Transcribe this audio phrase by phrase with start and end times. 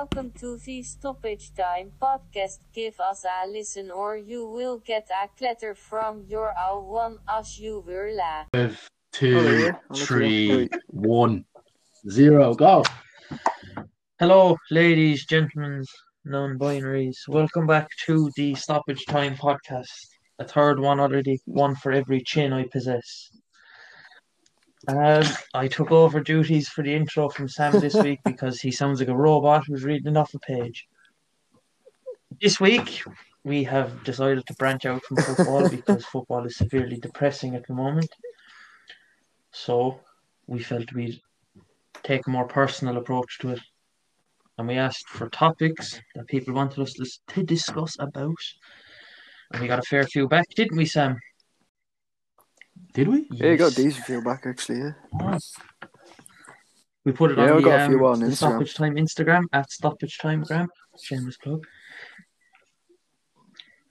[0.00, 2.60] Welcome to the Stoppage Time podcast.
[2.72, 7.58] Give us a listen or you will get a clatter from your owl one as
[7.58, 8.44] you were la.
[8.54, 8.68] Uh.
[8.68, 9.72] Five, Oh, two, yeah.
[9.90, 10.16] I'll let
[12.16, 12.54] you go.
[12.54, 12.82] go.
[14.18, 15.84] Hello, ladies, gentlemen,
[16.24, 17.18] non-binaries.
[17.28, 19.92] Welcome back to the Stoppage Time podcast.
[20.38, 23.28] A third one already, one for every chin I possess.
[24.96, 28.98] Um, I took over duties for the intro from Sam this week because he sounds
[28.98, 30.88] like a robot who's reading off a page.
[32.40, 33.02] This week,
[33.44, 37.74] we have decided to branch out from football because football is severely depressing at the
[37.74, 38.10] moment.
[39.52, 40.00] So,
[40.46, 41.20] we felt we'd
[42.02, 43.60] take a more personal approach to it
[44.58, 48.36] and we asked for topics that people wanted us to, to discuss about.
[49.52, 51.18] And we got a fair few back, didn't we, Sam?
[52.92, 53.26] Did we?
[53.30, 53.78] Yeah, you got Yes.
[53.78, 54.78] a decent few back actually.
[54.80, 55.38] Yeah.
[57.04, 58.36] We put it Yeah, I on the, got a um, on the Instagram.
[58.36, 60.68] Stoppage Time Instagram at Stoppage Time Gram.
[61.02, 61.64] Shameless plug.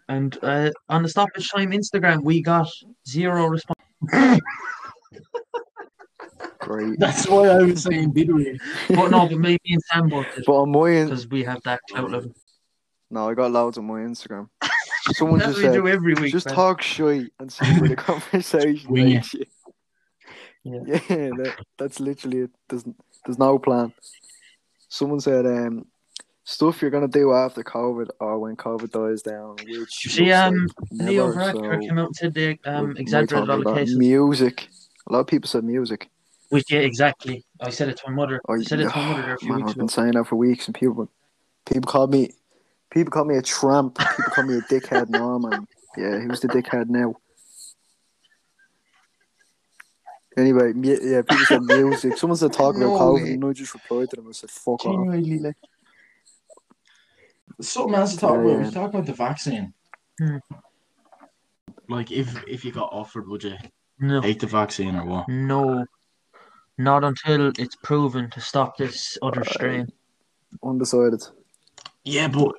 [0.07, 2.67] And uh, on the Stoppage Time Instagram, we got
[3.07, 3.79] zero response.
[6.59, 6.99] Great.
[6.99, 8.59] That's why I was saying, did we?
[8.89, 11.61] But no, but maybe in Sam both did But on my in- because we have
[11.63, 12.31] that clout level.
[13.09, 14.49] no, I got loads on my Instagram.
[15.13, 16.31] Someone just said, do every week.
[16.31, 16.55] just man.
[16.55, 19.45] talk shit and see where the conversation takes you.
[19.45, 19.49] Yeah.
[21.09, 22.51] Yeah, that, that's literally it.
[22.67, 22.83] There's
[23.25, 23.93] there's no plan.
[24.89, 25.85] Someone said, um,
[26.49, 29.55] stuff you're gonna do after COVID or when COVID dies down.
[29.65, 33.49] Which You see, um, Leo never, Varadkar so came out and said they um, exaggerated
[33.49, 33.97] all the cases.
[33.97, 34.67] Music.
[35.07, 36.09] A lot of people said music.
[36.49, 37.45] Which, yeah, exactly.
[37.61, 38.41] I said it to my mother.
[38.47, 40.25] Oh, I said it to my mother a few man, weeks I've been saying that
[40.25, 41.07] for weeks, and people,
[41.71, 42.31] people called me,
[42.91, 43.97] people called me a tramp.
[43.97, 45.09] People called me a dickhead.
[45.09, 45.67] No, man.
[45.97, 47.15] Yeah, who's the dickhead now?
[50.37, 52.17] Anyway, mu- yeah, people said music.
[52.17, 53.33] Someone said talk about No COVID, way.
[53.33, 54.27] and I just replied to them.
[54.29, 55.55] I said, "Fuck off." Genuinely, like.
[57.61, 58.49] Something else to talk Yeah, about.
[58.51, 58.57] yeah.
[58.59, 59.73] We should talk about the vaccine.
[60.19, 60.37] Hmm.
[61.89, 63.55] Like, if if you got offered, would you
[63.99, 65.27] No, take the vaccine or what?
[65.27, 65.83] no,
[66.77, 69.87] not until it's proven to stop this other Uh, strain.
[70.63, 71.21] Undecided.
[72.05, 72.53] Yeah, but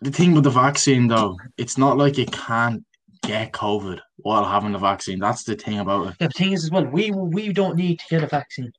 [0.00, 2.84] the thing with the vaccine, though, it's not like you can't
[3.22, 5.18] get COVID while having the vaccine.
[5.18, 6.14] That's the thing about it.
[6.20, 8.72] Yeah, the thing is as well, we we don't need to get a vaccine.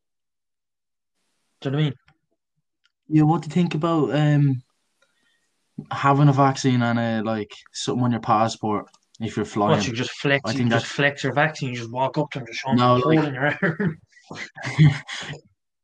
[1.61, 1.93] Do you know what I mean?
[3.09, 4.63] Yeah, what do you think about um
[5.91, 8.87] having a vaccine and uh, like something on your passport
[9.19, 9.77] if you're flying?
[9.77, 12.17] What you just flex, I you think just that- flex your vaccine, you just walk
[12.17, 14.01] up to them, just show them No, the like- in your arm.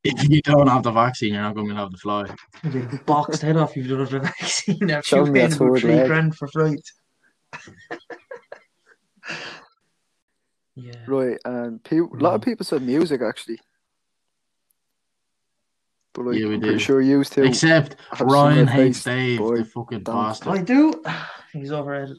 [0.08, 2.26] If you don't have the vaccine, you're not going to be able to fly.
[2.64, 4.90] You'll be boxed head off if you don't have the vaccine.
[4.92, 6.08] After Show you me paying that about third three leg.
[6.08, 6.82] grand for flight.
[10.76, 10.94] yeah.
[11.08, 13.60] Right, and people, a lot of people said music actually.
[16.14, 16.82] But like, Yeah, we I'm pretty did.
[16.82, 17.44] sure you too.
[17.44, 19.58] Except Ryan hates Dave, boy.
[19.58, 20.16] the fucking Don't.
[20.16, 20.48] bastard.
[20.54, 21.04] I do.
[21.54, 22.18] He's overrated.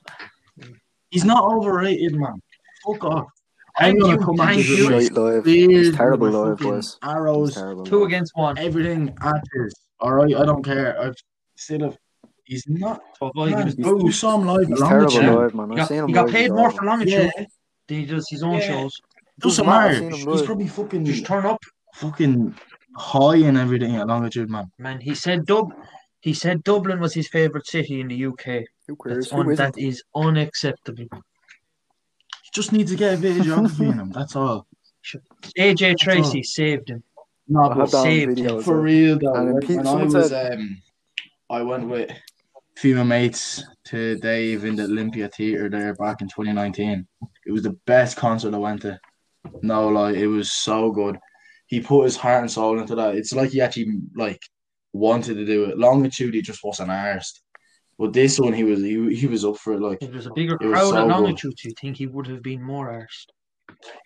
[1.11, 2.41] He's not overrated, man.
[2.87, 3.27] Fuck off.
[3.81, 4.85] I'm Thank gonna you, come at thank this you.
[4.87, 5.43] with my Shite live.
[5.43, 6.87] spears, It's terrible with my live, boys.
[6.87, 7.85] It's Arrows, terrible.
[7.85, 8.07] Two live.
[8.09, 8.59] against one.
[8.59, 9.73] everything at this.
[10.01, 11.01] All right, I don't care.
[11.01, 11.15] I've
[11.57, 11.99] still have.
[12.45, 13.01] He's not.
[13.21, 13.51] Oh, five.
[13.51, 14.67] Man, He was you saw him live.
[14.69, 15.35] He's long terrible ago.
[15.41, 15.67] live, man.
[15.71, 16.79] He I've got, seen him he got paid more awful.
[16.79, 17.45] for longitude Yeah,
[17.89, 18.61] than he does his own Yeah.
[18.61, 18.93] shows.
[19.41, 20.07] doesn't matter, matter.
[20.07, 21.63] I've seen him He's probably fucking, Just turn up,
[21.95, 22.55] fucking
[22.97, 24.73] high and everything at longitude, man.
[24.79, 25.01] man.
[25.01, 25.73] He said Dub.
[26.21, 28.65] He said Dublin was his favourite city in the UK.
[28.89, 29.29] Who cares?
[29.29, 31.07] That's Who un- that is unacceptable.
[32.49, 34.11] He just needs to get a bit of geography in him.
[34.11, 34.67] That's all.
[35.59, 35.97] AJ all.
[35.97, 37.03] Tracey saved him.
[37.47, 38.61] No, I have that on saved video.
[38.63, 40.83] For real though, And when, I was um,
[41.51, 42.17] I went with a
[42.77, 47.07] few of my mates to Dave in the Olympia Theatre there back in 2019.
[47.47, 48.99] It was the best concert I went to.
[49.63, 51.19] No lie, it was so good.
[51.67, 53.15] He put his heart and soul into that.
[53.15, 54.41] It's like he actually like
[54.93, 55.79] wanted to do it.
[55.79, 57.41] Longitude, he just wasn't arsed.
[57.99, 59.81] But this one, he was he, he was up for it.
[59.81, 61.09] Like If there was a bigger crowd so at good.
[61.09, 63.31] longitude, you think he would have been more arsed?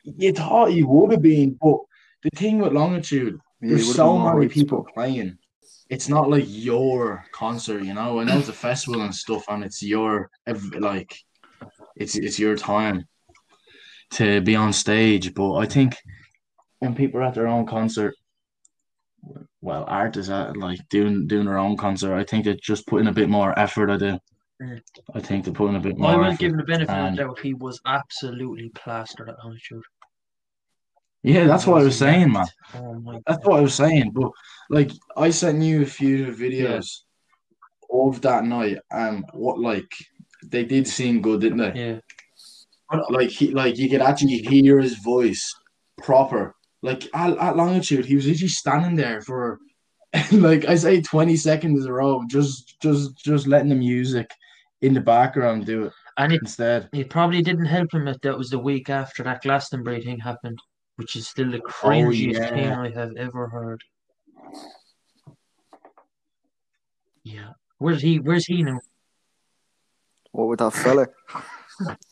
[0.02, 1.78] you thought he would have been, but
[2.22, 5.38] the thing with Longitude, Yeah, there's so many people playing.
[5.88, 8.20] It's not like your concert, you know.
[8.20, 10.30] I know it's a festival and stuff, and it's your
[10.78, 11.14] like,
[11.96, 13.06] it's it's your time
[14.12, 15.34] to be on stage.
[15.34, 15.96] But I think
[16.78, 18.14] when people are at their own concert,
[19.60, 23.06] well, art is at like doing doing her own concert, I think they're just putting
[23.06, 23.90] a bit more effort.
[23.90, 24.18] I do.
[24.60, 24.80] Mm.
[25.14, 26.10] I think they're putting a bit more.
[26.10, 27.40] I will give him the benefit of and- the doubt.
[27.40, 29.84] He was absolutely plastered at longitude.
[31.24, 32.46] Yeah, that's what I was saying, man.
[32.74, 34.32] Oh That's what I was saying, but
[34.70, 37.02] like I sent you a few videos
[37.92, 39.88] of that night, and what like
[40.44, 42.00] they did seem good, didn't they?
[42.92, 43.00] Yeah.
[43.08, 45.54] Like he, like you could actually hear his voice
[45.98, 46.56] proper.
[46.82, 49.60] Like at, at longitude, he was literally standing there for
[50.32, 54.30] like I say, twenty seconds in a row, just just just letting the music
[54.82, 56.88] in the background do it And it, instead.
[56.92, 60.58] it probably didn't help him that that was the week after that Glastonbury thing happened,
[60.96, 62.50] which is still the oh, cringiest yeah.
[62.50, 63.82] thing I have ever heard.
[67.24, 67.50] Yeah.
[67.78, 68.18] Where's he?
[68.18, 68.80] Where's he now?
[70.32, 71.06] What with that fella?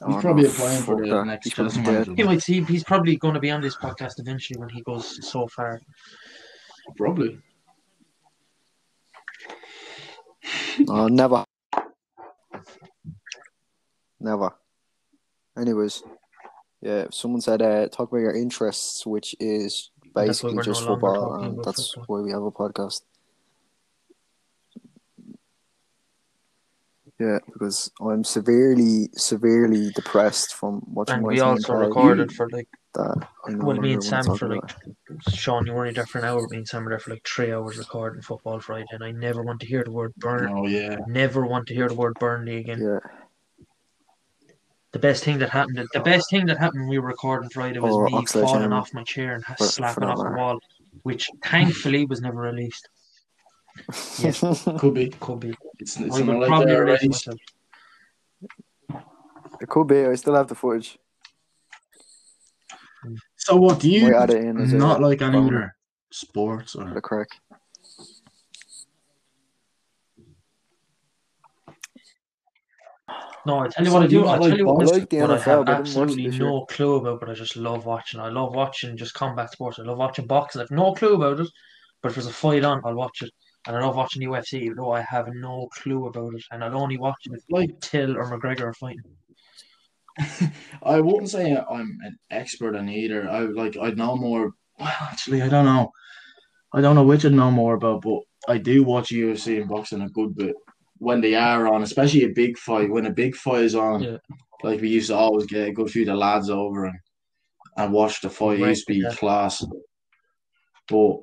[0.07, 2.17] He's probably applying for fuck the next He's probably Chelsea dead.
[2.17, 2.63] He might see.
[2.63, 5.81] He's probably going to be on this podcast eventually when he goes so far.
[6.97, 7.39] Probably.
[10.89, 11.45] Oh, never.
[14.19, 14.53] Never.
[15.59, 16.03] Anyways,
[16.81, 21.07] yeah, If someone said uh, talk about your interests, which is basically just no longer
[21.07, 22.17] football, and that's football.
[22.19, 23.03] why we have a podcast.
[27.21, 33.29] Yeah, because I'm severely, severely depressed from watching And we also recorded for like that.
[33.47, 34.75] I well, me and Sam talk for about.
[34.87, 34.97] like
[35.29, 36.41] Sean, you were only there for an hour.
[36.49, 39.43] Me and Sam were there for like three hours recording football Friday, and I never
[39.43, 40.51] want to hear the word burn.
[40.51, 40.97] Oh yeah.
[41.09, 42.81] Never want to hear the word Burnley again.
[42.81, 43.01] Yeah,
[44.93, 47.81] The best thing that happened, the best thing that happened when we were recording Friday
[47.81, 48.73] was Or me Oxlade falling Town.
[48.73, 50.59] off my chair and For- for slapping that off the wall,
[51.03, 52.89] which thankfully was never released.
[54.19, 54.41] Yes,
[54.79, 55.11] Could be.
[55.21, 55.55] could be.
[55.81, 57.41] It's, it's I not would like they're release already.
[59.61, 60.05] it could be.
[60.05, 60.99] I still have the footage.
[63.37, 65.49] So what do you add it in as a not like any bonus.
[65.49, 65.77] other
[66.13, 67.29] sports or The or crack.
[73.47, 74.29] No, I tell you So what I do.
[74.29, 74.83] I tell like you what.
[74.83, 77.21] I like the what I have but I didn't watch it absolutely no clue about,
[77.21, 78.21] but I just love watching.
[78.21, 79.79] I love watching just combat sports.
[79.79, 80.61] I love watching boxing.
[80.61, 81.49] I've no clue about it,
[82.03, 83.31] but if there's a fight on, I'll watch it.
[83.67, 86.81] And I love watching UFC, even though I have no clue about it, and I'll
[86.81, 87.79] only watch it if like?
[87.81, 89.03] Till or McGregor are fighting.
[90.83, 93.29] I wouldn't say I'm an expert in either.
[93.29, 94.53] I like I know more.
[94.79, 95.91] Well, actually, I don't know.
[96.73, 100.03] I don't know which I know more about, but I do watch UFC and boxing
[100.03, 100.55] a good bit
[100.99, 102.91] when they are on, especially a big fight.
[102.91, 104.19] When a big fight is on, Yeah.
[104.63, 106.99] like we used to always get a good few of the lads over and
[107.77, 108.61] and watch the fight.
[108.61, 109.11] It used to be yeah.
[109.15, 109.65] class.
[110.89, 111.19] But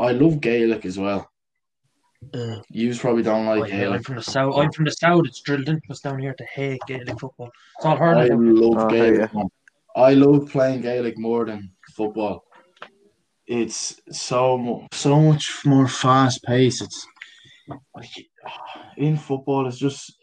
[0.00, 1.30] I love Gaelic as well.
[2.32, 4.06] Uh, You probably don't oh, like yeah, I'm Gaelic.
[4.06, 4.54] from the south.
[4.56, 5.22] I'm from the south.
[5.26, 7.50] It's drilled into us down here to hate Gaelic football.
[7.76, 8.28] It's all I hurling.
[8.28, 8.54] down here.
[8.54, 9.30] love Oh, Gaelic.
[9.34, 9.42] yeah.
[9.96, 12.44] I love playing Gaelic more than football.
[13.46, 16.82] It's so so much more fast paced.
[16.82, 17.06] It's
[17.94, 18.08] like
[18.96, 20.14] in football, it's just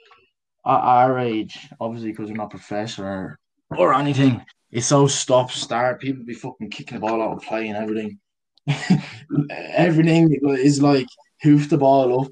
[0.65, 3.39] at our age, obviously because we're not professional or,
[3.77, 4.43] or anything.
[4.71, 6.01] It's so stop start.
[6.01, 8.19] People be fucking kicking the ball out of play and everything.
[9.49, 11.07] everything is like
[11.41, 12.31] hoof the ball up.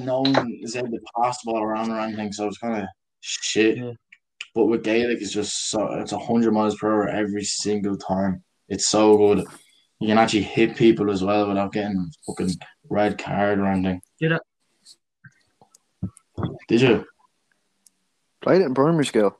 [0.00, 2.32] No one is able to pass the ball around or anything.
[2.32, 2.88] So it's kind of
[3.20, 3.78] shit.
[3.78, 3.92] Yeah.
[4.54, 8.44] But with Gaelic, it's just so it's hundred miles per hour every single time.
[8.68, 9.46] It's so good.
[9.98, 12.50] You can actually hit people as well without getting fucking
[12.90, 14.02] red card or anything.
[14.20, 14.42] Did it?
[16.68, 17.06] Did you?
[18.42, 19.38] Played it in primary school.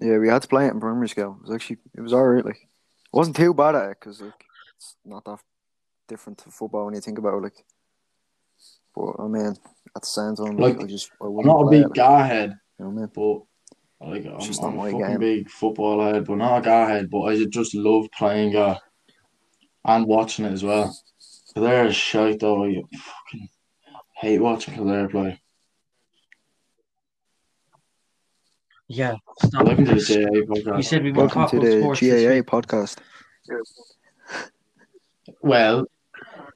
[0.00, 1.38] Yeah, we had to play it in primary school.
[1.40, 2.44] It was actually it was alright.
[2.44, 2.68] Like, it
[3.14, 4.44] wasn't too bad at it because like
[4.76, 5.38] it's not that
[6.08, 7.42] different to football when you think about it.
[7.42, 7.64] Like,
[8.94, 9.46] but I mean,
[9.96, 11.94] at the same time, like, Like, I just I I'm wouldn't a big it, like,
[11.94, 13.10] guy head, you know what I mean?
[13.14, 15.18] but like I'm, just not I'm a fucking game.
[15.18, 17.10] big football head, but not a guy head.
[17.10, 18.78] But I just love playing Ga
[19.84, 20.96] and watching it as well.
[21.56, 22.64] Is shite though.
[22.64, 23.48] I fucking
[24.16, 25.40] hate watching Kildare play.
[28.88, 29.14] Yeah.
[29.42, 30.76] It's not, Welcome to the GAA podcast.
[30.76, 32.98] you said we were Welcome to the sports GAA podcast.
[35.40, 35.84] Well,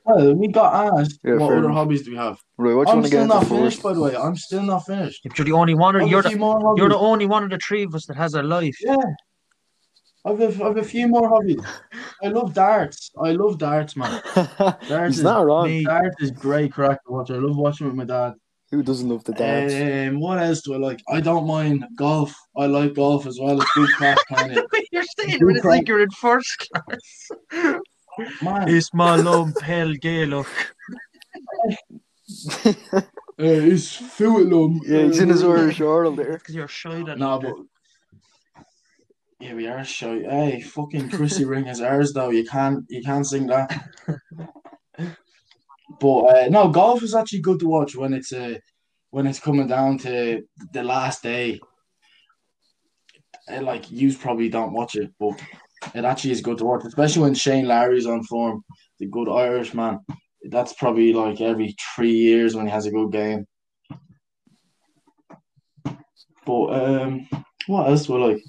[0.04, 2.38] well, we got asked Yeah, what fair other hobbies do we have?
[2.56, 3.82] Right, what do you I'm want to get still not finished, first?
[3.82, 4.16] by the way.
[4.16, 5.20] I'm still not finished.
[5.24, 6.80] If you're the only one, I've you're the few more hobbies.
[6.80, 8.76] you're the only one of the three of us that has a life.
[8.80, 8.96] Yeah.
[10.24, 11.62] I've a, I've a few more hobbies.
[12.22, 13.10] I love darts.
[13.22, 14.20] I love darts, man.
[14.34, 15.66] Darts He's is, not wrong.
[15.66, 15.84] Me.
[15.84, 17.30] darts is great crack to watch.
[17.30, 18.34] I love watching with my dad.
[18.70, 19.72] Who doesn't love the dance?
[19.72, 21.00] Um, what else do I like?
[21.08, 22.34] I don't mind golf.
[22.54, 23.60] I like golf as well.
[23.60, 24.66] It's good crack, kind of.
[24.92, 27.80] you're saying Good it, it's like you're in first class.
[28.42, 30.46] Man, It's my love, pale Gaelic.
[32.66, 33.02] uh,
[33.38, 34.80] it's Fulham.
[34.84, 36.34] yeah, he's in his Irish Earl there.
[36.34, 37.54] Because you're shy that No, but
[39.40, 40.20] yeah, we are shy.
[40.28, 42.30] Hey, fucking Christy Ring is ours though.
[42.30, 43.72] You can't you can't sing that.
[46.00, 48.58] but uh, no, golf is actually good to watch when it's uh,
[49.10, 51.60] when it's coming down to the last day.
[53.50, 55.40] Uh, like you probably don't watch it, but
[55.94, 58.62] it actually is good to watch, especially when Shane Lowry's on form,
[58.98, 60.00] the good Irish man.
[60.42, 63.46] That's probably like every three years when he has a good game.
[66.46, 67.28] But um,
[67.66, 68.42] what else were like?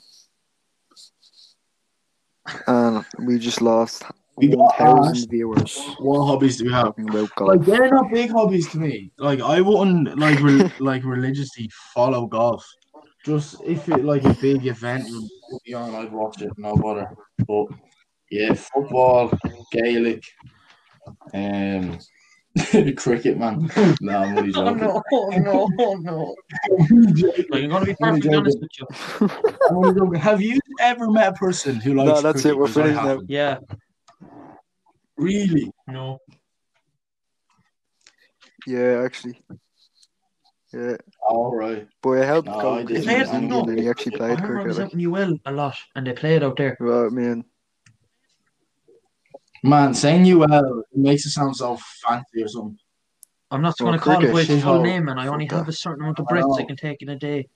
[3.19, 4.03] We just lost
[4.39, 6.85] We got 1,000 viewers what hobbies do we have?
[6.85, 7.49] talking about golf.
[7.49, 9.11] Like they're not big hobbies to me.
[9.17, 12.65] Like I wouldn't like re- like religiously follow golf.
[13.25, 16.75] Just if it like a big event would put me on, I'd watch it, no
[16.77, 17.09] bother.
[17.47, 17.65] But
[18.31, 19.31] yeah, football,
[19.71, 20.23] Gaelic,
[21.33, 21.99] um,
[22.95, 23.69] cricket, man.
[24.01, 24.77] no, I'm only Oh joking.
[24.77, 26.35] no, oh no, oh no.
[27.49, 28.87] Like, I'm gonna be perfectly honest with you.
[29.69, 30.19] I'm only joking.
[30.21, 32.51] Have you ever met a person who likes No, that's cricket?
[32.51, 33.21] it, we're 'Cause I finished now.
[33.27, 33.57] Yeah,
[35.19, 35.69] Really?
[35.87, 36.19] no.
[38.65, 39.41] Yeah, actually.
[40.71, 40.97] Yeah,
[41.27, 41.87] All right.
[42.01, 43.33] but I helped No, go I didn't.
[43.33, 43.63] in No.
[43.63, 44.93] And he actually I played remember I was cricket.
[44.93, 46.77] out in UL a lot and they played out there.
[46.79, 47.43] Like, well, man,
[49.61, 52.77] Man, saying UL it makes it sound so fancy or something.
[53.51, 55.27] I'm not Well, going to call it cricket, by its full oh, name, and I
[55.27, 56.67] only have a certain amount of I breaths I know.
[56.67, 57.49] can take in a day.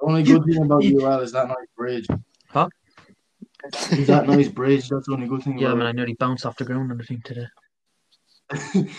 [0.00, 2.06] The only good thing about UL is that nice bridge.
[2.48, 2.68] Huh?
[3.92, 4.88] Is that nice bridge?
[4.88, 6.98] That's the only good thing Yeah, I mean, I nearly bounced off the ground on
[6.98, 7.46] the thing today.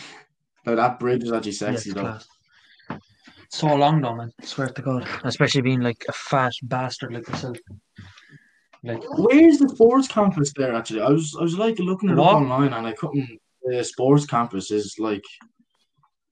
[0.66, 2.02] No, that bridge is actually sexy it's though.
[2.02, 2.28] class.
[3.50, 4.32] So long though, man.
[4.42, 5.08] I swear to God.
[5.24, 7.58] Especially being like a fat bastard like myself.
[8.84, 10.74] Like, Where's the sports campus there?
[10.74, 13.40] Actually, I was I was like looking it up online and I couldn't.
[13.64, 15.24] The sports campus is like.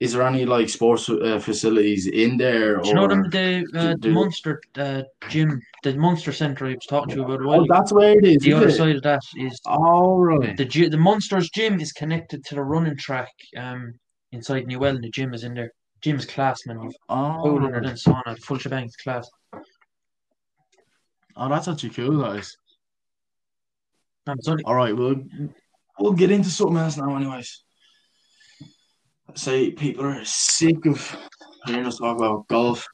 [0.01, 2.77] Is there any like sports uh, facilities in there?
[2.81, 6.88] do you know them, the, uh, the Munster uh, gym, the Munster Centre I was
[6.89, 8.41] talking to you about a while Oh, that's where it is.
[8.41, 8.77] The is other it?
[8.77, 10.58] side of that is All right.
[10.58, 13.93] the the Munsters gym is connected to the running track um
[14.31, 15.72] inside Newell and the gym is in there.
[16.01, 16.79] Gym's class, man.
[17.10, 19.29] Oh, pool under then sauna, full shebang, class.
[21.38, 22.58] oh, that's actually cool, it's
[24.48, 25.24] only All right, we'll
[26.00, 27.63] we'll get into something else now, anyways.
[29.36, 31.16] Say people are sick of
[31.66, 32.86] hearing us talk about golf.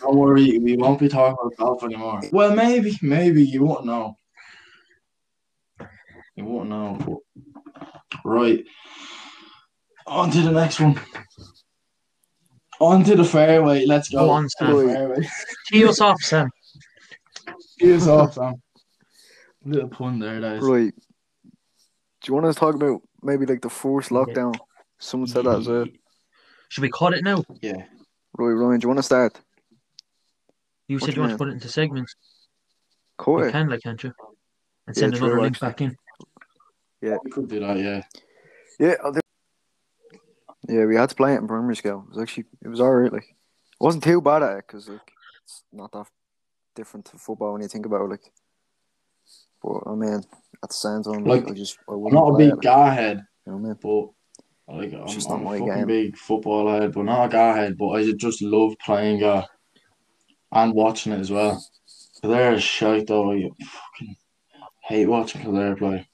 [0.00, 2.20] Don't worry, we won't be talking about golf anymore.
[2.32, 4.18] Well, maybe, maybe you won't know.
[6.36, 7.22] You won't know.
[8.24, 8.64] Right.
[10.06, 11.00] On to the next one.
[12.80, 13.86] On to the fairway.
[13.86, 14.26] Let's go.
[14.26, 14.88] Go on, To the Sam.
[14.88, 15.28] fairway.
[15.68, 16.50] tee us off, Sam.
[17.80, 18.54] Cheers off, Sam.
[19.64, 20.62] Little pun there, that is.
[20.62, 20.92] right.
[22.22, 24.54] Do you want to talk about maybe like the forced lockdown?
[24.98, 25.86] Someone said that as well.
[26.68, 27.44] Should we cut it now?
[27.60, 27.84] Yeah.
[28.36, 29.40] Roy Ryan, do you want to start?
[30.88, 32.14] You What said you you want to put it into segments.
[33.18, 33.52] Cut You it.
[33.52, 34.12] can, like, can't you?
[34.86, 35.68] And Yeah, send true, another link actually.
[35.68, 35.96] back in.
[37.02, 37.16] Yeah.
[37.24, 38.02] We could do that, yeah.
[38.78, 39.20] Yeah, I'll do-
[40.68, 42.04] yeah, we had to play it in primary school.
[42.06, 43.12] It was actually it was alright.
[43.12, 45.12] Like, it wasn't too bad at it because like
[45.44, 46.06] it's not that
[46.74, 48.10] different to football when you think about it.
[48.10, 48.32] Like,
[49.62, 50.14] but I mean,
[50.62, 52.62] at the same time, like, Like, I just I I'm wouldn't a big it, like,
[52.62, 53.76] guy head, you know what I mean?
[54.66, 55.86] But like I'm, It's just I'm not a fucking game.
[55.86, 57.76] big football head, but not a guy head.
[57.78, 59.44] But I just love playing uh,
[60.52, 61.64] and watching it as well.
[62.20, 63.32] Kildare is shite though.
[63.32, 64.16] I fucking
[64.82, 66.08] hate watching Kildare play.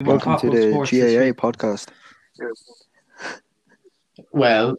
[0.00, 1.36] Welcome to the GAA week.
[1.36, 1.88] podcast.
[4.32, 4.76] Well,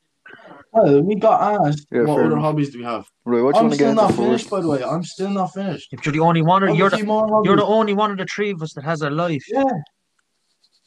[0.71, 3.05] well, we got asked Yeah, what fair other hobbies do we have.
[3.25, 4.17] Right, what do you I'm want to get still into not first?
[4.19, 4.83] finished, by the way.
[4.83, 5.89] I'm still not finished.
[5.91, 7.47] If you're the only one, I you're the few more hobbies.
[7.47, 9.43] you're the only one of the three of us that has a life.
[9.49, 9.63] Yeah.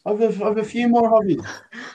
[0.04, 1.44] I've a, I've a few more hobbies.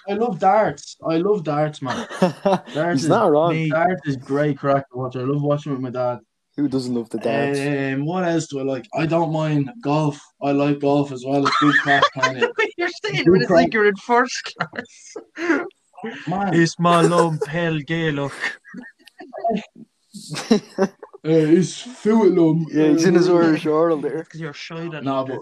[0.08, 0.96] I love darts.
[1.08, 2.08] I love darts, man.
[2.44, 3.52] Darts He's is, not wrong.
[3.52, 3.70] Me.
[3.70, 5.16] darts is great crack to watch.
[5.18, 6.20] I love watching with my dad.
[6.56, 7.60] Who doesn't love the darts?
[7.60, 8.88] Um, what else do I like?
[8.96, 10.20] I don't mind golf.
[10.42, 11.46] I like golf as well.
[11.46, 12.52] It's good crack playing it.
[12.78, 15.68] you're saying Good it, it's like you're in first class.
[16.28, 18.32] Man, It's my love, pale Gaelic.
[20.50, 20.58] uh,
[21.24, 22.66] it's Fulham.
[22.72, 24.20] yeah, he's in his Irish Earl there.
[24.24, 25.40] Because you're shy that No, but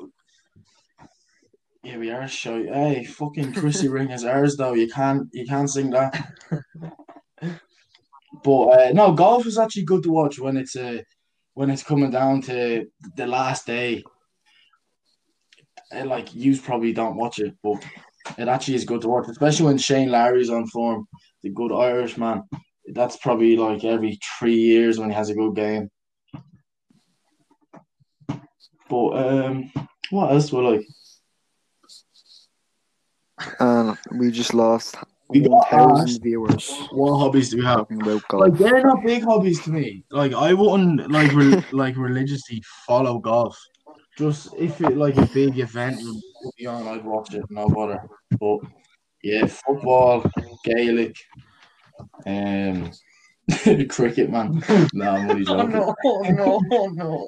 [1.86, 2.64] yeah, we are shy.
[2.64, 4.74] Hey, fucking Christy Ring is ours though.
[4.74, 6.34] You can't you can't sing that.
[8.44, 11.02] But uh, no, golf is actually good to watch when it's uh,
[11.54, 14.04] when it's coming down to the last day.
[15.96, 17.84] Uh, like you probably don't watch it, but
[18.38, 21.08] it actually is good to watch, especially when Shane Lowry's on form,
[21.44, 22.44] the good Irish man.
[22.94, 25.90] That's probably like every three years when he has a good game.
[28.90, 29.72] But um,
[30.10, 30.86] what else I like?
[33.60, 34.96] And we just lost
[35.30, 37.80] We got 1,000 asked viewers what hobbies do we have?
[37.80, 38.42] talking about golf.
[38.42, 40.04] Like they're not big hobbies to me.
[40.12, 43.58] Like I wouldn't like re- like religiously follow golf.
[44.18, 46.22] Just if it like a big event would
[46.58, 48.02] me on, I'd watch it, no bother.
[48.40, 48.60] But
[49.24, 50.24] yeah, football,
[50.64, 51.18] Gaelic,
[52.26, 52.92] um,
[53.90, 54.64] cricket, man.
[54.94, 55.70] No, I'm only Oh joking.
[55.72, 57.28] no, oh no, oh no.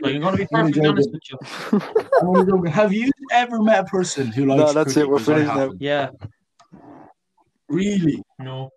[0.00, 1.20] Like, I'm gonna be only perfectly honest joking.
[1.30, 1.30] with
[1.72, 1.80] you.
[2.20, 2.72] I'm only joking.
[2.72, 5.02] Have you ever met a person who likes No, that's cricket?
[5.02, 5.72] it, we're 'Cause I finished now.
[5.78, 6.10] Yeah,
[7.68, 8.22] Really?
[8.38, 8.70] no.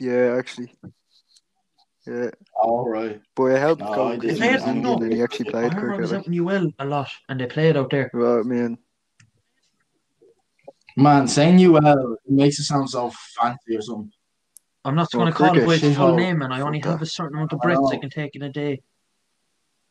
[0.00, 0.70] Yeah, actually.
[2.06, 3.20] Yeah, All right.
[3.34, 4.36] Boy, it helped No, go I didn't.
[4.36, 5.04] he was I didn't Indian know.
[5.04, 6.00] and he actually played remember I cricket.
[6.02, 8.10] was Like, out in UL a lot, and they played out there.
[8.12, 8.78] Right, I mean,
[10.96, 14.10] Man, saying you well it makes it sound so fancy or something.
[14.84, 16.80] I'm not going to call it cricket, by its shit full name, and I only
[16.80, 18.00] have a certain amount of I breaths I know.
[18.00, 18.80] can take in a day.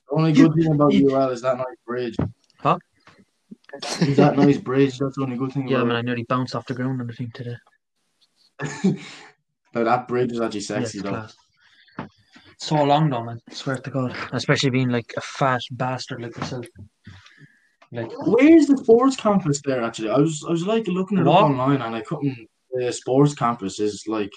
[0.09, 2.15] The only good thing about you- UL is that nice bridge.
[2.59, 2.77] Huh?
[4.01, 4.97] Is that nice bridge?
[4.97, 7.07] That's the only good thing Yeah, about man, I nearly bounced off the ground on
[7.07, 7.55] the thing today.
[8.61, 8.99] it.
[9.75, 11.09] no, that bridge is actually sexy it's though.
[11.09, 11.35] class.
[12.57, 13.41] So long though, man.
[13.51, 14.15] swear to God.
[14.31, 16.65] Especially being like a fat bastard like myself.
[17.91, 19.83] Like, Where's the sports campus there?
[19.83, 21.37] Actually, I was I was like looking it What?
[21.43, 22.47] up online and I couldn't.
[22.71, 24.31] The sports campus is like.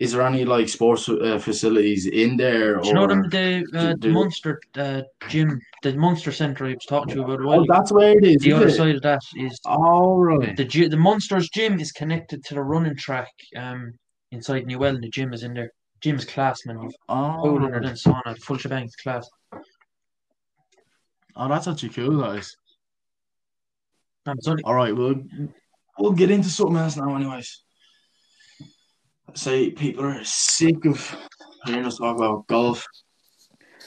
[0.00, 2.80] Is there any like sports uh, facilities in there?
[2.80, 6.84] do you know them the uh, do- Munster uh, gym, the Munster Centre I was
[6.88, 8.42] talking to you about Oh, that's where it is.
[8.42, 8.72] The is other it?
[8.72, 10.56] side of that is All right.
[10.56, 13.92] the the Munsters gym is connected to the running track um
[14.32, 15.70] inside Newell and the gym is in there.
[16.00, 16.76] Gym's class, man.
[17.08, 19.26] Oh, pool under then sauna, full shebang, it's class.
[21.36, 22.56] Oh, that's actually cool, guys.
[24.26, 25.22] It's only All right, we'll
[25.98, 27.62] we'll get into something else now, anyways.
[29.34, 31.16] Say people are sick of
[31.66, 32.86] hearing us talk about golf.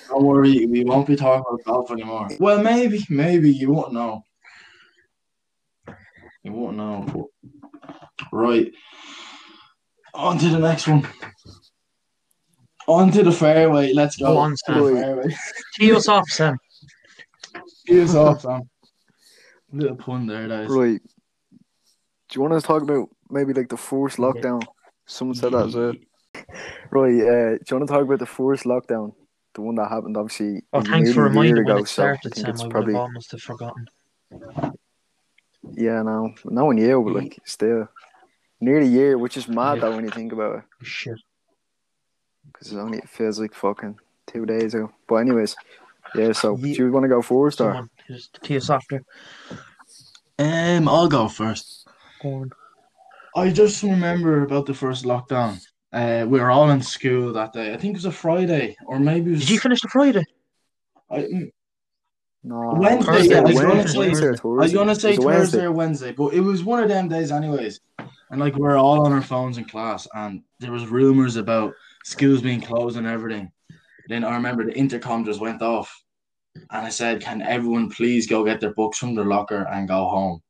[0.10, 2.28] Don't worry, we won't be talking about golf anymore.
[2.40, 4.24] Well, maybe, maybe you won't know.
[6.44, 7.30] You won't know.
[8.32, 8.72] Right.
[10.14, 11.08] On to the next one.
[12.88, 13.94] On to the fairway.
[13.94, 14.34] Let's go.
[14.34, 14.96] Go on, to the Sam.
[14.96, 15.36] fairway.
[15.76, 16.58] tee us off, Sam.
[17.88, 18.62] Here's off, Sam.
[19.72, 20.70] Little pun there, that is.
[20.70, 21.02] right.
[22.30, 24.62] Do you want to talk about maybe like the first lockdown?
[25.06, 25.94] Someone said that as well.
[26.92, 27.14] Right.
[27.22, 29.14] Uh, do you want to talk about the first lockdown?
[29.56, 30.62] The one that happened, obviously.
[30.74, 32.50] Oh, thanks for a year reminding when ago, it so I think Sam.
[32.50, 33.88] it's I probably almost have forgotten.
[35.74, 37.88] yeah, no, no one year, but like still
[38.60, 39.82] nearly a year, which is mad Yeah.
[39.82, 41.18] though when you think about it, Shit.
[42.46, 44.92] because it only it feels like fucking two days ago.
[45.08, 45.56] But anyways,
[46.16, 46.32] yeah.
[46.32, 47.72] So Ye- do you want to go first or?
[47.72, 48.86] Someone just tee us off.
[50.40, 51.88] Um, I'll go first.
[52.22, 52.52] Go on.
[53.36, 55.60] I just remember about the first lockdown.
[55.94, 57.74] Uh, we were all in school that day.
[57.74, 59.40] I think it was a Friday, or maybe it was.
[59.42, 60.24] Did you finish the Friday?
[61.10, 61.50] I,
[62.44, 65.10] No, Wednesday, Thursday, yeah, I was Wednesday, gonna say- Wednesday or I was gonna Thursday.
[65.10, 65.64] say It was a Thursday Wednesday.
[65.66, 67.80] or Wednesday, but it was one of them days, anyways.
[68.30, 71.74] And like we are all on our phones in class, and there was rumors about
[72.04, 73.52] schools being closed and everything.
[74.08, 75.90] Then I remember the intercom just went off,
[76.56, 80.08] and I said, "Can everyone please go get their books from their locker and go
[80.08, 80.42] home?"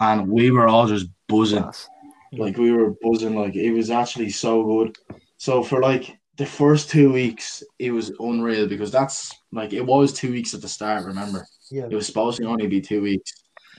[0.00, 1.62] And we were all just buzzing.
[1.62, 1.88] Class.
[2.32, 4.96] Like we were buzzing, like it was actually so good.
[5.38, 10.12] So for like the first two weeks, it was unreal because that's like it was
[10.12, 11.04] two weeks at the start.
[11.06, 11.86] Remember, Yeah.
[11.90, 13.32] it was supposed to only be two weeks.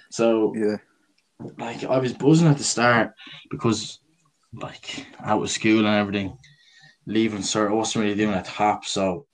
[0.10, 0.78] So Yeah,
[1.58, 3.12] like I was buzzing at the start
[3.52, 4.00] because
[4.54, 6.36] like out of school and everything,
[7.10, 9.26] leaving I wasn't really doing a tap, so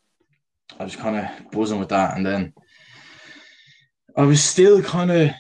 [0.79, 2.53] I was kind of buzzing with that, and then
[4.15, 5.31] I was still kind of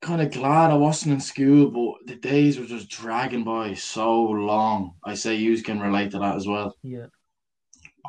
[0.00, 4.22] kind of glad I wasn't in school, but the days were just dragging by so
[4.22, 4.94] long.
[5.04, 6.76] I say you can relate to that as well.
[6.82, 7.06] Yeah.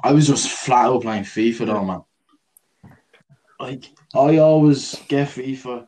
[0.04, 2.02] I was just flat out playing FIFA though, man.
[3.60, 3.86] Like
[4.16, 5.86] I always get FIFA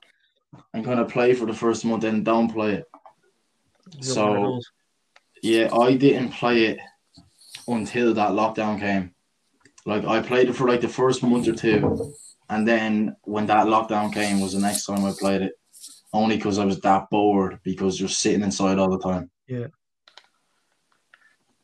[0.75, 2.85] and kind of play for the first month, then don't play it.
[3.93, 4.71] You're So- one of those.
[5.41, 6.79] Yeah, I didn't play it
[7.67, 9.13] until that lockdown came.
[9.85, 12.13] Like I played it for like the first month or two,
[12.49, 15.53] and then when that lockdown came was the next time I played it.
[16.13, 19.29] Only because I was that bored because you're sitting inside all the time.
[19.47, 19.67] Yeah.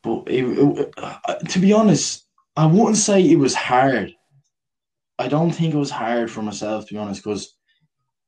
[0.04, 4.14] But it, it- uh, to be honest, I wouldn't say it was hard.
[5.18, 7.56] I don't think it was hard for myself to be honest, because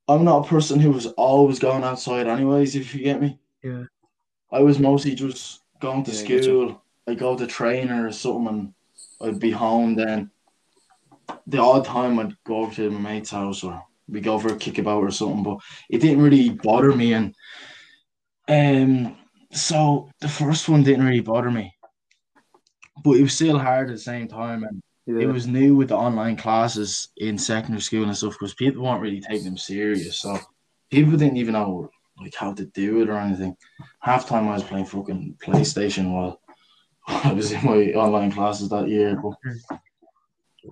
[0.08, 2.76] I'm not a person who was always going outside anyways.
[2.76, 3.40] If you get me.
[3.64, 3.84] Yeah.
[4.52, 6.83] I was mostly just going to Yeah, school.
[7.08, 8.74] I go to trainer or something, and
[9.22, 10.32] I'd be home then.
[11.48, 14.58] The odd time I'd go over to my mate's house or we go for a
[14.58, 15.58] kickabout or something, but
[15.89, 17.13] it didn't really bother me.
[17.13, 17.36] And
[18.48, 19.18] um,
[19.52, 21.74] so the first one didn't really bother me,
[23.04, 24.63] but it was still hard at the same time.
[24.63, 28.54] And yeah, it was new with the online classes in secondary school and stuff because
[28.54, 30.18] people weren't really taking them serious.
[30.18, 30.38] So
[30.92, 31.89] people didn't even know
[32.22, 33.56] like how to do it or anything.
[34.00, 36.39] Half time I was playing fucking PlayStation while
[37.08, 39.16] I was in my online classes that year.
[39.16, 39.34] But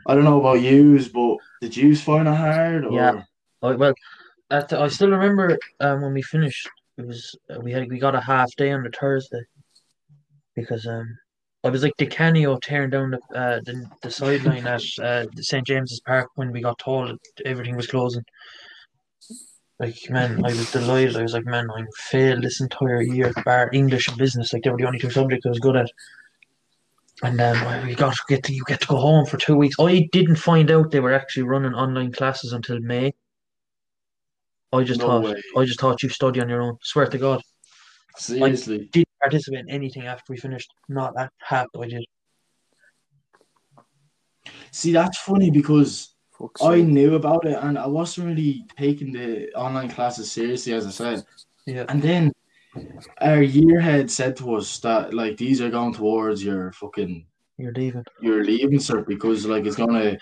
[0.08, 2.86] I don't know about yous, but did you find it hard?
[2.86, 2.94] Or?
[2.94, 3.24] Yeah.
[3.62, 3.94] Oh, well,
[4.50, 6.70] at I still remember um, when we finished.
[6.98, 9.42] It was uh, we had we got a half day on the Thursday
[10.56, 11.18] because um
[11.64, 15.66] I was like the Canio tearing down the uh, the, the sideline at uh, St
[15.66, 18.24] James's Park when we got told that everything was closing.
[19.80, 21.16] Like man, I was delighted.
[21.16, 24.54] I was like, man, I failed this entire year bar English and business.
[24.54, 25.90] Like they were the only two subjects I was good at.
[27.24, 29.56] And um, then we got to get to, you get to go home for two
[29.56, 29.76] weeks.
[29.80, 33.14] I didn't find out they were actually running online classes until May.
[34.74, 35.42] I just No thought way.
[35.58, 36.78] I just thought you study on your own.
[36.82, 37.42] Swear to God.
[38.18, 38.90] Seriously.
[38.92, 40.72] Didn't participate in anything after we finished.
[40.90, 42.06] Not at half I did.
[44.72, 46.88] See, that's funny because Fuck's I sake.
[46.88, 51.26] knew about it and I wasn't really taking the online classes seriously, as I said.
[51.66, 51.86] Yeah.
[51.90, 52.32] And then
[53.20, 57.26] our year head said to us that like these are going towards your fucking
[57.58, 58.04] You're leaving.
[58.22, 60.18] your leaving sir because like it's gonna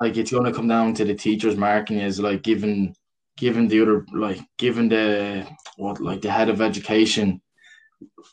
[0.00, 2.94] like it's gonna come down to the teachers marking is like given
[3.36, 5.46] given the other like given the
[5.76, 7.40] what like the head of education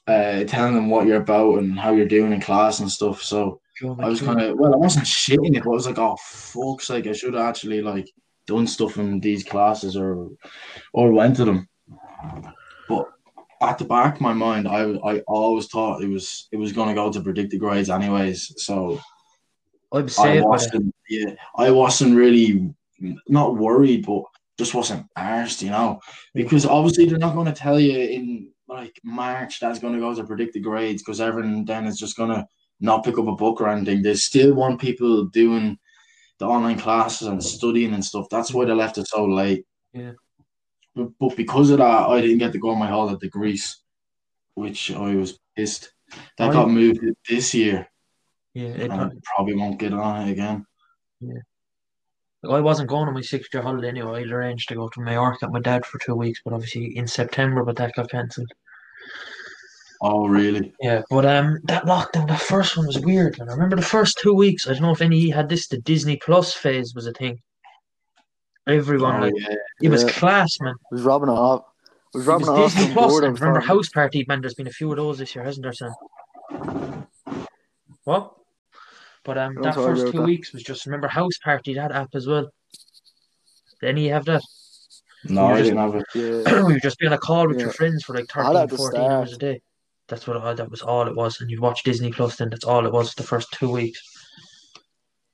[0.08, 3.22] uh telling them what you're about and how you're doing in class and stuff.
[3.24, 6.18] So I was kind of well, I wasn't shitting it, but I was like, oh
[6.22, 8.08] fuck's like I should have actually like
[8.48, 10.30] done stuff in these classes or
[10.94, 11.68] or went to them.
[12.88, 13.08] But
[13.70, 16.94] at the back of my mind, I I always thought it was it was gonna
[16.94, 18.54] go to predicted grades anyways.
[18.58, 19.00] So
[19.92, 20.48] I'm I saved by that.
[20.48, 22.74] wasn't yeah, I wasn't really
[23.28, 24.24] not worried, but
[24.58, 26.00] just wasn't arsed, you know.
[26.34, 30.64] Because obviously they're not gonna tell you in like March that's gonna go to predicted
[30.64, 32.48] grades because everyone then is just gonna
[32.80, 34.02] not pick up a book or anything.
[34.02, 35.78] They still want people doing
[36.40, 38.28] the online classes and studying and stuff.
[38.30, 39.66] That's why they left it so late.
[39.94, 40.12] Yeah.
[40.96, 43.82] But, but because of that, I didn't get to go on my holiday to Greece,
[44.54, 45.92] which I was pissed.
[46.38, 47.88] That I- got moved this year,
[48.54, 50.66] Yeah, it, probably won't get on it again.
[51.20, 51.40] Yeah.
[52.50, 54.22] I wasn't going on my six year holiday anyway.
[54.22, 57.08] I'd arranged to go to Mallorca with my dad for two weeks, but obviously in
[57.08, 58.52] September, but that got cancelled.
[60.02, 60.74] Oh, really?
[60.82, 63.40] Yeah, but um, that lockdown, that first one was weird.
[63.40, 64.68] And I remember the first two weeks.
[64.68, 65.68] I don't know if any had this.
[65.68, 67.42] The Disney Plus phase was a thing.
[68.68, 69.56] Everyone Oh, like yeah.
[69.82, 70.10] it was Yeah.
[70.12, 70.74] class, man.
[70.92, 71.64] was robbing it off.
[72.14, 73.12] Was It robbing was it off Disney from Plus.
[73.12, 73.68] board And remember fun.
[73.68, 74.42] House Party, man.
[74.42, 75.94] There's been a few of those this year, hasn't there, son?
[78.04, 78.34] What?
[79.24, 80.22] But um, that first two that.
[80.22, 82.50] weeks was just remember House Party that app as well.
[83.82, 84.44] Then you have that?
[85.28, 86.06] No, You I just- didn't have it.
[86.46, 86.68] Yeah.
[86.70, 89.34] you just be on a call with your friends for like I 13, 14 hours
[89.34, 89.62] a day.
[90.08, 91.42] That's what I, that was all it was.
[91.42, 94.00] And you'd watch Disney Plus, then that's all it was the first two weeks.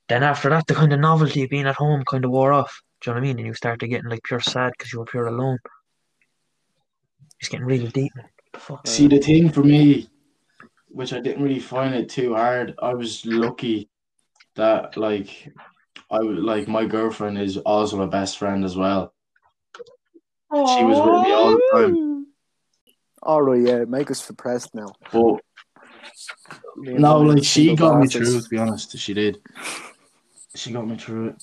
[0.08, 2.80] Then after that, the kind of novelty of being at home kind of wore off.
[3.02, 3.38] Do you know what I mean?
[3.38, 5.58] And you started getting like pure sad because you were pure alone.
[7.40, 8.28] It's getting really deep, man.
[8.54, 8.86] Fuck.
[8.86, 10.08] See, the thing for me,
[10.86, 13.88] which I didn't really find it too hard, I was lucky
[14.54, 15.52] that like
[16.10, 19.12] I would like my girlfriend is also my best friend as well.
[20.52, 22.26] She was with me all the time.
[23.22, 24.92] All right, yeah, make us depressed now.
[25.10, 25.40] But
[26.76, 28.42] no, like she got me through.
[28.42, 29.40] To be honest, she did.
[30.54, 31.42] She got me through it.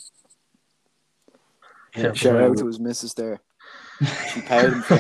[2.04, 3.40] Yeah, Shout out to his missus there.
[4.34, 4.98] She paid him for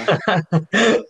[0.73, 1.05] it.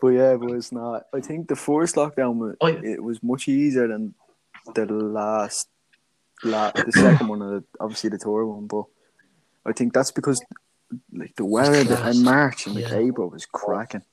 [0.00, 1.04] But yeah, but it's not.
[1.12, 4.14] I think the first lockdown Oh, it was much easier than
[4.74, 5.68] the last,
[6.44, 8.66] la- the second one, and the, obviously the tour one.
[8.66, 8.84] But
[9.66, 10.40] I think that's because
[11.12, 12.98] like the weather in March and like Yeah.
[12.98, 14.04] April was cracking.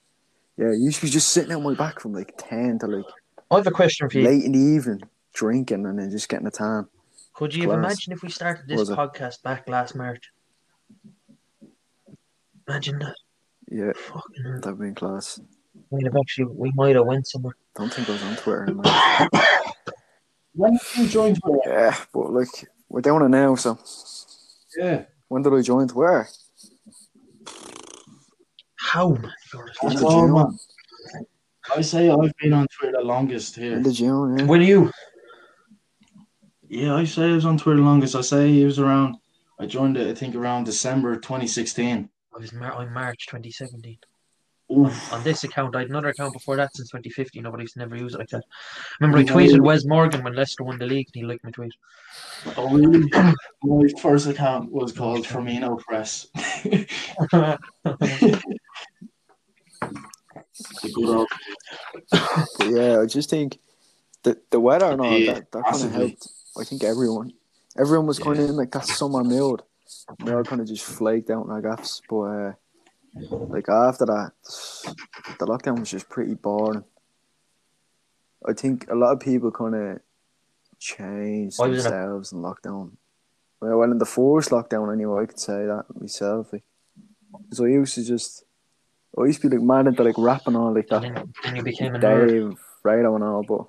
[0.57, 3.05] Yeah, you used to be just sitting on my back from like ten to like
[3.51, 4.25] I have a question for you.
[4.27, 5.03] late in the evening,
[5.33, 6.87] drinking and then just getting a tan.
[7.35, 7.85] Could you have class.
[7.85, 10.31] imagined if we started this podcast back last March?
[12.67, 13.15] Imagine that.
[13.69, 14.59] Yeah, Fucking hell.
[14.61, 15.39] that'd been class.
[15.89, 17.55] We'd have actually, we might have went somewhere.
[17.75, 18.65] Don't think I was on Twitter.
[18.65, 18.77] in
[20.53, 21.59] When did you join Twitter?
[21.69, 22.47] yeah, but like
[22.89, 23.55] we're doing it now.
[23.55, 23.77] So
[24.77, 25.03] Yeah.
[25.27, 26.27] when did I join Twitter?
[28.77, 29.33] How, man?
[29.53, 30.33] You're- End of Oh, June.
[30.33, 30.57] man.
[31.75, 33.73] I say I've been on Twitter the longest here.
[33.73, 34.37] End of June.
[34.37, 34.45] Yeah.
[34.45, 34.91] When are you?
[36.69, 38.15] Yeah, I say I was on Twitter longest.
[38.15, 39.17] I say it was around.
[39.59, 40.07] I joined it.
[40.09, 42.09] I think around December 2016.
[42.35, 43.97] I was Mar- oh, on March 2017.
[44.75, 45.13] Oof.
[45.13, 47.43] On this account, I had another account before that since 2015.
[47.43, 48.43] Nobody's never used it like that.
[48.99, 49.33] Remember, I No.
[49.35, 51.71] tweeted Wes Morgan when Leicester won the league, and he liked my tweet.
[52.57, 53.37] Oh.
[53.63, 56.27] My first account was called Firmino Press.
[59.83, 61.27] the good
[62.73, 63.59] yeah, I just think
[64.23, 66.07] the the weather and all Yeah, that that kind of massively.
[66.07, 66.27] helped.
[66.59, 67.33] I think everyone,
[67.77, 68.49] everyone was kind of Yeah.
[68.51, 69.61] in like that summer mood.
[70.23, 72.01] They all kind of just flaked out in our gaffs.
[72.09, 72.53] But uh,
[73.29, 74.31] like after that,
[75.39, 76.83] the lockdown was just pretty boring.
[78.47, 79.99] I think a lot of people kind of
[80.79, 82.91] changed I was in themselves in lockdown.
[83.61, 86.51] Well, well, in the first lockdown anyway, I could say that myself.
[86.53, 86.63] Like,
[87.51, 88.43] so I used to just,
[89.17, 91.03] I used to be like mad into like rapping all like that.
[91.03, 92.27] And then, you became a nerd.
[92.27, 93.65] Dave, Fredo and all, but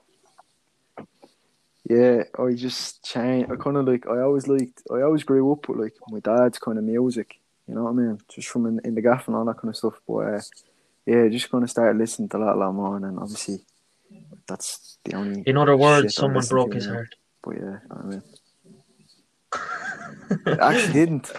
[1.88, 3.51] yeah, I just changed.
[3.51, 6.59] I kind of like, I always liked, I always grew up with like my dad's
[6.59, 8.18] kind of music, you know what I mean?
[8.29, 9.94] Just from in, in the gaff and all that kind of stuff.
[10.07, 10.40] But uh,
[11.07, 13.61] yeah, just gonna start listening to that a lot more, and then obviously
[14.49, 15.42] that's the only.
[15.46, 17.14] In other words, someone broke his heart.
[17.42, 18.22] But yeah, I mean,
[20.46, 21.33] it actually didn't.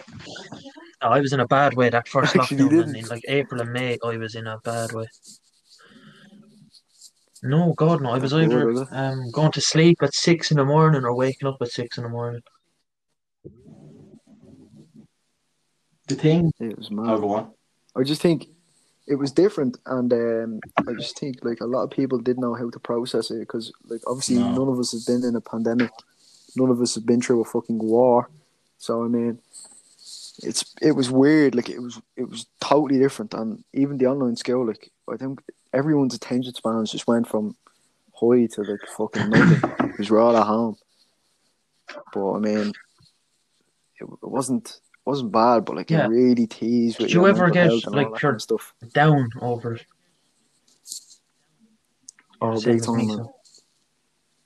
[1.02, 2.96] I was in a bad way that first Actually lockdown, didn't.
[2.96, 5.08] in like April and May, I was in a bad way.
[7.43, 8.10] No, God, no.
[8.10, 11.13] I was That's either was um, going to sleep at six in the morning or
[11.13, 12.41] waking up at six in the morning.
[16.08, 16.52] The thing.
[16.60, 17.10] It was mad.
[17.10, 17.54] Oh.
[17.95, 18.47] I just think
[19.08, 22.56] it was different, and um, I just think like a lot of people didn't know
[22.56, 24.52] how to process it because, like, obviously No.
[24.52, 25.91] none of us have been in a pandemic,
[26.56, 28.30] none of us have been through a fucking war.
[28.78, 29.39] So I mean,
[30.43, 31.56] it's it was weird.
[31.56, 35.41] Like it was it was totally different, and even the online school, like I think
[35.73, 37.56] everyone's attention spans just went from
[38.13, 40.78] high to like fucking nothing because we're all at home.
[42.13, 42.73] But I mean,
[44.00, 44.67] it, it wasn't.
[44.69, 46.06] it Wasn't bad, but like Yeah.
[46.06, 47.00] it really teased.
[47.00, 48.73] with Did you ever get, health and all like, pure kind of stuff?
[48.93, 49.86] Down over it.
[52.41, 53.34] Oh, big time, so.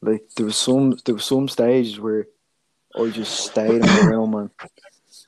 [0.01, 2.27] Like there was some there was some stages where
[2.95, 4.49] I just stayed in the room, man.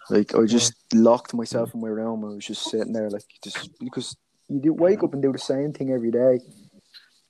[0.09, 2.25] Like I just locked myself in my room.
[2.25, 4.15] I was just sitting there, like just because
[4.49, 6.39] you do wake up and do the same thing every day,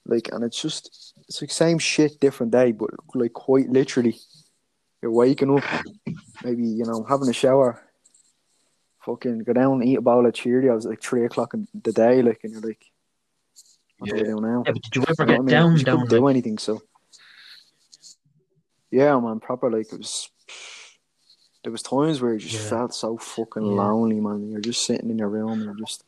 [0.05, 4.15] like, and it's just it's like same shit, different day, but like quite literally,
[5.01, 5.63] you're waking up,
[6.43, 7.81] maybe you know having a shower,
[9.05, 11.93] fucking go down and eat a bowl of Cheerios at like three o'clock in the
[11.93, 12.83] day, like, and you're like,
[13.99, 14.25] what do I Yeah.
[14.25, 14.63] do now?
[14.65, 15.47] Yeah, but did you ever You get what I mean?
[15.47, 15.95] down, 'Cause you down?
[16.01, 16.57] couldn't do anything.
[16.57, 16.81] So
[18.91, 20.29] yeah, man, proper like it was.
[21.63, 22.69] There was times where you just Yeah.
[22.69, 23.75] felt so fucking Yeah.
[23.83, 24.51] lonely, man.
[24.51, 26.03] You're just sitting in your room and you're just.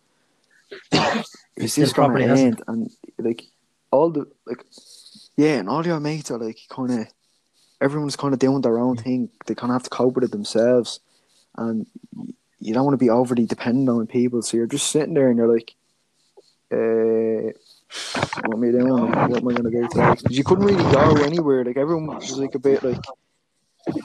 [1.56, 2.62] Is this gonna end?
[2.68, 3.46] And like
[3.92, 4.66] all the like,
[5.38, 7.08] yeah, and all your mates are like kind of.
[7.82, 9.30] Everyone's kind of doing their own thing.
[9.46, 11.00] They kind of have to cope with it themselves,
[11.58, 11.86] and
[12.60, 14.42] you don't want to be overly dependent on people.
[14.42, 15.76] So you're just sitting there and you're like,
[16.72, 17.52] uh,
[18.48, 18.90] what am I doing?
[18.90, 20.16] What am I gonna do today?
[20.16, 21.64] 'Cause you couldn't really go anywhere.
[21.66, 22.98] Like everyone was like a bit like,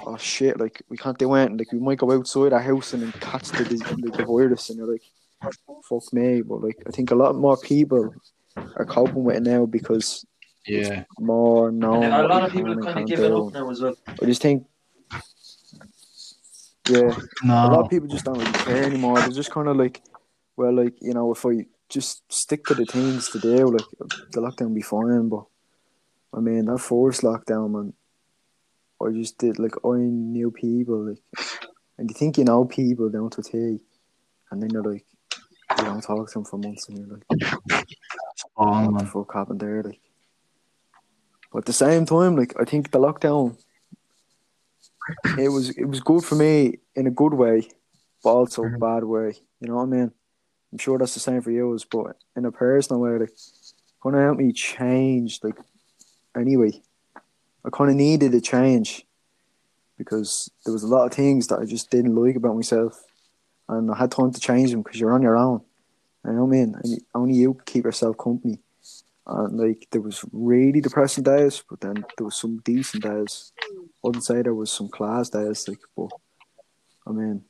[0.07, 1.59] oh shit, like we can't do anything.
[1.59, 4.71] Like we might go outside our house and then catch the dis- like, the virus,
[4.71, 5.03] and you're like,
[5.89, 6.43] fuck me.
[6.43, 8.15] But like I think a lot more people
[8.77, 10.25] are coping with it now because
[10.67, 11.05] Yeah.
[11.19, 13.47] more knowing and a lot of people can kind of can't give it do.
[13.47, 13.97] up now as well.
[14.09, 14.67] I just think,
[16.89, 17.15] yeah,
[17.45, 17.55] no.
[17.55, 19.19] a lot of people just don't really care anymore.
[19.21, 20.03] They're just kind of like,
[20.57, 23.87] well, like you know, if I just stick to the things to do, like
[24.33, 25.29] the lockdown will be fine.
[25.29, 25.45] But
[26.35, 27.93] I mean, that forced lockdown, man,
[29.03, 31.23] I just did like I knew people, like,
[31.99, 33.79] and you think you know people down to tea,
[34.51, 35.07] and then you're like,
[35.79, 37.85] you don't talk to them for months, and you're like,
[38.57, 39.83] Oh, what the fuck happened there?
[39.83, 40.01] Like,
[41.53, 43.57] but at the same time, like I think the lockdown,
[45.39, 47.69] it was it was good for me in a good way,
[48.23, 48.81] but also a Mhm.
[48.81, 49.33] bad way.
[49.61, 50.13] You know what I mean?
[50.73, 53.33] I'm sure that's the same for you, but in a personal way, like,
[54.03, 55.41] kind of helped me change.
[55.43, 55.59] Like,
[56.37, 56.81] anyway,
[57.65, 59.07] I kind of needed a change
[59.99, 63.05] because there was a lot of things that I just didn't like about myself,
[63.69, 65.61] and I had time to change them because you're on your own.
[66.25, 66.75] You know what I mean?
[66.83, 68.59] And only you keep yourself company.
[69.27, 73.53] And like there was really depressing days, but then there was some decent days.
[73.63, 76.11] I wouldn't say there was some class days, like, but
[77.07, 77.45] I mean,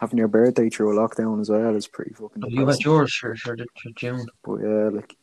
[0.00, 2.44] having your birthday through a lockdown as well is pretty fucking.
[2.48, 4.26] You had yours for, the, for June.
[4.44, 5.16] But yeah, like,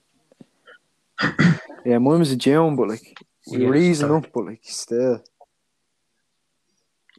[1.86, 5.23] yeah, mine was in June, but like we Yeah, were easing up, but like still,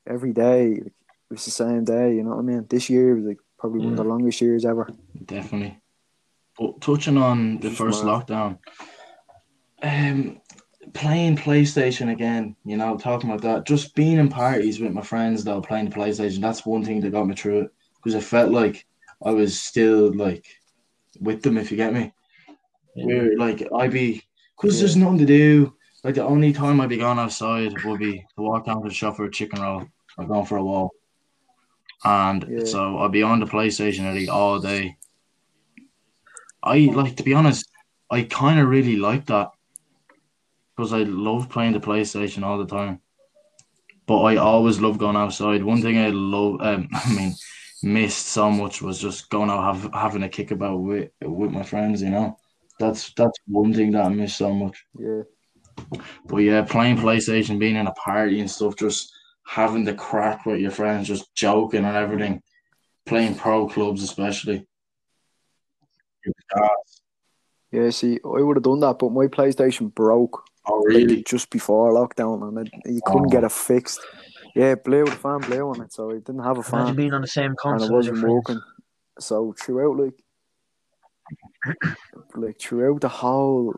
[0.07, 0.93] every day like, it
[1.31, 2.15] was the same day.
[2.15, 2.67] You know what I mean?
[2.69, 4.89] This year was like probably one of the longest years ever.
[5.25, 5.79] Definitely.
[6.59, 8.27] But touching on the Just first mad.
[8.27, 8.59] lockdown,
[9.83, 10.41] um,
[10.95, 15.45] playing PlayStation again, you know, talking about that, just being in parties with my friends
[15.45, 18.51] though, playing the PlayStation, that's one thing that got me through it because I felt
[18.53, 18.87] like
[19.25, 20.47] I was still like
[21.21, 22.13] with them, if you get me.
[22.95, 24.23] Where like I'd be,
[24.57, 25.76] because there's nothing to do.
[26.07, 28.95] Like the only time I'd be going outside would be to walk down to the
[28.95, 30.93] shop for a chicken roll or going for a walk.
[32.05, 32.65] And Yeah.
[32.65, 34.99] so I'd be on the PlayStation nearly all day.
[36.63, 37.69] I like to be honest,
[38.09, 39.51] I kind of really like that
[40.77, 43.01] because I love playing the PlayStation all the time.
[44.07, 45.65] But I always love going outside.
[45.65, 47.35] One thing I love, um, I mean,
[47.83, 51.65] missed so much was just going out have, having a kick about with with my
[51.65, 52.01] friends.
[52.01, 52.39] You know,
[52.79, 54.87] that's that's one thing that I miss so much.
[54.97, 55.23] Yeah,
[56.27, 59.13] But yeah, playing PlayStation, being in a party and stuff, just
[59.47, 62.43] having the crack with your friends, just joking and everything,
[63.05, 64.67] playing pro clubs especially.
[67.73, 67.91] yeah.
[67.91, 70.43] See, I would have done that, but my PlayStation broke.
[70.69, 71.23] Oh like, really?
[71.23, 73.31] just before lockdown, and it, you couldn't Oh.
[73.31, 73.49] get it oh.
[73.51, 74.01] fixed.
[74.55, 76.97] Yeah, it blew the fan blew on it, so I didn't have a Imagine fan,
[76.97, 78.33] being on the same and console it wasn't friends.
[78.33, 78.61] working.
[79.21, 80.15] So throughout, like,
[82.35, 83.75] like throughout the whole,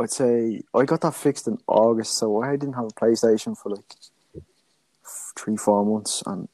[0.00, 3.70] I'd say I got that fixed in August, so I didn't have a PlayStation for
[3.70, 3.84] like
[5.36, 6.48] three, four months, and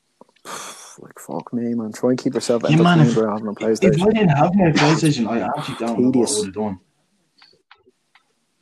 [0.98, 1.92] like fuck me, man.
[1.92, 3.94] Try and keep yourself Yeah, man, if- having a PlayStation.
[3.94, 6.78] If I didn't have my PlayStation, I actually don't know what I would have done.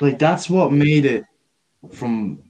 [0.00, 1.24] Like that's what made it
[1.92, 2.42] from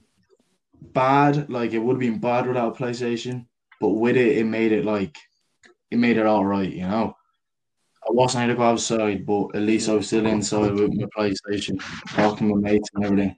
[0.81, 1.49] bad.
[1.49, 3.45] Like it would have been bad without a PlayStation,
[3.79, 5.15] but with it, it made it like
[5.91, 6.71] it made it all right.
[6.71, 7.15] You know,
[8.05, 11.07] I wasn't able to go outside, but at least I was still inside with my
[11.17, 13.35] PlayStation, talking to my mates and everything.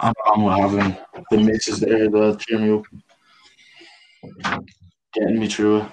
[0.00, 0.96] I'm wrong with having
[1.30, 2.82] the misses there that cheer me
[4.42, 4.64] up,
[5.12, 5.88] getting me through it.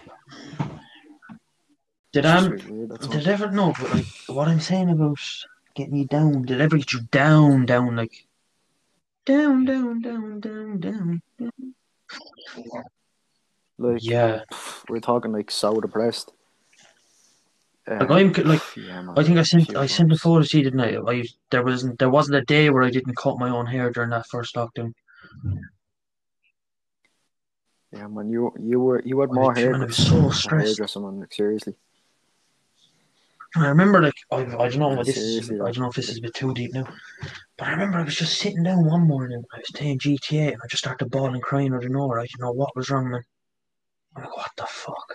[2.14, 3.12] Did It's just really weird, that's all.
[3.12, 5.20] did ever no, but like what I'm saying about
[5.76, 8.26] getting you down, did it ever get you down, down like
[9.26, 11.22] down, down, down, down, down.
[13.78, 14.42] Like Yeah.
[14.90, 16.32] we're talking like so depressed.
[17.88, 19.14] Like Um, I'm like yeah, man.
[19.18, 20.98] I think I sent I sent a photo to you, didn't I?
[21.12, 24.10] I there wasn't there wasn't a day where I didn't cut my own hair during
[24.12, 24.94] that first lockdown.
[27.92, 28.30] Yeah, man.
[28.30, 29.72] You you were you had more hair.
[29.72, 30.68] man, I was so stressed.
[30.78, 31.20] Hairdresser, man.
[31.20, 31.76] Like seriously.
[33.58, 36.10] I remember like I, I don't know what this is I don't know if this
[36.10, 36.88] is a bit too deep now.
[37.58, 40.62] But I remember I was just sitting down one morning, I was playing GTA and
[40.62, 42.20] I just started bawling crying out of nowhere.
[42.20, 43.22] I didn't know what was wrong, man.
[44.16, 45.14] Like, what the fuck?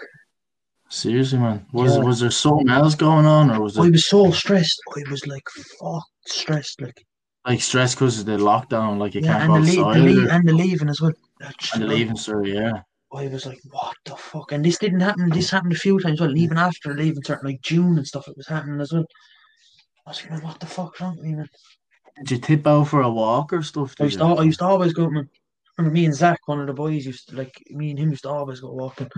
[0.88, 1.66] Seriously, man.
[1.72, 2.02] Was Yeah.
[2.02, 4.80] was there something else going on, or was I was so stressed.
[4.96, 5.48] I was like
[5.80, 7.06] fuck stressed, like
[7.46, 8.98] like stress because of the lockdown?
[8.98, 11.12] Like you yeah, can't and go the, outside, the or- and the leaving as well.
[11.58, 12.44] Just, and the leaving, sir.
[12.44, 12.82] Yeah.
[13.12, 14.52] I was like, what the fuck?
[14.52, 15.30] And this didn't happen.
[15.30, 16.20] This happened a few times.
[16.20, 19.04] Well, even after leaving, certain like June and stuff, it was happening as well.
[20.06, 21.48] I was like, what the fuck's wrong with me, man?
[22.18, 23.94] Did you tip out for a walk or stuff?
[24.00, 24.24] I used to?
[24.24, 25.28] I used to always go, man.
[25.80, 28.24] Remember me and Zach, one of the boys, used to like me and him used
[28.24, 29.08] to always go walking.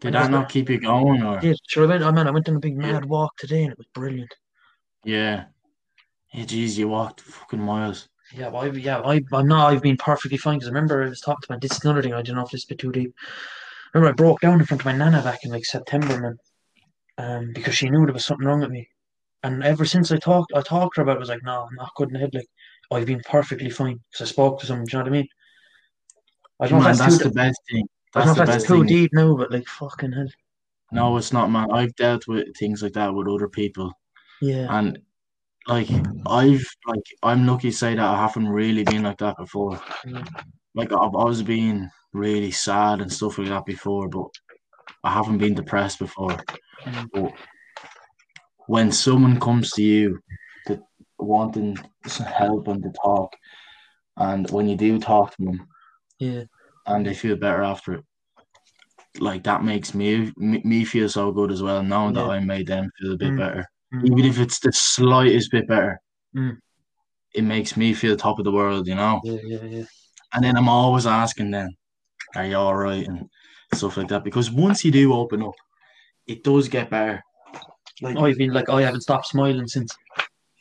[0.00, 1.84] Did that not keep you going, or Yeah, sure.
[1.84, 2.02] I went.
[2.02, 4.34] Oh man, I went on a big mad walk today, and it was brilliant.
[5.04, 5.44] yeah?
[6.32, 8.08] Yeah, geez, you walked fucking miles.
[8.32, 9.70] Yeah, well, I, yeah, I, I'm not.
[9.70, 11.58] I've been perfectly fine because I remember I was talking to my.
[11.58, 12.14] This is another thing.
[12.14, 13.12] I don't know if this is a bit too deep.
[13.92, 16.38] Remember, I broke down in front of my nana back in like September, man,
[17.18, 18.88] um, because she knew there was something wrong with me,
[19.42, 21.16] and ever since I talked, I talked to her about.
[21.16, 22.30] it, I was like, no, I'm not good in the head.
[22.32, 22.48] Like,
[22.92, 24.86] I've been perfectly fine because I spoke to someone.
[24.86, 25.28] Do you know what I mean?
[26.60, 27.88] I don't know if that's that's, the best thing.
[28.14, 28.86] I don't That's know the if that's best too thing.
[28.86, 30.26] deep now, but like, fucking hell.
[30.92, 31.70] No, it's not, man.
[31.70, 33.92] I've dealt with things like that with other people,
[34.42, 34.98] Yeah, and
[35.68, 35.88] like
[36.26, 39.80] I've like I'm lucky to say that I haven't really been like that before.
[40.04, 40.26] Mm.
[40.74, 44.28] Like I've always been really sad and stuff like that before, but
[45.04, 46.36] I haven't been depressed before.
[46.84, 47.08] Mm.
[47.12, 47.32] But
[48.66, 50.20] when someone comes to you
[51.22, 53.34] wanting some help and to talk,
[54.16, 55.66] and when you do talk to them
[56.18, 56.44] yeah,
[56.86, 58.04] and they feel better after it,
[59.18, 62.90] like that makes me me, feel so good as well, knowing that I made them
[62.98, 63.38] feel a bit Mm.
[63.38, 64.06] better Mm.
[64.06, 66.00] even if it's the slightest bit better,
[66.34, 66.58] Mm.
[67.34, 69.20] it makes me feel top of the world, you know.
[69.24, 69.84] yeah, yeah, yeah.
[70.32, 71.70] And then I'm always asking them,
[72.36, 73.28] "Are you all right?" and
[73.74, 74.22] stuff like that.
[74.22, 75.54] Because once you do open up,
[76.28, 77.20] it does get better.
[78.00, 79.90] Like, I've been like, I haven't stopped smiling since.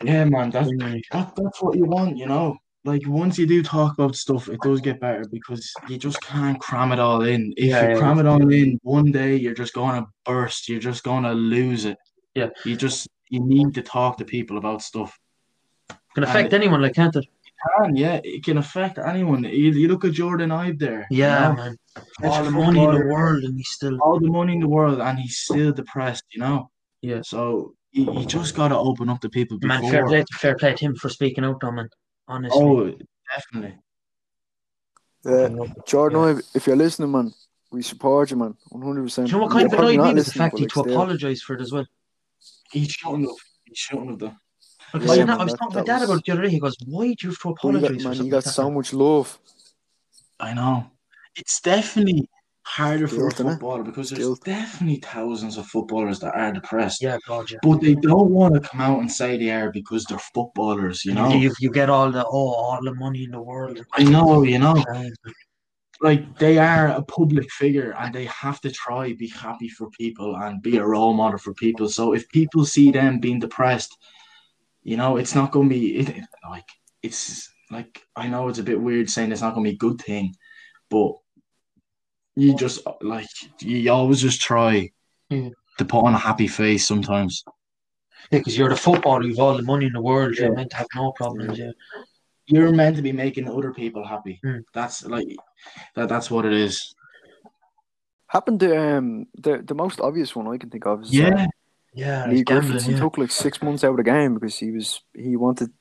[0.03, 2.57] Yeah, man, that's that, that's what you want, you know.
[2.85, 6.59] Like once you do talk about stuff, it does get better because you just can't
[6.59, 7.53] cram it all in.
[7.57, 7.97] If Yeah, you yeah.
[7.99, 10.69] cram it all in, one day you're just gonna burst.
[10.69, 11.97] You're just gonna lose it.
[12.35, 12.49] Yeah.
[12.65, 15.19] You just you need to talk to people about stuff.
[16.15, 17.25] Can affect And- anyone, like, can't it?
[17.77, 19.43] can, yeah, it can affect anyone.
[19.43, 21.05] You, you look at Jordan Ibe there.
[21.11, 21.75] you Yeah, know, man.
[22.23, 23.97] All the money in the world, and he's still.
[24.01, 26.23] all the money in the world, and he's still depressed.
[26.31, 26.71] You know.
[27.01, 27.21] Yeah.
[27.23, 29.79] So you, you just gotta open up to people before.
[29.81, 31.89] Man, fair play, fair play to him for speaking out, though, man.
[32.27, 32.61] Honestly.
[32.61, 32.93] Oh,
[33.35, 33.77] definitely.
[35.25, 35.73] Uh, Yeah.
[35.87, 37.33] Jordan, Ibe, if you're listening, man,
[37.71, 38.55] we support you, man.
[38.69, 39.27] One hundred Do percent.
[39.27, 41.61] you know what kind of annoyed me was the fact he to apologise for it
[41.61, 41.85] as well.
[42.71, 43.35] He shouldn't have.
[43.65, 44.37] He shouldn't have done.
[44.93, 46.31] Like, Yeah, I, man, I was that- talking to my dad was- about it the
[46.33, 46.49] other day.
[46.49, 48.53] He goes, "Why do you have to You apologise got, for man, you got like
[48.55, 49.39] so man?" much love.
[50.39, 50.89] I know.
[51.35, 52.27] It's definitely
[52.69, 54.43] harder for a footballer because there's Guilt.
[54.43, 57.01] definitely thousands of footballers that are depressed.
[57.01, 57.57] Yeah, God, yeah.
[57.63, 61.13] But they don't want to come out and say they are because they're footballers, you
[61.13, 61.33] know.
[61.33, 63.83] You, you get all the oh, all the money in the world.
[63.93, 64.75] I know, you know.
[66.01, 70.35] Like they are a public figure and they have to try be happy for people
[70.37, 71.89] and be a role model for people.
[71.89, 73.97] So if people see them being depressed,
[74.83, 76.69] you know, it's not going to be it, it- like
[77.01, 79.79] it's like I know it's a bit weird saying it's not going to be a
[79.89, 80.35] good thing,
[80.89, 81.13] but
[82.39, 83.27] you just like
[83.61, 84.89] you always just try
[85.29, 85.49] Yeah.
[85.77, 87.43] to put on a happy face sometimes.
[88.31, 90.35] yeah, because you're the footballer, you've all the money in the world.
[90.37, 91.57] You're meant to have no problems.
[91.57, 91.71] Yeah,
[92.47, 94.39] You're meant to be making other people happy.
[94.45, 94.63] Mm.
[94.73, 95.27] That's like
[95.95, 96.09] that.
[96.09, 96.95] That's what it is.
[98.27, 101.47] Happened to um the the most obvious one I can think of is uh, Yeah,
[101.93, 102.61] Yeah, Leigh gambling.
[102.61, 102.85] Griffiths.
[102.85, 102.99] He Yeah.
[102.99, 105.71] took like six months out of the game because he was he wanted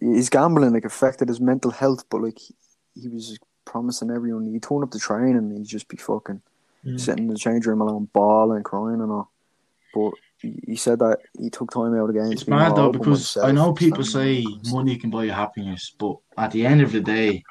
[0.00, 2.54] his gambling like affected his mental health, but like he,
[3.00, 3.38] he was
[3.76, 6.40] promising everyone he'd turn up the train and he'd just be fucking
[6.86, 7.00] Mm.
[7.00, 9.30] sitting in the change room alone, bawling, crying and all.
[9.92, 12.30] But he, said that he took time out of the game.
[12.30, 16.52] it's mad though because I know people say money can buy you happiness, but at
[16.52, 17.42] the end of the day,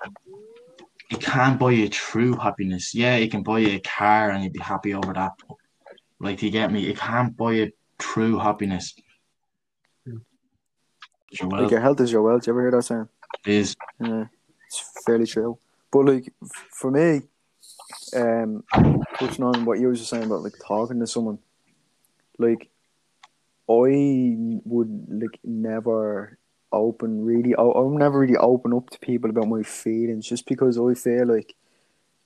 [1.12, 2.96] it can't buy you true happiness.
[2.96, 5.34] Yeah, it can buy you a car and you'd be happy over that.
[5.48, 5.58] But,
[6.20, 6.88] like, do you get me?
[6.88, 8.96] It can't buy you true happiness.
[10.06, 12.48] Your Like your health is your wealth.
[12.48, 13.10] You ever hear that saying?
[13.46, 14.26] is Yeah,
[14.68, 15.58] it's fairly true.
[15.96, 16.34] But like
[16.72, 17.22] for me,
[18.18, 18.66] um,
[19.18, 21.40] touching on what you were just saying about like talking to someone,
[22.38, 22.70] like
[23.70, 24.36] I
[24.66, 26.38] would like never
[26.74, 27.56] open really.
[27.56, 31.28] I I'm never really open up to people about my feelings just because I feel
[31.28, 31.56] like.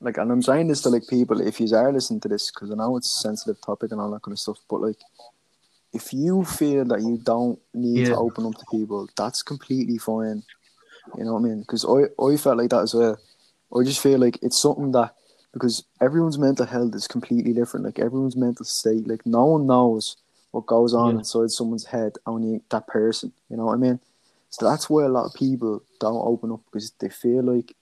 [0.01, 2.71] Like, and I'm saying this to like people, if you are listening to this, because
[2.71, 4.97] I know it's a sensitive topic and all that kind of stuff, but like,
[5.93, 8.11] if you feel that you don't need Yeah.
[8.11, 10.41] to open up to people, that's completely fine.
[11.17, 11.59] You know what I mean?
[11.59, 13.19] Because I, I felt like that as well.
[13.75, 15.13] I just feel like it's something that
[15.53, 17.85] because everyone's mental health is completely different.
[17.85, 20.17] Like everyone's mental state, like no one knows
[20.51, 21.19] what goes on Yeah.
[21.19, 23.31] inside someone's head, only that person.
[23.49, 23.99] You know what I mean?
[24.49, 27.75] So that's why a lot of people don't open up because they feel like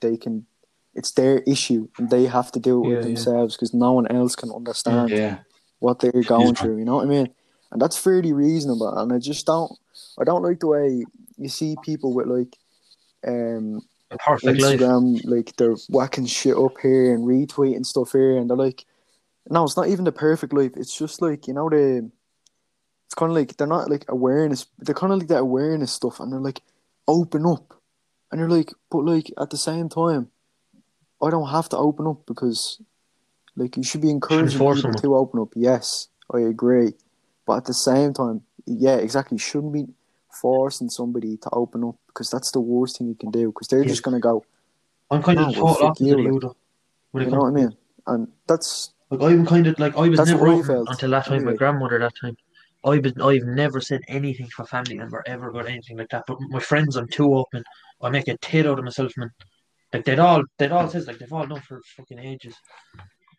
[0.00, 0.46] they can.
[0.94, 3.00] It's their issue and they have to deal with yeah.
[3.00, 5.38] themselves because no one else can understand yeah.
[5.80, 6.62] what they're going Yeah.
[6.62, 6.78] through.
[6.78, 7.28] You know what I mean?
[7.72, 8.96] And that's fairly reasonable.
[8.96, 9.72] And I just don't,
[10.20, 11.04] I don't like the way
[11.36, 12.56] you see people with like,
[13.26, 14.80] um, A perfect life.
[15.24, 18.84] Like they're whacking shit up here and retweeting stuff here, and they're like,
[19.48, 20.72] no, it's not even the perfect life.
[20.76, 22.10] It's just like you know the,
[23.06, 24.66] it's kind of like they're not like awareness.
[24.78, 26.60] They're kind of like that awareness stuff, and they're like,
[27.08, 27.74] open up,
[28.30, 30.30] and you're like, but like at the same time,
[31.22, 32.80] I don't have to open up because,
[33.56, 35.00] like, you should be encouraging people someone.
[35.00, 35.52] to open up.
[35.56, 36.92] Yes, I agree,
[37.46, 39.86] but at the same time, yeah, exactly, shouldn't be
[40.30, 43.82] forcing somebody to open up because that's the worst thing you can do because they're
[43.82, 43.88] Yeah.
[43.88, 44.44] just gonna go.
[45.10, 46.56] I'm kind of Oh, the well, total fuck you, you like- though.
[47.10, 47.76] When it You know what I mean?
[48.06, 51.10] And that's Like I'm kind of like I was never what I open felt, until
[51.10, 51.44] that time.
[51.44, 52.36] My grandmother that time.
[52.84, 56.24] I was I've never said anything to a family member ever about anything like that.
[56.26, 57.62] But my friends, I'm too open.
[58.02, 59.30] I make a tit out of myself, man.
[59.92, 62.54] Like they'd all they'd all says like they've all known for fucking ages.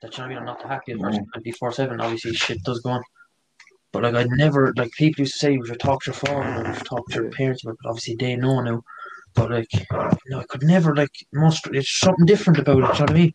[0.01, 1.99] That you know what I mean, I'm not the happiest person twenty four seven.
[1.99, 3.03] Obviously, shit does go on.
[3.95, 6.63] But like I never like people used to say we should talk to your father
[6.67, 8.83] we should talk to your parents, but obviously they know now.
[9.33, 9.71] But like,
[10.27, 11.73] no, I could never like muster.
[11.73, 12.75] It's something different about it.
[12.75, 13.33] You know what I mean?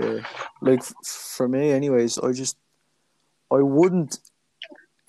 [0.00, 0.18] Yeah.
[0.62, 2.56] Like for me, anyways, I just
[3.50, 4.18] I wouldn't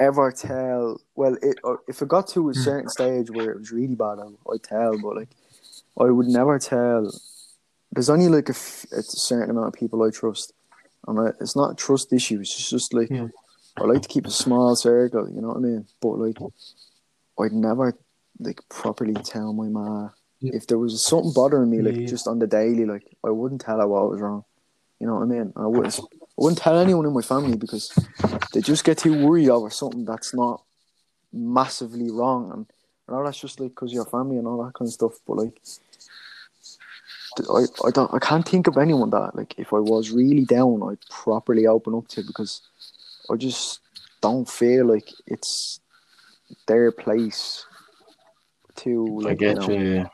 [0.02, 1.00] ever tell.
[1.16, 2.60] Well, it or if it got to a Hmm.
[2.60, 4.98] certain stage where it was really bad, I, I'd tell.
[4.98, 5.30] But like,
[5.98, 7.10] I would never tell.
[7.94, 10.52] There's only like a, f- a certain amount of people I trust,
[11.08, 12.40] and it's not a trust issue.
[12.42, 13.28] It's just like Yeah.
[13.78, 15.30] I like to keep a small circle.
[15.30, 15.86] You know what I mean?
[16.02, 16.38] But like,
[17.40, 17.98] I'd never
[18.40, 20.56] like properly tell my ma Yeah.
[20.56, 22.08] if there was something bothering me, like Yeah.
[22.08, 22.86] just on the daily.
[22.86, 24.44] Like I wouldn't tell her what was wrong.
[25.00, 25.54] You know what I mean?
[25.56, 26.00] I wouldn't.
[26.00, 27.92] I wouldn't tell anyone in my family because
[28.54, 30.64] they just get too worried over something that's not
[31.32, 32.66] massively wrong, and
[33.08, 35.14] I know that's just like because your family and all that kind of stuff.
[35.28, 35.62] But like,
[37.50, 40.82] I I don't I can't think of anyone that like if I was really down,
[40.84, 42.62] I'd properly open up to because
[43.32, 43.80] I just
[44.22, 45.80] don't feel like it's
[46.68, 47.66] their place
[48.78, 50.06] to like I like get you know, you.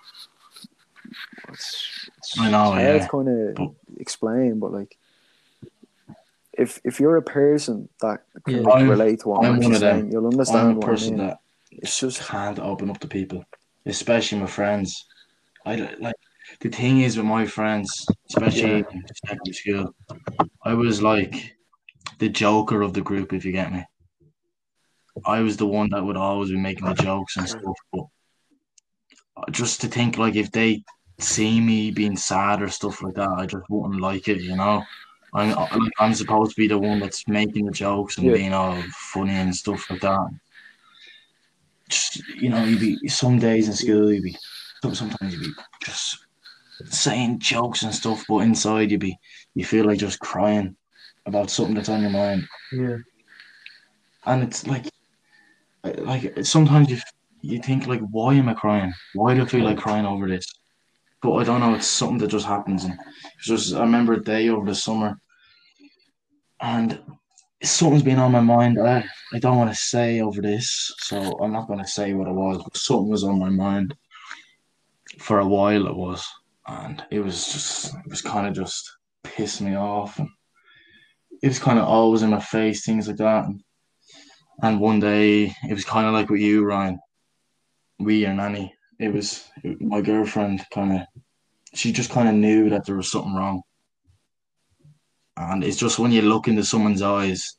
[1.50, 3.00] it's, it's, I know, it's hard yeah.
[3.00, 4.98] to kind of But- explain, but like,
[6.54, 8.82] if if you're a person that can Yeah.
[8.90, 10.00] relate to what I'm, I'm one actually of them.
[10.02, 11.28] saying, you'll I'm understand a what person I mean.
[11.28, 11.40] that
[11.72, 13.46] It's just can't open up to people,
[13.86, 15.06] especially my friends.
[15.66, 16.16] I li- like
[16.62, 19.96] the thing is with my friends, especially in secondary school.
[20.64, 21.56] I was like
[22.20, 23.86] the joker of the group, if you get me.
[25.26, 27.78] I was the one that would always be making the jokes and stuff.
[27.92, 28.06] But
[29.52, 30.84] just to think, like, if they
[31.20, 34.84] see me being sad or stuff like that, I just wouldn't like it, you know.
[35.34, 38.34] I'm I'm- I'm supposed to be the one that's making the jokes and Yeah.
[38.34, 38.82] being all
[39.14, 40.28] funny and stuff like that.
[41.90, 44.36] Just you know, you'd be some days in school, you'd be
[44.94, 46.26] sometimes you'd be just
[46.86, 49.18] saying jokes and stuff, but inside you'd be
[49.56, 50.76] you feel like just crying
[51.26, 52.98] about something that's on your mind Yeah.
[54.26, 54.86] and it's like
[55.84, 56.98] like sometimes you
[57.42, 58.94] you think like why am I crying?
[59.14, 60.46] Why do I feel like crying over this?
[61.22, 61.74] But I don't know.
[61.74, 62.98] It's something that just happens, and
[63.36, 65.20] it's just I remember a day over the summer,
[66.62, 67.00] and
[67.64, 68.78] something's been on my mind.
[68.80, 69.04] I
[69.34, 72.34] I don't want to say over this, so I'm not going to say what it
[72.34, 72.62] was.
[72.64, 73.96] But something was on my mind
[75.20, 75.88] for a while.
[75.88, 76.26] It was,
[76.70, 78.90] and it was just it was kind of just
[79.24, 80.30] pissed me off, and
[81.42, 83.46] it was kind of always in my face, things like that.
[83.46, 83.62] And,
[84.62, 87.00] and one day it was kind of like with you, Ryan.
[88.00, 88.74] We or nanny.
[89.00, 89.50] It was
[89.80, 91.02] my girlfriend kind of.
[91.74, 93.62] She just kind of knew that there was something wrong.
[95.38, 97.58] And it's just when you look into someone's eyes,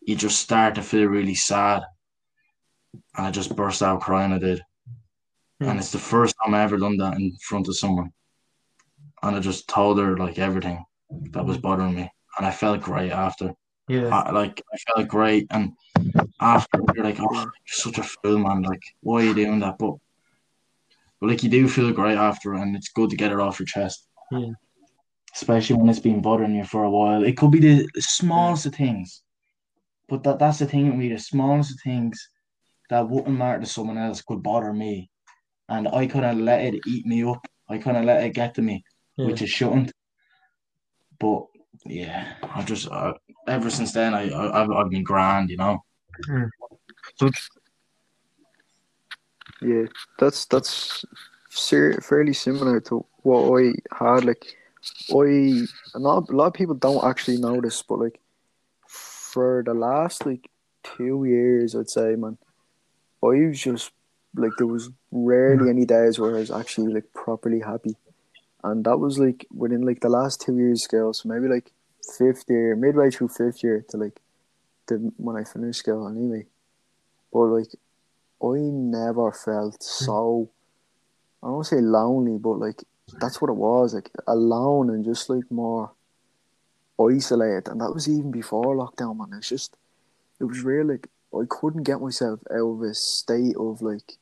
[0.00, 1.82] you just start to feel really sad.
[3.16, 4.32] And I just burst out crying.
[4.32, 4.62] I did.
[5.60, 5.70] Hmm.
[5.70, 8.12] And it's the first time I ever done that in front of someone.
[9.22, 10.84] And I just told her like everything
[11.32, 12.10] that was bothering me.
[12.36, 13.54] And I felt great after.
[13.88, 14.08] Yeah.
[14.08, 15.72] I, like I felt great, and
[16.40, 18.62] after you're like, oh, you're such a fool, man.
[18.62, 19.78] Like, why are you doing that?
[19.78, 19.94] But,
[21.18, 23.66] but like, you do feel great after, and it's good to get it off your
[23.66, 24.06] chest.
[24.30, 24.50] Yeah.
[25.34, 27.24] Especially when it's been bothering you for a while.
[27.24, 29.22] It could be the smallest of things,
[30.06, 31.08] but that that's the thing with me.
[31.08, 32.28] The smallest of things
[32.90, 35.10] that wouldn't matter to someone else could bother me,
[35.68, 37.46] and I kind of let it eat me up.
[37.68, 38.84] I kind of let it get to me,
[39.16, 39.26] Yeah.
[39.26, 39.92] which it shouldn't.
[41.20, 41.46] But
[41.84, 43.14] yeah, I just uh,
[43.46, 45.84] ever since then I, I I've, I've been grand, you know.
[49.60, 49.84] Yeah,
[50.18, 51.04] that's that's
[51.50, 54.24] ser- fairly similar to what I had.
[54.24, 54.56] Like,
[55.10, 55.66] I
[55.96, 58.20] not a lot of people don't actually know this, but like
[58.86, 60.48] for the last like
[60.84, 62.38] two years, I'd say, man,
[63.22, 63.90] I was just
[64.38, 65.70] like there was rarely mm.
[65.70, 67.96] any days where I was actually like properly happy,
[68.64, 71.12] and that was like within like the last two years scale.
[71.12, 71.72] So maybe like
[72.16, 74.20] fifth year, midway through fifth year to like
[74.86, 76.46] the when I finished school anyway.
[77.32, 77.68] But like
[78.42, 80.04] I never felt hmm.
[80.04, 80.50] so
[81.42, 82.82] I don't say lonely, but like
[83.20, 85.92] that's what it was, like alone and just like more
[87.00, 87.68] isolated.
[87.68, 89.38] And that was even before lockdown, man.
[89.38, 89.76] It's just
[90.40, 94.14] it was really like I couldn't get myself out of a state of like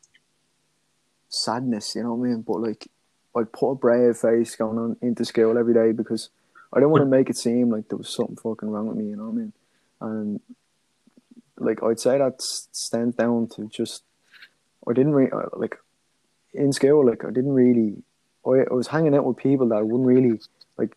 [1.44, 2.42] sadness, you know what I mean?
[2.42, 2.88] But like
[3.36, 6.30] I put a brave face going on into school every day because
[6.72, 9.10] I didn't want to make it seem like there was something fucking wrong with me,
[9.10, 9.52] you know what I mean?
[10.00, 10.40] And
[11.58, 14.02] like I'd say that s- stands down to just
[14.86, 15.78] I didn't really uh, like
[16.54, 18.02] in school like I didn't really
[18.46, 20.40] I, I was hanging out with people that I wouldn't really
[20.76, 20.94] like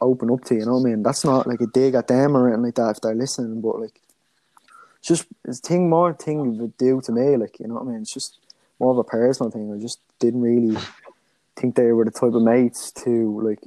[0.00, 1.02] open up to, you know what I mean?
[1.02, 3.80] That's not like a dig at them or anything like that if they're listening, but
[3.80, 4.00] like
[4.98, 7.82] it's just it's a thing more thing would do to me, like you know what
[7.82, 8.02] I mean?
[8.02, 8.38] It's just
[8.78, 9.72] more of a personal thing.
[9.72, 10.76] I just didn't really
[11.56, 13.60] think they were the type of mates to like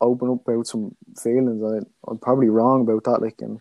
[0.00, 1.62] open up about some feelings.
[1.62, 3.60] I, I'm probably wrong about that, like and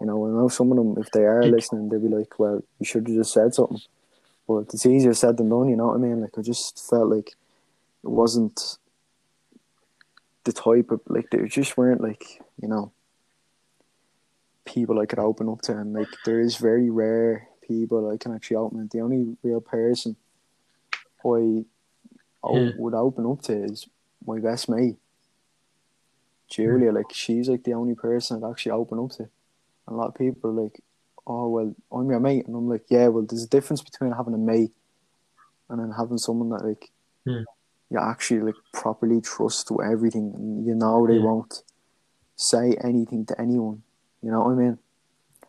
[0.00, 2.62] you know, I know some of them, if they are listening, they'll be like, "Well,
[2.78, 3.80] you should have just said something."
[4.48, 6.22] But it's easier said than done, you know what I mean?
[6.22, 7.28] Like I just felt like
[8.02, 8.78] it wasn't
[10.44, 12.92] the type of like they just weren't like you know
[14.64, 18.34] people I could open up to, and like there is very rare people I can
[18.34, 18.88] actually open.
[18.90, 20.16] The only real person
[21.24, 21.64] I
[22.42, 22.72] o- Yeah.
[22.76, 23.86] would open up to is
[24.26, 24.96] my best mate,
[26.48, 26.92] Julia.
[26.92, 29.22] Like she's like the only person I'd actually open up to.
[29.24, 29.30] And
[29.88, 30.80] a lot of people are like,
[31.26, 34.34] "Oh well, I'm your mate," and I'm like, "Yeah, well, there's a difference between having
[34.34, 34.72] a mate
[35.68, 36.90] and then having someone that like
[37.24, 37.42] Hmm.
[37.90, 41.24] you actually like properly trust with everything, and you know they Yeah.
[41.24, 41.62] won't
[42.36, 43.82] say anything to anyone.
[44.22, 44.78] You know what I mean?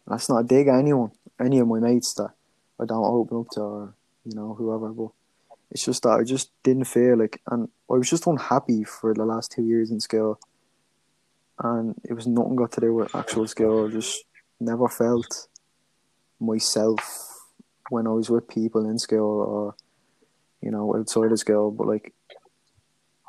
[0.08, 2.32] That's not a dig at anyone, any of my mates that
[2.80, 3.94] I don't open up to, or
[4.26, 4.90] you know whoever.
[4.90, 5.12] But
[5.72, 9.26] it's just that I just didn't feel like, and I was just unhappy for the
[9.26, 10.40] last two years in school,
[11.64, 13.88] and it was nothing got to do with actual school.
[13.88, 14.24] I just
[14.60, 15.48] never felt
[16.40, 17.00] myself
[17.90, 19.76] when I was with people in school or
[20.62, 21.72] you know outside of school.
[21.72, 22.14] But like,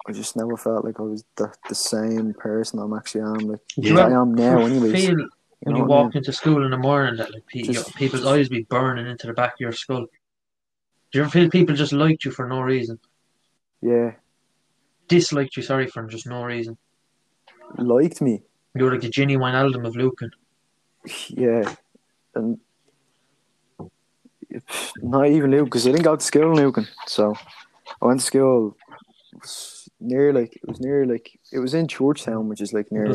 [0.08, 3.48] I just never felt like I was the, the same person I'm actually am.
[3.50, 4.92] Like you I am now, anyways.
[4.92, 5.28] feel you
[5.60, 6.04] when know you what I mean?
[6.06, 9.06] walk into school in the morning that like pe- Just- your- people's eyes be burning
[9.06, 10.06] into the back of your skull?
[11.12, 12.98] Do you ever feel people just liked you for no reason?
[13.80, 14.12] Yeah,
[15.08, 16.78] Disliked you, sorry, for just no reason.
[17.76, 18.42] liked me.
[18.74, 20.30] You're like the genuine album of Lucan.
[21.28, 21.74] Yeah,
[22.34, 22.58] and
[25.02, 26.86] not even Luke because I didn't go to school in Lucan.
[27.06, 27.34] So
[28.00, 28.76] I went to school
[29.34, 33.12] was near like it was near like it was in Goatstown, which is like near.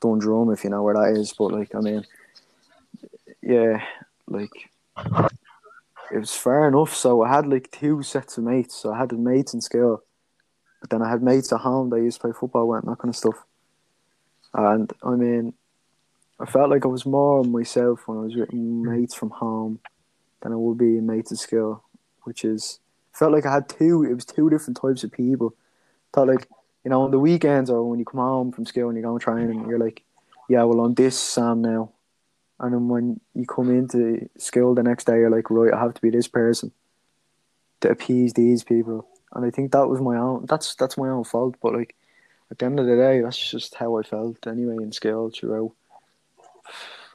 [0.00, 1.32] Dundrum, if you know where that is.
[1.32, 2.04] But like, I mean,
[3.42, 3.82] yeah,
[4.26, 4.50] like
[6.14, 6.94] it was fair enough.
[6.94, 8.76] So I had like two sets of mates.
[8.76, 10.04] So I had mates in school,
[10.80, 12.92] but then I had mates at home that I used to play football with and
[12.92, 13.44] that kind of stuff.
[14.54, 15.54] And I mean,
[16.38, 19.80] I felt like I was more myself when I was with mates from home
[20.40, 21.82] than I would be mates at school,
[22.22, 22.78] which is
[23.12, 24.04] felt like I had two.
[24.04, 25.56] It was two different types of people.
[26.12, 26.48] Thought like
[26.84, 29.18] you know on the weekends or when you come home from school and you go
[29.18, 30.04] training, you're like,
[30.48, 31.90] yeah, well I'm this Sam now,
[32.64, 35.92] and then when you come into school the next day, you're like, right, I have
[35.92, 36.72] to be this person
[37.82, 39.06] to appease these people.
[39.34, 40.46] and I think that was my own.
[40.48, 41.56] That's that's my own fault.
[41.60, 41.94] But like
[42.50, 45.72] at the end of the day, that's just how I felt anyway in school throughout.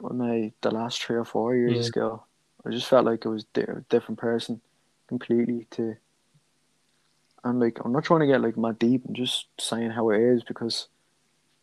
[0.00, 1.80] My the last three or four years Yeah.
[1.80, 2.26] of school,
[2.64, 4.60] I just felt like I was a different person
[5.08, 5.96] completely to.
[7.42, 9.02] And like I'm not trying to get like mad deep.
[9.08, 10.86] I'm just saying how it is because,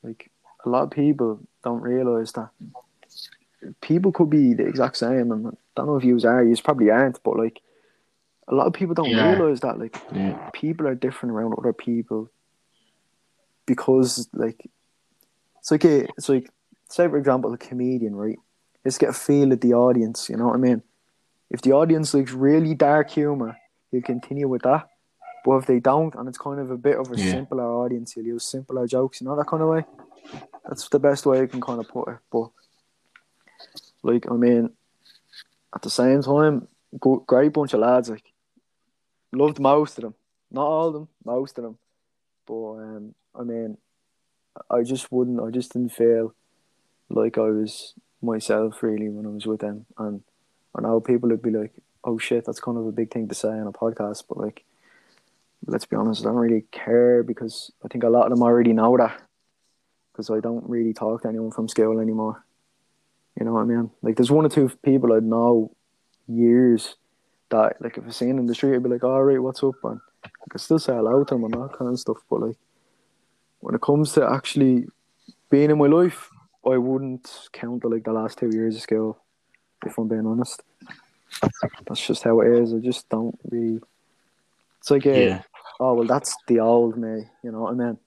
[0.03, 0.29] like,
[0.65, 2.49] a lot of people don't realize that
[3.81, 5.31] people could be the exact same.
[5.31, 7.61] And I don't know if you are, you probably aren't, but like,
[8.49, 9.27] a lot of people don't Yeah.
[9.27, 10.49] realize that like Yeah.
[10.53, 12.29] people are different around other people
[13.65, 14.69] because like
[15.59, 16.49] it's like a, it's like
[16.89, 18.37] say for example a comedian right
[18.85, 20.81] let's get a feel of the audience you know what I mean
[21.49, 23.57] if the audience likes really dark humor
[23.91, 24.87] he'll continue with that
[25.43, 27.31] but if they don't and it's kind of a bit of a Yeah.
[27.31, 29.85] simpler audience he'll use simpler jokes you know that kind of way
[30.65, 32.49] that's the best way I can kind of put it but
[34.03, 34.69] like I mean
[35.75, 36.67] at the same time
[36.99, 38.33] great bunch of lads like
[39.33, 40.15] loved most of them
[40.49, 41.77] not all of them most of them
[42.47, 43.77] but um, I mean,
[44.71, 45.39] I just wouldn't.
[45.39, 46.33] I just didn't feel
[47.09, 49.85] like I was myself really when I was with them.
[49.97, 50.23] And
[50.75, 51.73] I know people would be like,
[52.03, 54.63] "Oh shit, that's kind of a big thing to say on a podcast," but like,
[55.65, 58.73] let's be honest, I don't really care because I think a lot of them already
[58.73, 59.21] know that.
[60.11, 62.43] Because I don't really talk to anyone from school anymore.
[63.39, 63.91] You know what I mean?
[64.01, 65.71] Like, there's one or two people I know
[66.27, 66.95] years
[67.49, 69.63] that, like, if I see them in the street, I'd be like, "All right, what's
[69.63, 72.17] up?" And I can still say hello to them and that kind of stuff.
[72.29, 72.57] But like,
[73.59, 74.87] when it comes to actually
[75.49, 76.29] being in my life,
[76.65, 79.19] I wouldn't count the, like the last two years of school.
[79.85, 80.63] If I'm being honest,
[81.87, 82.73] that's just how it is.
[82.73, 83.79] I just don't really.
[84.79, 85.41] It's like a, Yeah.
[85.79, 87.25] oh well, that's the old me.
[87.43, 87.97] You know what I mean?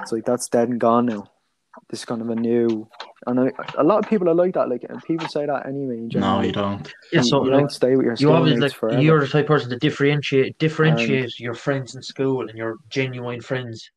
[0.00, 1.30] It's like that's dead and gone now.
[1.90, 2.88] This is kind of a new,
[3.26, 4.68] and I, a lot of people are like that.
[4.68, 5.98] Like, and people say that anyway.
[5.98, 6.38] In general.
[6.38, 6.92] No, you don't.
[7.12, 9.00] Yeah, so you like, don't stay with your you always like forever.
[9.00, 12.76] you're the type of person to differentiate um, differentiate your friends in school and your
[12.88, 13.90] genuine friends.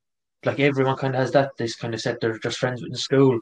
[0.46, 1.52] Like everyone kind of has that.
[1.58, 3.40] This kind of set they're just friends with in school,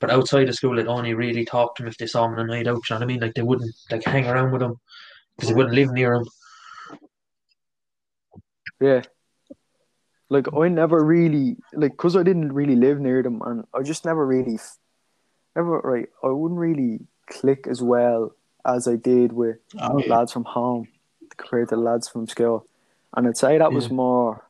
[0.00, 2.50] but outside of school, they'd only really talk to them if they saw them on
[2.50, 2.74] a night out.
[2.88, 3.20] You know what I mean?
[3.20, 4.80] Like they wouldn't like hang around with them
[5.36, 6.26] because they wouldn't live near them.
[8.80, 9.02] Yeah.
[10.28, 14.06] Like I never really like because I didn't really live near them, and I just
[14.06, 14.78] never really, f-
[15.56, 16.08] never right.
[16.22, 18.34] I wouldn't really click as well
[18.64, 20.14] as I did with Oh, yeah.
[20.14, 20.88] lads from home
[21.36, 22.66] compared to lads from school,
[23.16, 24.44] and I'd say that was more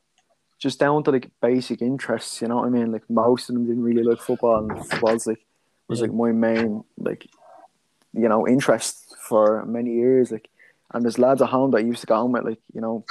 [0.59, 2.41] just down to like basic interests.
[2.41, 2.91] You know what I mean?
[2.91, 5.45] Like most of them didn't really like football, and football's like
[5.87, 6.05] was Yeah.
[6.07, 7.27] like my main like
[8.13, 10.31] you know interest for many years.
[10.31, 10.49] Like,
[10.93, 13.03] and there's lads at home that I used to go home with, like you know,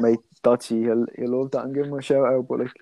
[0.00, 2.48] mate Dutchy, he'll he'll love that and give him a shout out.
[2.48, 2.72] But like,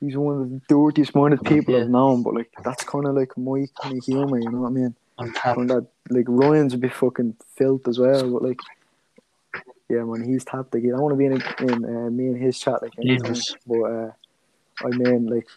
[0.00, 1.82] he's one of the dirtiest minded people Yeah.
[1.82, 2.22] I've known.
[2.22, 4.38] But like, that's kind of like my kind of humor.
[4.38, 4.94] You know what I mean?
[5.18, 8.32] And that like Ryan's a bit fucking filth as well.
[8.32, 8.60] But like,
[9.88, 10.74] yeah, man, he's tapped.
[10.74, 12.92] Like, I don't want to be in, a, in uh, me and his chat like
[12.98, 13.36] anything.
[13.66, 14.10] But uh,
[14.84, 15.48] I mean, like,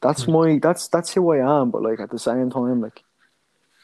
[0.00, 1.70] that's my that's that's who I am.
[1.70, 3.02] But like at the same time, like,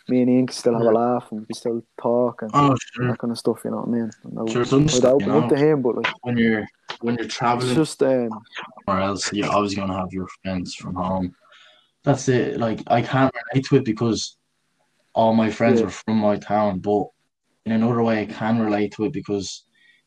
[0.09, 2.77] me and Ian can still have a laugh and we can still talk and Oh,
[2.93, 3.09] sure.
[3.09, 3.61] that kind of stuff.
[3.65, 4.11] You know what I mean?
[4.25, 6.67] And Sure, it's understandable, you up to him, but like, When you're
[7.01, 8.43] when you're traveling just um,
[8.87, 11.35] or else you're always gonna have your friends from home.
[12.05, 12.59] That's it.
[12.59, 14.37] Like I can't relate to it because
[15.15, 15.87] all my friends Yeah.
[15.87, 17.07] are from my town, but
[17.65, 19.65] in another way I can relate to it because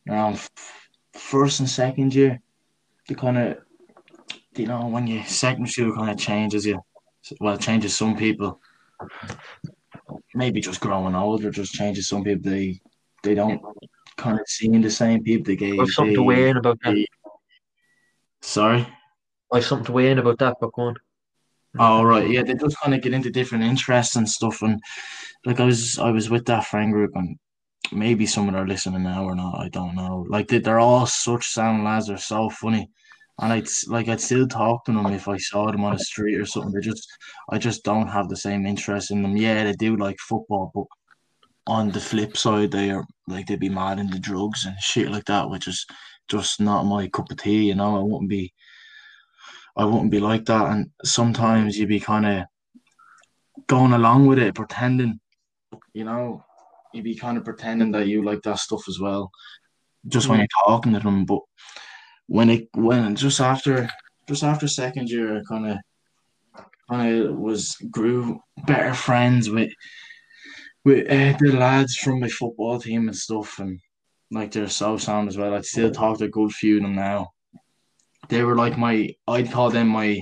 [0.10, 0.50] around f-
[1.14, 2.42] first and second year,
[3.08, 3.58] the kind of
[4.56, 6.82] you know when you second year kind of changes you.
[7.40, 8.62] Well, it changes some people.
[10.34, 12.52] Maybe just growing older just changes some people.
[12.52, 12.80] They
[13.24, 13.62] they don't
[14.18, 15.80] kind of seeing the same people they gave.
[15.80, 17.06] I've something to weigh in about that.
[18.42, 18.88] Sorry.
[19.52, 20.96] I've something to weigh in about that, but go on.
[21.78, 24.80] Oh right, yeah, they just kind of get into different interests and stuff, and
[25.46, 27.38] like I was, I was with that friend group, and
[27.92, 30.26] maybe some of them are listening now or not, I don't know.
[30.30, 32.90] Like they, they're all such sound lads, they're so funny,
[33.40, 36.36] and I'd like I'd still talk to them if I saw them on the street
[36.36, 36.72] or something.
[36.72, 37.08] They just,
[37.50, 39.36] I just don't have the same interest in them.
[39.36, 40.86] Yeah, they do like football, but
[41.68, 45.26] on the flip side, they are like they'd be mad into drugs and shit like
[45.26, 45.86] that, which is
[46.30, 47.66] just not my cup of tea.
[47.66, 48.54] You know, I wouldn't be.
[49.78, 50.72] I wouldn't be like that.
[50.72, 52.46] And sometimes you'd be kind of
[53.68, 55.20] going along with it, pretending,
[55.94, 56.46] you know,
[56.94, 59.32] you'd be kind of pretending that you like that stuff as well,
[60.08, 60.42] just when mm.
[60.44, 61.26] you're talking to them.
[61.26, 61.42] But
[62.28, 63.90] when it when just after
[64.28, 65.78] just after second year, I kind of
[66.90, 69.72] kind of was grew better friends with
[70.84, 73.80] with uh, the lads from my football team and stuff, and
[74.32, 75.54] like they're so sound as well.
[75.54, 77.32] I still talk to a good few of them now
[78.30, 80.22] they were like my I'd call them my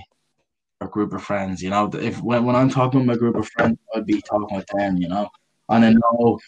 [0.82, 1.89] a group of friends, you know.
[1.93, 4.97] If when, when I'm talking with my group of friends, I'd be talking with them,
[4.97, 5.30] you know.
[5.70, 6.39] And I know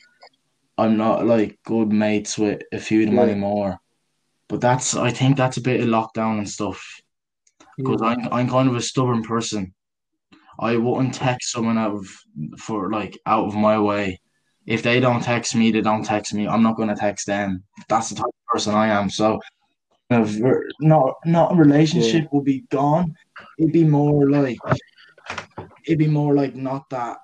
[0.78, 3.80] I'm not like good mates with a few of them anymore.
[4.48, 6.84] But that's I think that's a bit of lockdown and stuff.
[7.78, 9.74] Because I'm I'm kind of a stubborn person.
[10.60, 12.08] I wouldn't text someone out of
[12.60, 14.20] for like out of my way.
[14.66, 16.48] If they don't text me, they don't text me.
[16.48, 17.64] I'm not gonna text them.
[17.90, 19.10] That's the type of person I am.
[19.10, 19.40] So
[20.10, 23.16] not not a relationship will be gone.
[23.60, 24.58] It'd be more like
[25.86, 27.18] it'd be more like not that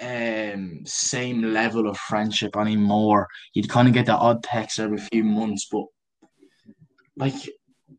[0.00, 3.28] um same level of friendship anymore.
[3.54, 5.84] You'd kind of get the odd text every few months, but
[7.16, 7.34] like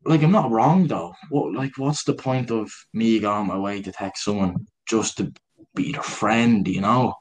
[0.06, 1.14] like I'm not wrong though.
[1.30, 5.34] What like what's the point of me going my way to text someone just to
[5.76, 7.14] be their friend, you know?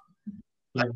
[0.74, 0.90] Like,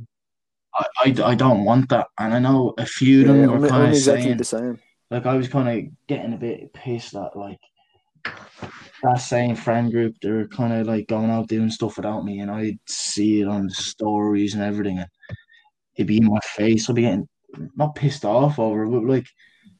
[0.75, 2.09] I, I, I don't want that.
[2.19, 4.45] And I know a few of them Yeah, were I'm, kind of exactly saying the
[4.45, 4.79] same.
[5.11, 7.59] like I was kind of getting a bit pissed at like
[9.03, 10.17] that same friend group.
[10.21, 13.67] They're kind of like going out doing stuff without me, and I'd see it on
[13.69, 15.09] the stories and everything, and
[15.97, 16.89] it'd be in my face.
[16.89, 17.29] I'd be getting
[17.77, 19.27] not pissed off over it, but like,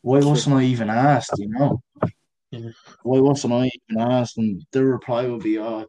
[0.09, 1.33] why wasn't I even asked?
[1.37, 1.83] You know,
[2.51, 2.71] Yeah.
[3.03, 4.39] why wasn't I even asked?
[4.39, 5.85] And their reply would be, "Oh,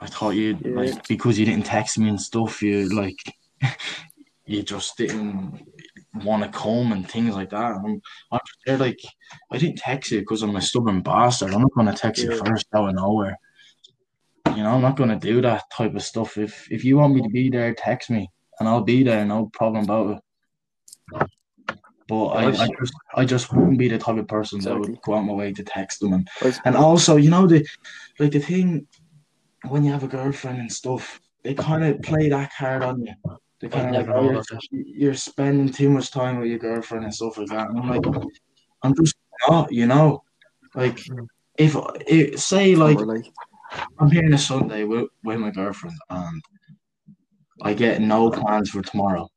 [0.00, 0.76] I thought you'd Yeah.
[0.80, 2.62] like because you didn't text me and stuff.
[2.62, 3.20] You like."
[4.50, 5.60] You just didn't
[6.24, 7.72] want to come and things like that.
[7.84, 8.00] I'm,
[8.32, 8.98] I'm there like
[9.52, 11.52] I didn't text you because I'm a stubborn bastard.
[11.52, 12.42] I'm not gonna text you Yeah.
[12.42, 13.36] first out of nowhere.
[14.56, 16.38] You know, I'm not gonna do that type of stuff.
[16.38, 19.50] If if you want me to be there, text me and I'll be there, no
[19.52, 20.22] problem about it.
[22.08, 25.14] But I, I just I just wouldn't be the type of person that would go
[25.14, 26.28] out my way to text them and
[26.64, 27.66] and also, you know, the
[28.18, 28.86] like the thing
[29.68, 33.12] when you have a girlfriend and stuff, they kind of play that card on you.
[33.60, 37.14] They kind of like, oh, you're, you're spending too much time with your girlfriend and
[37.14, 37.68] stuff like that.
[37.68, 38.04] And I'm like,
[38.82, 39.16] I'm just
[39.48, 40.22] not, you know,
[40.74, 41.26] like Mm.
[41.58, 42.98] if, if say like
[43.98, 46.42] I'm here on a Sunday with, with my girlfriend and
[47.62, 49.28] I get no plans for tomorrow.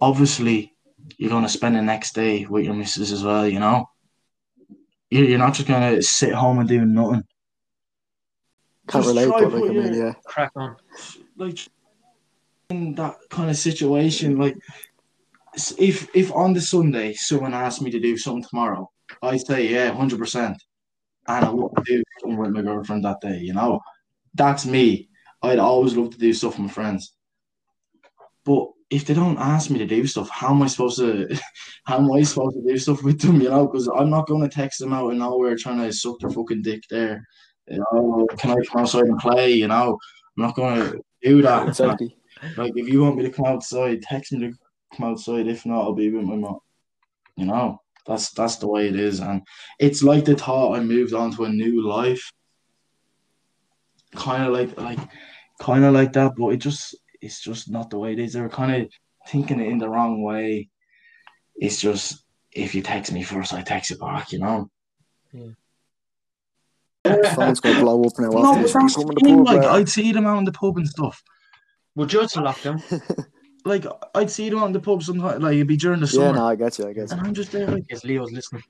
[0.00, 0.75] Obviously,
[1.16, 3.88] you're gonna spend the next day with your missus as well, you know.
[5.10, 7.22] You're, you're not just gonna sit home and do nothing.
[8.88, 10.76] can't Just relate, try but like I mean, your- yeah, Crack on.
[11.36, 11.58] like
[12.70, 14.56] in that kind of situation, like
[15.78, 18.90] if if on the Sunday someone asked me to do something tomorrow,
[19.22, 20.60] I say yeah, hundred percent,
[21.28, 23.38] and I want to do something with my girlfriend that day.
[23.38, 23.80] You know,
[24.34, 25.08] that's me.
[25.42, 27.14] I'd always love to do stuff with my friends,
[28.44, 31.28] but if they don't ask me to do stuff, how am I supposed to?
[31.84, 33.40] How am I supposed to do stuff with them?
[33.40, 36.18] You know, because I'm not going to text them out of nowhere trying to suck
[36.18, 37.24] their fucking dick there.
[37.68, 39.52] You know, can I come outside and play?
[39.52, 39.96] You know,
[40.36, 41.68] I'm not going to do that.
[41.68, 42.16] exactly.
[42.56, 44.52] Like if you want me to come outside, text me to
[44.96, 45.46] come outside.
[45.46, 46.58] If not, I'll be with my mom.
[47.36, 49.42] You know, that's that's the way it is, and
[49.78, 52.32] it's like the thought I moved on to a new life.
[54.14, 54.98] Kind of like like,
[55.60, 58.32] kind of like that, but it just it's just not the way it is.
[58.32, 58.90] They're kind of
[59.28, 60.68] thinking it in the wrong way.
[61.54, 64.32] It's just if you text me first, I text you back.
[64.32, 64.70] You know.
[65.32, 65.52] Yeah.
[67.34, 68.28] Phone's gonna blow up now.
[68.28, 69.44] No, but that's the in the thing.
[69.44, 71.22] Like uh, I'd see them out in the pub and stuff.
[71.94, 72.82] Would you to lock them?
[73.66, 75.42] Like I'd see them out in the pub sometimes.
[75.42, 77.16] Like it'd be during the yeah, summer, no, I get you, I get you.
[77.16, 77.82] and I'm just there like.
[77.90, 78.62] Yes, Leo's listening.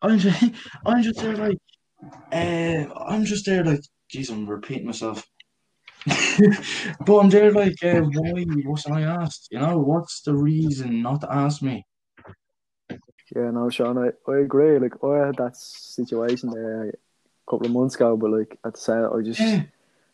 [0.00, 0.42] I'm just,
[0.86, 1.58] I'm just there like,
[2.32, 3.80] uh, I'm just there like,
[4.10, 5.28] geez, I'm repeating myself.
[7.04, 9.48] but I'm there like, uh, why wasn't I asked?
[9.50, 11.84] You know, what's the reason not to ask me?
[13.34, 14.78] Yeah, no, Sean, I, I agree.
[14.78, 16.92] Like, I had that situation there a
[17.50, 19.62] couple of months ago, but like at the same, I just Yeah.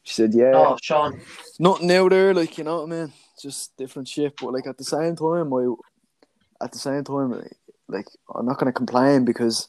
[0.03, 1.21] she said, yeah, Oh, Sean.
[1.59, 2.35] nothing new there.
[2.35, 3.13] Like, you know what I mean?
[3.41, 4.35] Just different shit.
[4.41, 5.75] But like at the same time, I
[6.65, 7.57] at the same time, like,
[7.89, 9.69] like I'm not gonna complain because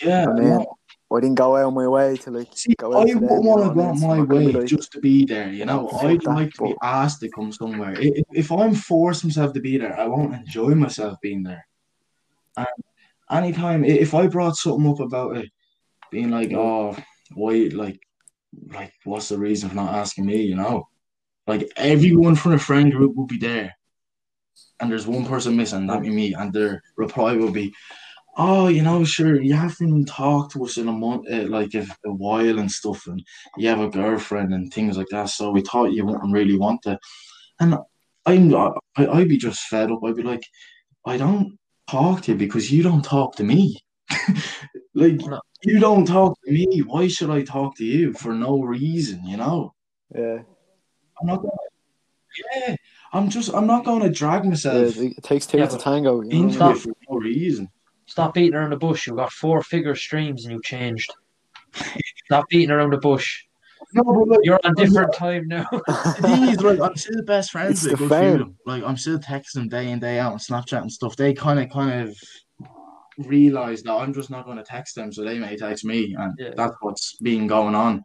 [0.00, 0.76] Yeah, I mean, no.
[1.12, 3.74] I didn't go out my way to like See, go I wouldn't want to go
[3.74, 4.04] what I mean?
[4.04, 5.88] out my not gonna be way like- just to be there, you know.
[6.00, 7.94] I'd that, like to be asked to come somewhere.
[7.98, 11.64] If, if I'm forced myself to be there, I won't enjoy myself being there.
[12.56, 12.66] And
[13.30, 15.50] anytime, if I brought something up about it,
[16.10, 16.96] being like, oh,
[17.34, 18.00] why, like,
[18.72, 20.88] like, what's the reason for not asking me, you know?
[21.46, 23.76] Like, everyone from the friend group will be there.
[24.80, 26.34] And there's one person missing, that'd be me.
[26.34, 27.72] And their reply will be,
[28.36, 31.86] oh, you know, sure, you haven't talked to us in a month, uh, like a,
[32.04, 33.24] a while and stuff, and
[33.56, 35.28] you have a girlfriend and things like that.
[35.30, 36.98] So we thought you wouldn't really want to.
[37.60, 37.76] And
[38.26, 40.00] I'm, I, I'd be just fed up.
[40.04, 40.44] I'd be like,
[41.06, 41.58] I don't
[41.88, 43.78] talk to you because you don't talk to me.
[44.94, 45.40] like, No.
[45.62, 46.80] you don't talk to me.
[46.80, 49.24] Why should I talk to you for no reason?
[49.24, 49.74] You know,
[50.14, 50.40] Yeah,
[51.20, 51.36] I'm not.
[51.36, 51.52] Gonna,
[52.54, 52.76] yeah,
[53.12, 53.54] I'm just.
[53.54, 56.20] I'm not going to drag myself it, it takes two Yeah, to tango.
[56.22, 56.76] You know into what I mean?
[56.76, 57.68] it for no reason.
[58.06, 59.06] Stop beating around the bush.
[59.06, 61.12] You got four figure streams and you changed.
[62.26, 63.42] Stop beating around the bush.
[63.92, 65.66] No, but like, You're on a different time now.
[65.70, 68.32] the thing is, like, I'm still best friends It's with the a good few of
[68.32, 68.38] fame.
[68.38, 68.56] them.
[68.66, 71.16] Like, I'm still texting them day in day out and Snapchat and stuff.
[71.16, 72.16] They kind of, kind of,
[73.18, 76.34] realize that I'm just not going to text them, so they may text me, and
[76.38, 76.50] Yeah.
[76.56, 78.04] that's what's been going on.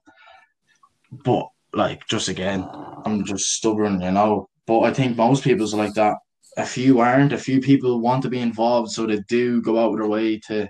[1.11, 2.67] But like, just again,
[3.05, 4.49] I'm just stubborn, you know.
[4.67, 6.15] But I think most people's like that.
[6.57, 7.33] A few aren't.
[7.33, 10.37] A few people want to be involved, so they do go out of their way
[10.47, 10.69] to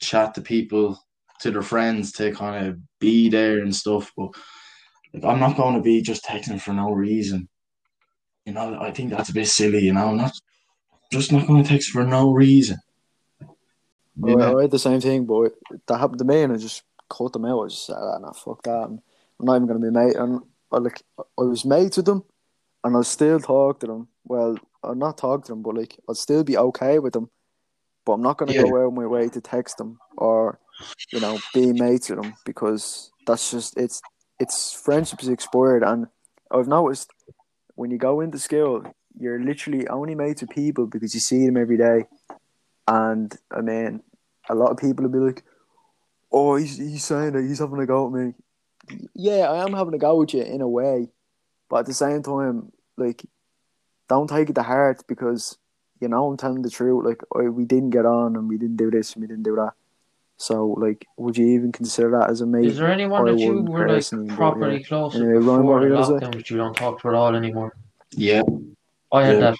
[0.00, 0.98] chat to people,
[1.40, 4.12] to their friends, to kind of be there and stuff.
[4.16, 4.30] But
[5.14, 7.48] like, I'm not going to be just texting for no reason.
[8.44, 9.80] You know, I think that's a bit silly.
[9.80, 10.32] You know, I'm not
[11.10, 12.78] just not going to text for no reason.
[13.40, 13.46] I,
[14.34, 14.58] know?
[14.58, 15.52] I had the same thing, but
[15.86, 17.64] that happened to me, and I just cut them out.
[17.64, 18.88] I just said, ah, nah, fuck that.
[18.88, 19.00] And
[19.40, 20.16] I'm not even gonna be mate.
[20.16, 22.24] And I like, I was mates with them,
[22.84, 24.08] and I'll still talk to them.
[24.24, 27.30] Well, I'll not talk to them, but like, I'd still be okay with them.
[28.04, 28.62] But I'm not gonna Yeah.
[28.62, 30.58] go out of my way to text them or,
[31.12, 34.02] you know, be mates with them because that's just it's
[34.40, 35.84] it's friendship is expired.
[35.84, 36.08] And
[36.50, 37.12] I've noticed
[37.76, 38.82] when you go into school,
[39.18, 42.06] you're literally only mates with people because you see them every day.
[42.88, 44.02] And I mean,
[44.48, 45.44] a lot of people will be like,
[46.32, 48.34] "Oh, he's he's saying that he's having a go at me."
[49.14, 51.08] Yeah, I am having a go at you in a way,
[51.70, 53.24] but at the same time, like,
[54.12, 55.58] don't take it to heart because
[56.00, 57.04] you know I'm telling the truth.
[57.04, 59.56] Like, I, we didn't get on, and we didn't do this, and we didn't do
[59.56, 59.72] that.
[60.36, 62.66] So, like, would you even consider that as a mate?
[62.66, 64.86] Is there anyone I that you wouldn't were like personally, but, properly yeah.
[64.90, 67.08] close Anyway, with Ryan, before what the you gonna lockdown that you don't talk to
[67.08, 67.72] at all anymore?
[68.10, 68.42] Yeah,
[69.12, 69.40] I had Yeah.
[69.50, 69.56] that.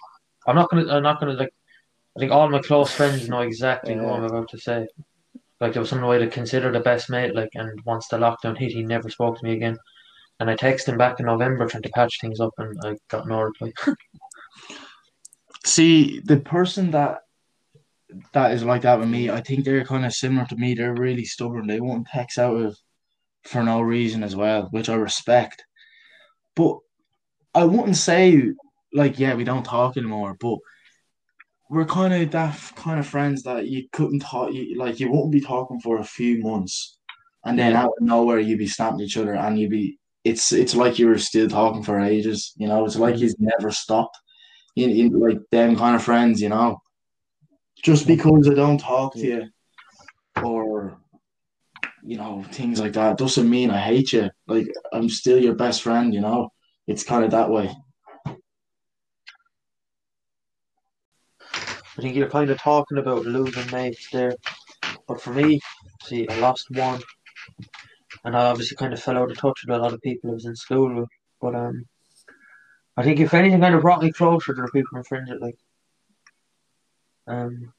[0.46, 0.92] I'm not gonna.
[0.92, 1.54] I'm not gonna like.
[2.16, 4.12] I think all my close friends know exactly who Yeah.
[4.12, 4.86] I'm about to say.
[5.60, 7.34] Like there was some way to consider the best mate.
[7.34, 9.78] Like, and once the lockdown hit, he never spoke to me again.
[10.40, 13.28] And I texted him back in November trying to patch things up, and I got
[13.28, 13.72] no reply.
[15.64, 17.18] See, the person that
[18.32, 20.74] that is like that with me, I think they're kind of similar to me.
[20.74, 21.66] They're really stubborn.
[21.66, 22.76] They won't text out of
[23.44, 25.64] for no reason as well, which I respect.
[26.54, 26.78] But
[27.54, 28.52] I wouldn't say
[28.92, 30.58] like, yeah, we don't talk anymore, but
[31.70, 35.32] we're kind of that kind of friends that you couldn't talk, you, like you wouldn't
[35.32, 36.98] be talking for a few months,
[37.44, 39.98] and then out of nowhere you'd be snapping each other, and you'd be.
[40.24, 42.84] It's it's like you were still talking for ages, you know.
[42.84, 43.18] It's like mm.
[43.18, 44.16] he's never stopped.
[44.74, 46.80] You, you, like them kind of friends, you know.
[47.82, 49.48] Just because I don't talk to you,
[50.42, 50.98] or
[52.02, 54.30] you know things like that, doesn't mean I hate you.
[54.46, 56.50] Like I'm still your best friend, you know.
[56.86, 57.74] It's kind of that way.
[61.98, 64.34] I think you're kind of talking about losing mates there.
[65.06, 65.60] But for me,
[66.04, 67.02] see, I lost one.
[68.24, 70.34] And I obviously kind of fell out of touch with a lot of people I
[70.34, 71.08] was in school with.
[71.40, 71.84] But um,
[72.96, 75.40] I think if anything kind of brought me closer to the people I'm friends with,
[75.40, 75.58] like
[77.26, 77.72] um,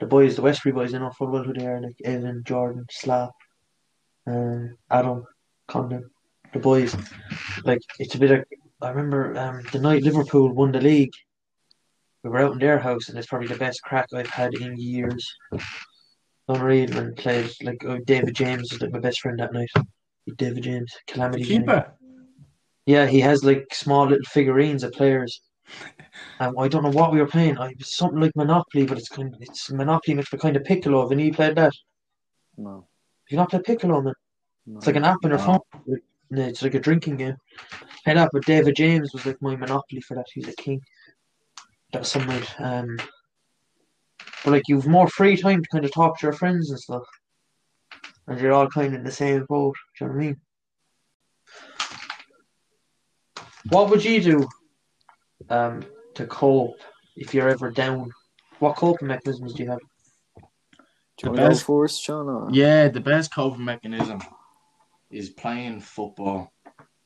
[0.00, 2.86] the boys, the Westbury boys, I know full well who they are, like Evan, Jordan,
[2.90, 3.30] Slap,
[4.26, 5.24] um, Adam,
[5.68, 6.10] Condon,
[6.52, 6.96] the boys.
[7.64, 8.44] Like, it's a bit of,
[8.80, 11.12] I remember um, the night Liverpool won the league
[12.22, 14.76] we were out in their house, and it's probably the best crack I've had in
[14.76, 15.34] years.
[16.48, 19.70] Unreal, and played like uh, David James was like my best friend that night.
[20.36, 21.44] David James, Calamity.
[21.44, 21.60] James.
[21.60, 21.92] Keeper.
[22.86, 25.40] Yeah, he has like small little figurines of players.
[26.40, 27.58] Um, I don't know what we were playing.
[27.58, 30.64] I was something like Monopoly, but it's kind of, it's Monopoly mixed with kind of
[30.64, 31.08] Piccolo.
[31.08, 31.72] Have you played that?
[32.56, 32.86] No,
[33.28, 34.14] you not played Piccolo, man?
[34.66, 34.78] no.
[34.78, 35.60] It's like an app on your No.
[35.86, 35.98] phone.
[36.32, 37.36] It's like a drinking game.
[38.04, 40.26] Played that, but David James was like my Monopoly for that.
[40.32, 40.80] He was a king.
[41.92, 42.60] That was some night.
[42.60, 42.96] Um,
[44.44, 47.04] but like you've more free time to kind of talk to your friends and stuff,
[48.26, 49.76] and you're all kind of in the same boat.
[49.98, 50.40] Do you know what I mean?
[53.70, 54.48] What would you do,
[55.50, 55.84] um,
[56.14, 56.80] to cope
[57.16, 58.10] if you're ever down?
[58.58, 59.78] What coping mechanisms do you have?
[60.38, 62.28] Do you The want best- first, Sean?
[62.28, 62.48] Or?
[62.52, 64.20] Yeah, the best coping mechanism
[65.10, 66.52] is playing football.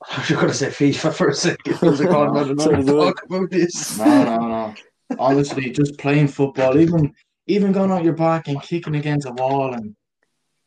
[0.11, 1.78] I was going to say FIFA for a second.
[1.82, 3.98] I was like, oh, no, no, So no, talk about this.
[3.98, 4.74] No, no, no.
[5.18, 7.12] Honestly, just playing football, even
[7.46, 9.94] even going out your back and kicking against a wall and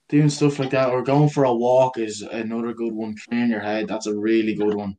[0.07, 3.15] doing stuff like that, or going for a walk is another good one.
[3.27, 4.95] Clearing your head, that's a really good one.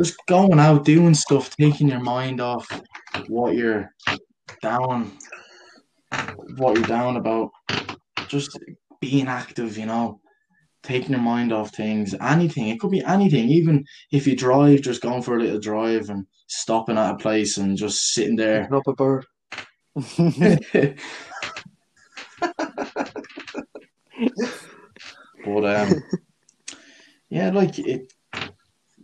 [0.00, 2.66] Just going out, doing stuff, taking your mind off
[3.28, 3.94] what you're
[4.62, 5.12] down,
[6.56, 7.50] what you're down about.
[8.26, 8.58] Just
[8.98, 10.22] being active, you know,
[10.82, 12.14] taking your mind off things.
[12.18, 13.50] Anything, it could be anything.
[13.50, 17.58] Even if you drive, just going for a little drive and stopping at a place
[17.58, 18.62] and just sitting there.
[18.62, 19.26] Picking up a bird.
[25.44, 26.02] but um,
[27.28, 28.10] yeah, like it.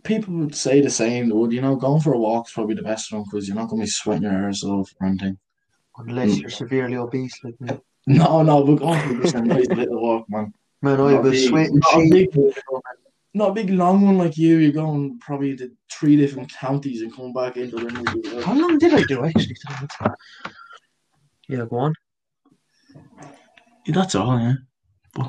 [0.07, 1.29] People would say the same.
[1.29, 3.67] Would you know, going for a walk is probably the best one because you're not
[3.67, 5.37] going to be sweating your arse off or anything.
[5.97, 6.41] Unless mm.
[6.41, 7.69] you're severely obese like me.
[8.09, 10.53] No, no, but going for just a nice little walk, man.
[10.81, 12.31] Man, I Not was big- sweating not a cheap.
[12.31, 12.63] big-
[13.33, 14.59] Not a big long one like you.
[14.59, 18.93] You're going probably to three different counties and come back into the How long did
[18.93, 19.57] I do actually?
[21.49, 21.93] Yeah, go on.
[23.85, 24.53] That's all, yeah.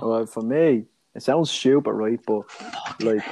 [0.00, 0.84] Well, for me,
[1.16, 2.20] it sounds stupid, right?
[2.24, 2.42] But
[3.00, 3.24] like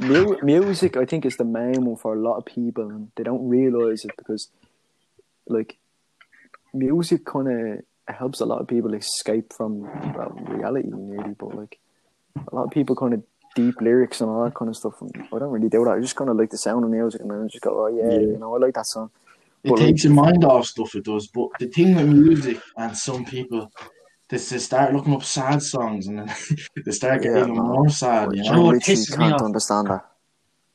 [0.00, 3.22] mu- music, I think is the main one for a lot of people, and they
[3.22, 4.48] don't realize it because,
[5.46, 5.76] like,
[6.72, 7.48] music kind
[8.08, 9.82] of helps a lot of people escape from
[10.14, 11.34] well, reality, nearly.
[11.38, 11.78] But like,
[12.36, 13.22] a lot of people kind of
[13.56, 15.00] deep lyrics and all that kind of stuff.
[15.00, 15.90] And I don't really do that.
[15.92, 17.88] I just kind of like the sound of music, and then I just go, oh
[17.88, 18.20] yeah, Yeah.
[18.32, 19.10] you know, I like that song.
[19.62, 21.26] It But, like- takes your mind off stuff, it does.
[21.28, 23.70] But the thing with music and some people,
[24.32, 26.34] is to start looking up sad songs and then
[26.84, 28.62] they start getting Yeah, even more sad, you know know?
[28.62, 29.42] what literally pisses me can't off?
[29.42, 30.06] understand that.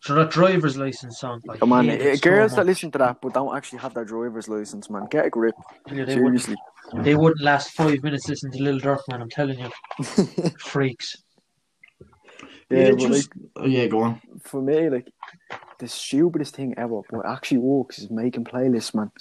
[0.01, 1.41] So that driver's license song.
[1.45, 3.79] Like, Come on, hate eh, it so girls that listen to that but don't actually
[3.79, 5.55] have their driver's license, man, get a grip.
[5.91, 6.55] Yeah, they, wouldn't, Seriously.
[7.03, 9.69] they wouldn't last five minutes listening to Lil Durk Man, I'm telling you.
[10.59, 11.17] Freaks.
[12.69, 14.21] Yeah, but just, oh, yeah, go on.
[14.43, 15.07] for me, like
[15.79, 19.11] the stupidest thing ever, but it actually works is making playlists, man.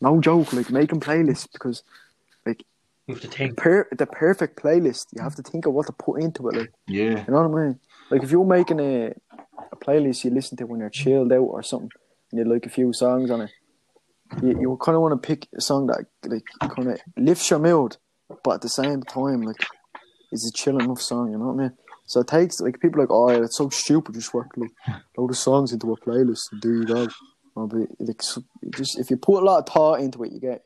[0.00, 1.82] No joke, like making playlists because
[3.14, 3.56] You have to think.
[3.56, 6.56] per- the perfect playlist, you have to think of what to put into it.
[6.56, 7.24] Like, Yeah.
[7.26, 7.80] you know what I mean?
[8.10, 9.12] Like if you're making a,
[9.72, 11.90] a playlist you listen to when you're chilled out or something,
[12.30, 13.50] and you like a few songs on it,
[14.42, 16.44] you, you kind of want to pick a song that like
[16.74, 17.96] kind of lifts your mood,
[18.42, 19.62] but at the same time, like,
[20.32, 21.30] is a chill enough song.
[21.32, 21.72] You know what I mean?
[22.06, 24.14] So it takes like people are like, oh, yeah, it's so stupid.
[24.14, 24.70] Just work like
[25.16, 27.12] load of songs into a playlist and do that.
[27.54, 28.42] But like, so-
[28.74, 30.64] just if you put a lot of thought into it, you get.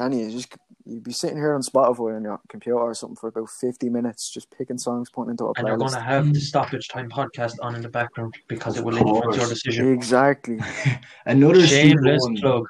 [0.00, 3.16] I'm you, you just you'd be sitting here on Spotify on your computer or something
[3.16, 6.40] for about fifty minutes, just picking songs, putting into a And you're gonna have the
[6.40, 9.92] stoppage time podcast on in the background because it will influence your decision.
[9.92, 10.58] Exactly.
[11.26, 12.36] Another stupid Shameless one.
[12.36, 12.66] plug.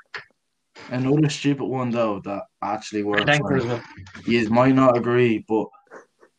[0.90, 3.22] Another stupid one though that actually works.
[3.22, 3.82] And Anchor as well.
[4.26, 5.66] You might not agree, but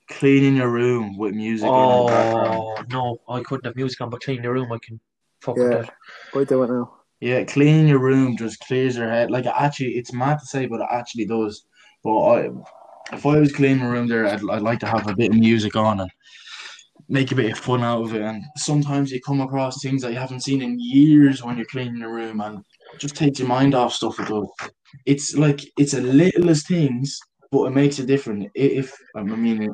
[0.09, 2.57] cleaning your room with music on in the.
[2.57, 3.17] Oh, no.
[3.27, 4.99] I couldn't have music on, but clean the room, I can
[5.41, 5.63] fuck Yeah.
[5.63, 5.93] with that.
[6.39, 6.96] I do it now.
[7.19, 9.31] Yeah, cleaning your room just clears your head.
[9.31, 11.65] Like actually, it's mad to say, but it actually does.
[12.03, 12.49] But I,
[13.11, 15.37] if I was cleaning my room there, I'd, I'd like to have a bit of
[15.37, 16.11] music on and
[17.09, 18.21] make a bit of fun out of it.
[18.21, 21.97] And sometimes you come across things that you haven't seen in years when you're cleaning
[21.97, 22.63] your room, and
[22.99, 24.19] just takes your mind off stuff.
[24.19, 24.47] It does.
[25.05, 27.19] It's like it's a littlest things,
[27.51, 28.45] but it makes a difference.
[28.53, 29.71] If I mean, it,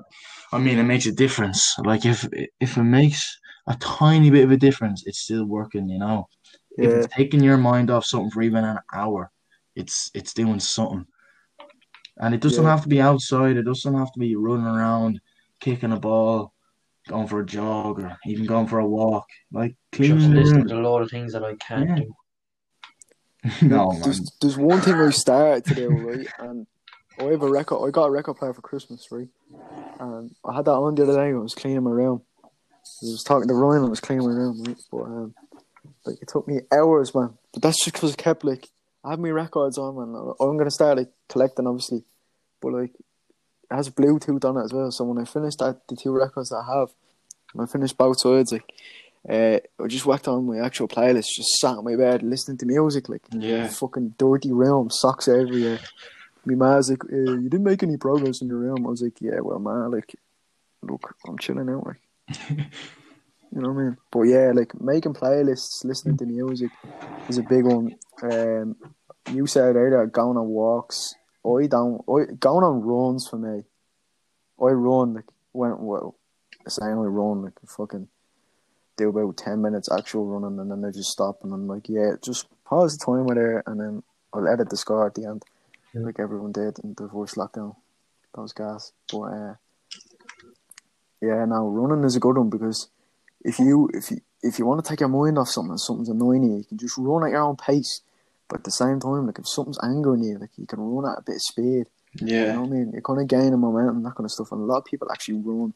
[0.53, 1.75] I mean, it makes a difference.
[1.79, 2.25] Like if
[2.61, 3.37] if it makes
[3.67, 5.89] a tiny bit of a difference, it's still working.
[5.89, 6.27] You know
[6.77, 9.31] if it's taking your mind off something for even an hour,
[9.75, 11.05] it's it's doing something.
[12.17, 12.69] And it doesn't Yeah.
[12.69, 13.57] have to be outside.
[13.57, 15.19] It doesn't have to be running around,
[15.59, 16.53] kicking a ball,
[17.07, 19.25] going for a jog, or even going for a walk.
[19.51, 21.95] Like Just cleaning the listening to a lot of things that I can't Yeah.
[21.95, 22.15] do.
[23.67, 24.01] no, man.
[24.01, 26.27] There's, there's one thing I started to do, right?
[26.39, 26.65] And
[27.19, 27.85] I have a record.
[27.85, 29.27] I got a record player for Christmas, right?
[29.99, 31.33] And I had that on the other day.
[31.33, 32.21] when I was cleaning my room.
[32.43, 32.47] I
[33.01, 33.85] was talking to Ryan.
[33.85, 34.77] I was cleaning my room, right?
[34.91, 35.35] But um,
[36.05, 37.37] like it took me hours, man.
[37.53, 38.69] But that's just because I kept like
[39.03, 40.33] I have my records on, man.
[40.39, 42.03] I'm gonna start like collecting, obviously,
[42.61, 44.91] but like it has Bluetooth on it as well.
[44.91, 46.89] So when I finished that, the two records that I have,
[47.53, 48.71] when I finished both sides, like.
[49.27, 52.65] Uh, I just whacked on my actual playlist, just sat on my bed listening to
[52.65, 53.69] music, like Yeah.
[53.69, 55.79] fucking dirty room, socks everywhere.
[56.43, 58.85] My ma's like, uh, you didn't make any progress in your room.
[58.85, 60.13] I was like, yeah, well, man, like,
[60.81, 62.01] look, I'm chilling out, like,
[63.53, 63.97] you know what I mean?
[64.11, 66.71] But yeah, like making playlists, listening to music
[67.29, 67.95] is a big one.
[68.21, 68.75] Um,
[69.31, 71.15] you said earlier going on walks.
[71.45, 72.01] I don't.
[72.09, 73.63] I going on runs for me.
[74.59, 76.15] I run like when well,
[76.65, 78.07] I say I only run like fucking
[78.97, 82.13] do about ten minutes actual running, and then I just stop and I'm like, yeah,
[82.23, 85.43] just pause the timer there, and then I'll edit the score at the end,
[85.93, 86.01] Yeah.
[86.01, 87.75] like everyone did in the first lockdown.
[88.33, 89.53] That was gas, but uh,
[91.21, 92.89] yeah, now running is a good one because
[93.43, 96.43] if you if you if you want to take your mind off something, something's annoying
[96.43, 98.01] you, you can just run at your own pace.
[98.49, 101.19] But at the same time, like if something's angering you, like you can run at
[101.19, 101.85] a bit of speed.
[102.19, 102.57] You know Yeah.
[102.59, 102.91] what I mean?
[102.91, 104.51] You're kind of gaining momentum, that kind of stuff.
[104.51, 105.73] And a lot of people actually run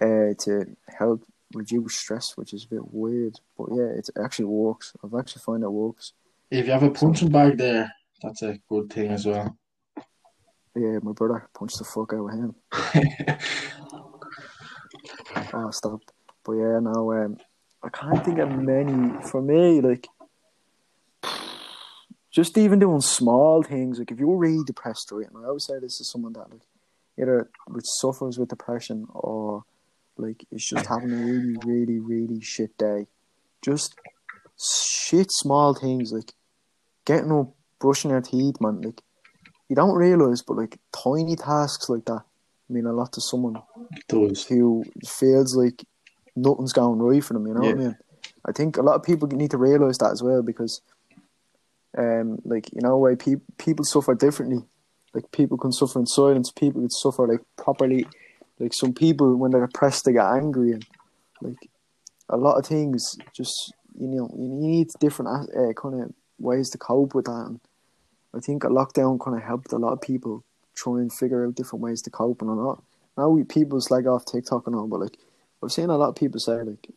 [0.00, 1.22] uh, to help
[1.54, 3.38] reduce stress, which is a bit weird.
[3.56, 4.94] But yeah, it actually works.
[5.04, 6.12] I've actually found it works.
[6.50, 7.92] If you have a punching bag there,
[8.22, 9.56] that's a good thing as well.
[10.74, 12.54] Yeah, my brother punched the fuck out of him.
[15.52, 16.00] Oh, stop.
[16.48, 17.36] But yeah, no, um,
[17.82, 19.22] I can't think of many.
[19.24, 20.08] For me, like,
[22.30, 23.98] just even doing small things.
[23.98, 26.62] Like, if you're really depressed, right, and I always say this to someone that, like,
[27.20, 29.64] either which suffers with depression or,
[30.16, 33.08] like, is just having a really, really, really shit day.
[33.60, 33.96] Just
[34.58, 36.32] shit small things, like,
[37.04, 38.80] getting up, brushing your teeth, man.
[38.80, 39.02] Like,
[39.68, 42.22] you don't realize, but, like, tiny tasks like that
[42.70, 43.60] mean a lot to someone
[44.08, 44.46] Does.
[44.46, 45.84] who feels like
[46.42, 47.46] nothing's going right for them.
[47.46, 47.96] You know what I mean?
[48.46, 50.80] I think a lot of people need to realize that as well because,
[51.96, 54.64] um, like you know, why pe- people suffer differently.
[55.14, 56.50] like people can suffer in silence.
[56.50, 58.06] People can suffer like properly.
[58.58, 60.86] Like some people, when they're depressed, they get angry, and
[61.40, 61.70] like
[62.28, 63.16] a lot of things.
[63.34, 67.46] Just you know, you need different uh, kind of ways to cope with that.
[67.46, 67.60] And
[68.34, 71.56] I think a lockdown kind of helped a lot of people try and figure out
[71.56, 72.82] different ways to cope and all that.
[73.20, 75.18] Now we people slag off TikTok and all, but like
[75.62, 76.88] I've seen a lot of people say like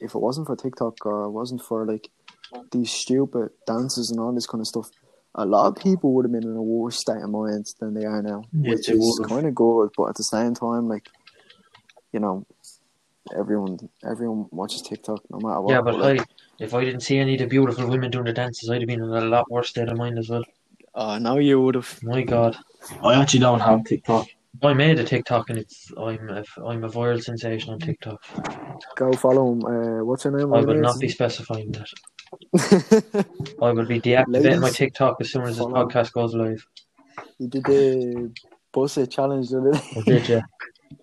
[0.00, 2.08] if it wasn't for TikTok or it wasn't for like
[2.72, 4.90] these stupid dances and all this kind of stuff,
[5.34, 8.04] a lot of people would have been in a worse state of mind than they
[8.04, 9.90] are now, Yeah, which is kind of good.
[9.96, 11.08] But at the same time, like
[12.12, 12.46] you know,
[13.36, 15.72] everyone everyone watches TikTok no matter what.
[15.72, 16.24] Yeah, but like, I,
[16.58, 19.02] if I didn't see any of the beautiful women doing the dances, I'd have been
[19.02, 20.44] in a lot worse state of mind as well.
[20.94, 22.02] uh, now you would have.
[22.02, 22.56] My God,
[23.02, 24.26] I actually don't have TikTok.
[24.62, 28.20] I made a TikTok and it's I'm a, I'm a viral sensation on TikTok.
[28.96, 29.64] Go follow him.
[29.64, 30.52] Uh, what's your name?
[30.54, 31.88] I will not be specifying that.
[33.62, 35.86] I will be deactivating my TikTok as soon as this follow.
[35.86, 36.66] podcast goes live.
[37.38, 38.32] you did the
[38.72, 39.80] Buss It challenge the other day.
[39.96, 40.40] I did, yeah.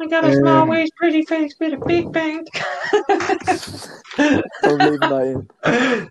[0.01, 2.47] I got a small Um, waist, pretty face with a big bank.
[4.18, 6.10] I'm leaving that in.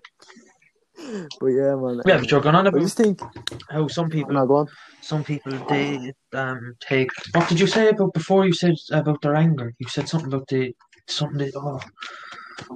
[1.39, 2.01] But yeah, man.
[2.05, 3.21] Yeah, but you're going on I about just think.
[3.69, 4.67] how some people No, go on.
[5.01, 9.35] some people they um take what did you say about before you said about their
[9.35, 10.73] anger you said something about the
[11.07, 11.79] something that, oh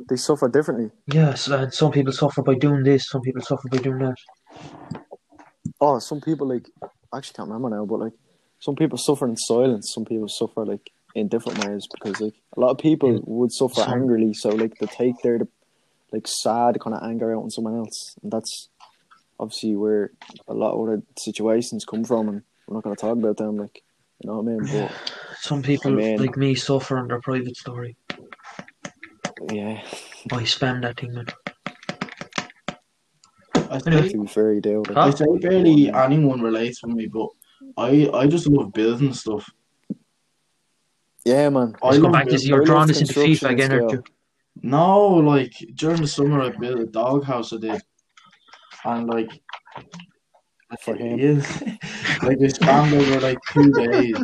[0.09, 0.89] They suffer differently.
[1.07, 4.15] yes and some people suffer by doing this some people suffer by doing that
[5.82, 6.67] Oh, some people like.
[7.11, 8.13] I actually can't remember now, but like,
[8.59, 9.91] some people suffer in silence.
[9.93, 13.82] Some people suffer like in different ways because like a lot of people would suffer
[13.82, 14.34] angrily.
[14.34, 15.39] So like they take their
[16.12, 18.70] like sad kind of anger out on someone else, and that's
[19.39, 20.12] obviously where
[20.47, 22.30] a lot of other situations come from.
[22.30, 23.82] And we're not going to talk about them, like
[24.22, 24.68] you know what I mean.
[24.72, 24.91] But
[25.41, 27.95] some people I mean- like me suffer under their private story
[29.53, 29.82] yeah,
[30.34, 31.26] I spam that thing man
[33.55, 34.01] I Anyway.
[34.01, 34.84] think to be fair, you do.
[34.88, 35.01] Like, Huh?
[35.01, 37.30] I say barely anyone relates with me, but
[37.78, 39.49] I I just love building stuff.
[41.26, 41.76] Yeah, man.
[41.82, 44.03] I let's go back building- to you're drawing this into FIFA construction again aren't you
[44.62, 47.53] No, like during the summer, I built a doghouse.
[47.53, 47.82] I did,
[48.86, 49.30] and like
[50.82, 51.18] For him.
[51.20, 51.78] yeah,
[52.24, 54.18] like we spanned over like two days.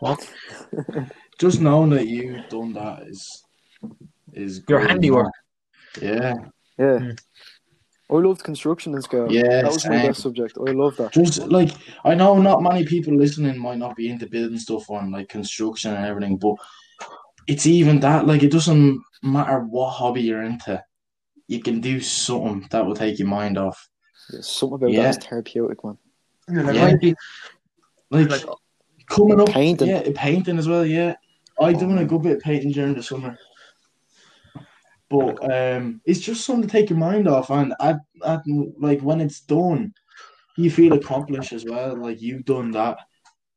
[0.00, 0.28] what
[1.38, 3.44] Just knowing that you've done that is
[4.32, 5.32] is Your good, handiwork.
[6.00, 6.34] Yeah,
[6.78, 6.98] Yeah.
[6.98, 7.18] Mm.
[8.10, 9.32] I loved construction in school.
[9.32, 10.58] Yeah, that was my best subject.
[10.58, 11.12] I love that.
[11.12, 11.70] just like
[12.04, 15.94] I know not many people listening might not be into building stuff on like construction
[15.94, 16.56] and everything, but
[17.46, 20.82] it's even that like it doesn't matter what hobby you're into,
[21.48, 23.88] you can do something that will take your mind off.
[24.30, 25.02] There's something about Yeah.
[25.04, 25.98] that is therapeutic, man.
[26.48, 26.94] like, Yeah.
[27.00, 27.14] Be-
[28.10, 28.44] Like, like
[29.08, 29.88] coming up, Painting.
[29.88, 30.84] yeah, painting as well.
[30.84, 31.14] Yeah,
[31.60, 33.38] I done a good bit of painting during the summer,
[35.08, 38.42] but um, it's just something to take your mind off, and at, at
[38.78, 39.92] like when it's done,
[40.56, 41.96] you feel accomplished as well.
[41.96, 42.98] Like you've done that.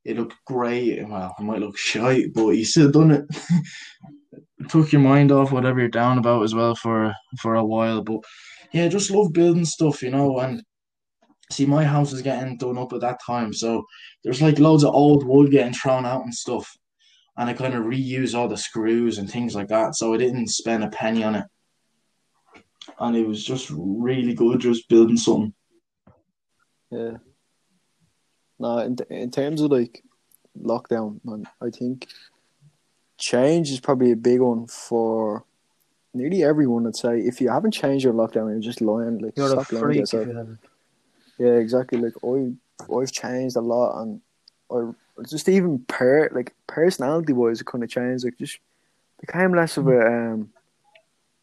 [0.06, 1.04] It looked great.
[1.08, 3.26] Well, it might look shy, but you still done it.
[4.70, 8.04] Took your mind off whatever you're down about as well for for a while.
[8.04, 8.20] But
[8.72, 10.40] yeah, just love building stuff, you know.
[10.40, 10.64] And
[11.52, 13.84] see, my house is getting done up at that time, so
[14.24, 16.72] there's like loads of old wood getting thrown out and stuff.
[17.38, 20.48] And I kind of reuse all the screws and things like that, so I didn't
[20.48, 21.46] spend a penny on it.
[23.00, 25.54] And it was just really good just building something.
[26.92, 27.18] Yeah.
[28.66, 30.04] No, in, in terms of like
[30.60, 32.08] lockdown, man, I think
[33.18, 35.44] change is probably a big one for
[36.14, 36.88] nearly everyone.
[36.88, 39.20] I'd say if you haven't changed your lockdown, you're just lying.
[39.20, 40.28] Like you're a stop lying to freak if yourself.
[40.28, 40.60] you haven't
[41.38, 42.00] Yeah, exactly.
[42.00, 44.22] Like I, I've changed a lot, and
[44.72, 44.92] I
[45.30, 48.26] just even per like personality wise, it kind of changed.
[48.26, 48.58] Like just
[49.22, 50.50] became less of a um,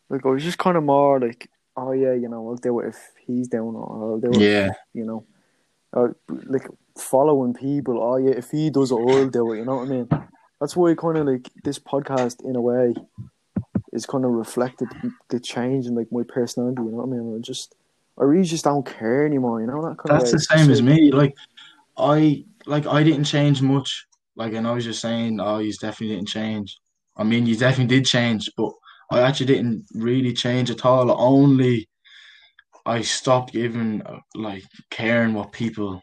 [0.09, 2.89] like I was just kind of more like, oh yeah, you know, I'll do it
[2.89, 4.71] if he's down, or I'll do it, Yeah.
[4.93, 5.25] you know,
[5.93, 6.67] or like
[6.97, 8.03] following people.
[8.03, 9.59] Oh yeah, if he does it, I'll do it.
[9.59, 10.09] You know what I mean?
[10.61, 12.95] That's why kind of like this podcast in a way
[13.93, 14.89] is kind of reflected
[15.29, 16.83] the change in like my personality.
[16.83, 17.37] You know what I mean?
[17.37, 17.75] I just.
[18.19, 20.83] I really just don't care anymore, you know that kind That's of the same as
[20.83, 21.11] me.
[21.11, 21.35] Like
[21.97, 24.07] I like I didn't change much.
[24.37, 26.79] Like and I was you're saying, oh, you definitely didn't change.
[27.17, 28.73] I mean, you definitely did change, but
[29.11, 31.11] I actually didn't really change at all.
[31.11, 31.89] Only
[32.87, 36.03] I stopped giving uh, like caring what people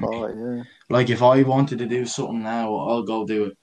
[0.00, 0.56] me.
[0.56, 3.56] Yeah, Like if I wanted to do something now, I'll go do it.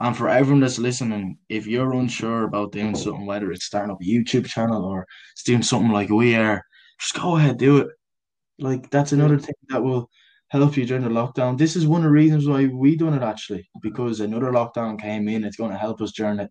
[0.00, 4.00] And for everyone that's listening, if you're unsure about doing something, whether it's starting up
[4.02, 6.62] a YouTube channel or it's doing something like we are,
[7.00, 7.88] just go ahead, do it.
[8.58, 10.10] Like that's another thing that will
[10.48, 11.58] help you during the lockdown.
[11.58, 15.28] This is one of the reasons why we done it actually, because another lockdown came
[15.28, 15.44] in.
[15.44, 16.50] It's going to help us during it.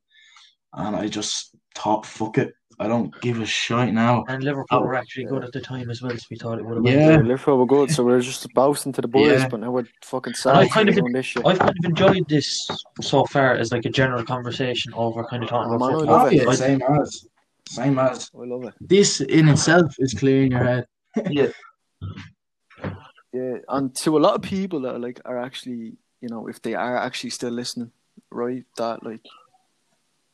[0.74, 4.24] And I just thought, fuck it, I don't give a shite now.
[4.28, 6.66] And Liverpool Oh, were actually good at the time as well, so we thought it
[6.66, 7.12] would have Yeah.
[7.12, 9.48] Yeah, Liverpool were good, so we are just boasting to the boys, Yeah.
[9.48, 11.46] but now we're fucking And sad I kind of- doing this shit.
[11.46, 12.68] I've kind of enjoyed this
[13.02, 16.16] so far as like a general conversation over kind of talking about football.
[16.16, 16.44] love Oh, it.
[16.46, 17.28] yeah, same as.
[17.70, 18.30] Same as.
[18.36, 18.74] I love it.
[18.82, 20.88] This in itself is clearing your head.
[21.30, 21.48] yeah,
[23.32, 26.62] Yeah, and to a lot of people that are like are actually, you know, if
[26.62, 27.92] they are actually still listening,
[28.32, 28.64] right?
[28.78, 29.26] That like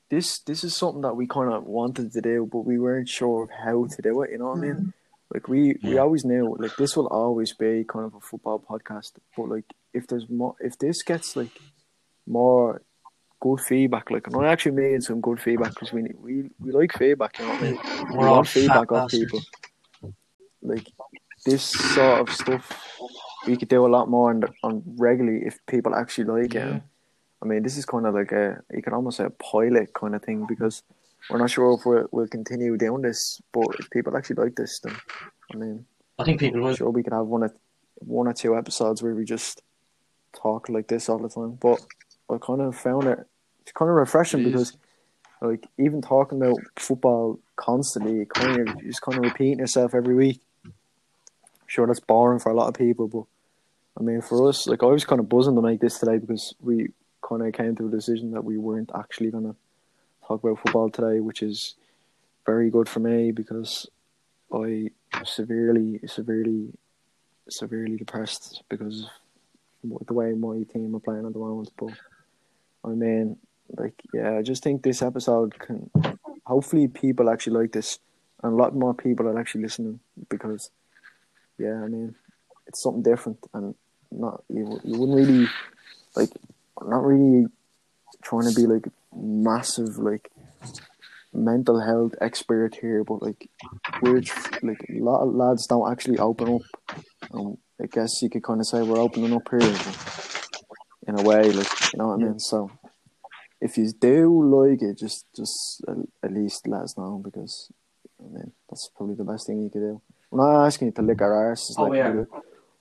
[0.10, 3.44] this this is something that we kind of wanted to do, but we weren't sure
[3.44, 4.32] of how to do it.
[4.32, 4.76] You know what I mean?
[4.76, 4.94] Mm.
[5.34, 9.12] Like we we always knew like this will always be kind of a football podcast,
[9.38, 11.62] but like if there's more, if this gets like
[12.26, 12.82] more
[13.40, 16.98] good feedback, like and I actually made some good feedback because we we we like
[16.98, 17.38] feedback.
[17.38, 17.80] You know what I mean?
[18.12, 19.32] we're we want feedback off bastards.
[19.32, 19.42] people.
[20.62, 20.88] Like
[21.46, 23.00] this sort of stuff,
[23.46, 26.82] we could do a lot more on, on regularly if people actually like it.
[27.42, 30.16] I mean, this is kind of like a you can almost say a pilot kind
[30.16, 30.84] of thing because
[31.30, 34.80] we're not sure if we're, we'll continue doing this, but if people actually like this,
[34.80, 34.96] then
[35.54, 35.86] I mean,
[36.18, 36.76] I think people will.
[36.76, 37.54] sure we could have one or
[37.96, 39.62] one or two episodes where we just
[40.34, 41.58] talk like this all the time.
[41.62, 41.80] But
[42.30, 43.20] I kind of found it
[43.70, 44.76] it's kind of refreshing because
[45.42, 50.42] like even talking about football constantly, kind of just kind of repeating yourself every week.
[51.68, 53.24] Sure, that's boring for a lot of people, but
[54.00, 56.56] I mean, for us, like I was kind of buzzing to make this today because
[56.62, 56.90] we
[57.30, 59.56] kind of came to a decision that we weren't actually gonna
[60.28, 61.76] talk about football today, which is
[62.46, 63.88] very good for me because
[64.52, 64.90] I
[65.24, 66.74] severely, severely,
[67.50, 69.08] severely depressed because
[69.84, 71.72] of the way my team are playing at the moment.
[71.78, 71.94] But
[72.84, 73.38] I mean,
[73.78, 75.90] like, yeah, I just think this episode can
[76.46, 78.00] hopefully people actually like this,
[78.42, 80.00] and a lot more people are actually listening
[80.30, 80.72] because,
[81.58, 82.16] yeah, I mean,
[82.66, 83.76] it's something different and
[84.12, 84.80] not you.
[84.84, 85.48] You wouldn't really
[86.16, 86.32] like,
[86.88, 87.48] not really
[88.22, 90.32] trying to be like massive like
[91.34, 93.50] mental health expert here, but like
[94.02, 94.22] we're
[94.62, 97.02] like a lot of lads don't actually open up.
[97.32, 99.76] Um, I guess you could kind of say we're opening up here
[101.08, 102.40] in a way, like you know what I mean.
[102.40, 102.72] So
[103.62, 107.72] if you do like it, just just at, at least let us know because
[108.20, 110.02] I mean that's probably the best thing you could do.
[110.32, 111.74] We're not asking you to lick our arse.
[111.78, 112.24] Oh, like, yeah.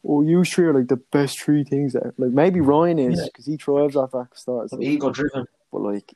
[0.08, 3.18] Like, oh, you three are like the best three things that like maybe Ryan is
[3.18, 3.26] Yeah.
[3.26, 4.68] because he thrives off that start.
[4.72, 5.46] I'm ego driven.
[5.72, 6.14] But like,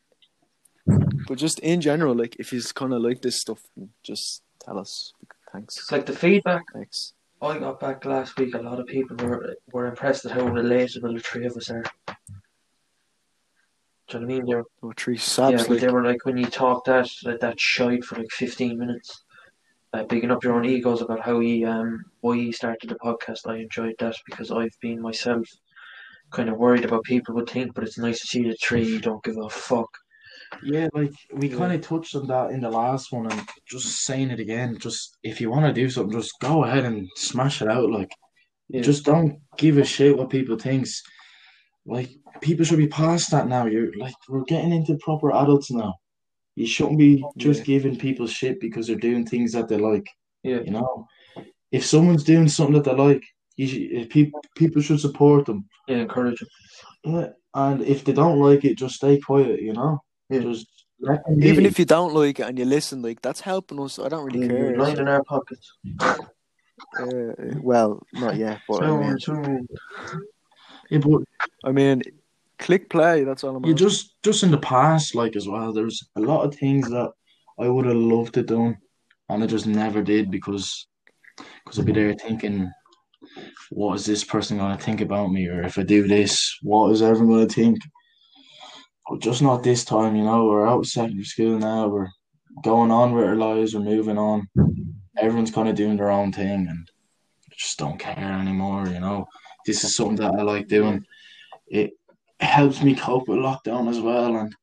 [1.28, 3.60] but just in general, like if you kind of like this stuff,
[4.02, 5.12] just tell us.
[5.52, 5.76] Thanks.
[5.78, 7.12] It's like the feedback Thanks.
[7.42, 8.54] I got back last week.
[8.54, 11.82] A lot of people were were impressed at how relatable the three of us are.
[14.08, 14.46] Do you know what I mean?
[14.46, 15.80] They were, Oh, three yeah, sabs.
[15.80, 19.24] they were like when you talk that like that shite for like fifteen minutes,
[19.92, 23.46] uh, bigging up your own egos about how he um why he started the podcast.
[23.46, 25.46] I enjoyed that because I've been myself
[26.30, 29.22] kind of worried about people would think, but it's nice to see the three don't
[29.22, 29.90] give a fuck.
[30.62, 31.56] Yeah, like we Yeah.
[31.56, 34.78] kind of touched on that in the last one, and just saying it again.
[34.78, 37.90] Just if you want to do something, just go ahead and smash it out.
[37.90, 38.12] Like,
[38.68, 38.82] Yeah.
[38.82, 41.02] just don't give a shit what people thinks.
[41.84, 42.10] Like,
[42.40, 43.66] people should be past that now.
[43.66, 45.94] You're like, we're getting into proper adults now.
[46.54, 47.66] You shouldn't be just Yeah.
[47.66, 50.06] giving people shit because they're doing things that they like.
[50.42, 50.60] Yeah.
[50.60, 51.06] You know,
[51.70, 53.24] if someone's doing something that they like,
[53.56, 55.66] you should, if people people should support them.
[55.88, 56.48] Yeah, encourage them.
[57.04, 59.60] Yeah, and if they don't like it, just stay quiet.
[59.62, 60.40] You know, Yeah.
[60.40, 60.66] just
[61.00, 61.48] let them be.
[61.48, 63.98] even if you don't like it and you listen, like that's helping us.
[63.98, 64.76] I don't really Yeah, care.
[64.76, 65.72] Line in our pockets.
[66.98, 69.68] Uh, well, not yet, but I mean, Soon, soon.
[70.90, 71.22] Yeah, but
[71.64, 72.02] I mean,
[72.62, 73.24] click play.
[73.24, 73.66] That's all I'm.
[73.66, 77.10] you just just in the past, like as well, there's a lot of things that
[77.58, 78.74] I would have loved to do,
[79.28, 80.86] and I just never did because
[81.36, 82.70] because I'd be there thinking,
[83.70, 86.90] what is this person going to think about me, or if I do this, what
[86.92, 87.78] is everyone going to think?
[89.08, 90.44] But just not this time, you know.
[90.44, 91.88] We're out of secondary school now.
[91.88, 92.08] We're
[92.62, 93.74] going on with our lives.
[93.74, 94.48] We're moving on.
[95.18, 96.88] Everyone's kind of doing their own thing, and
[97.50, 98.86] I just don't care anymore.
[98.86, 99.26] You know,
[99.66, 101.04] this is something that I like doing.
[101.66, 101.92] It
[102.42, 104.54] helps me cope with lockdown as well, and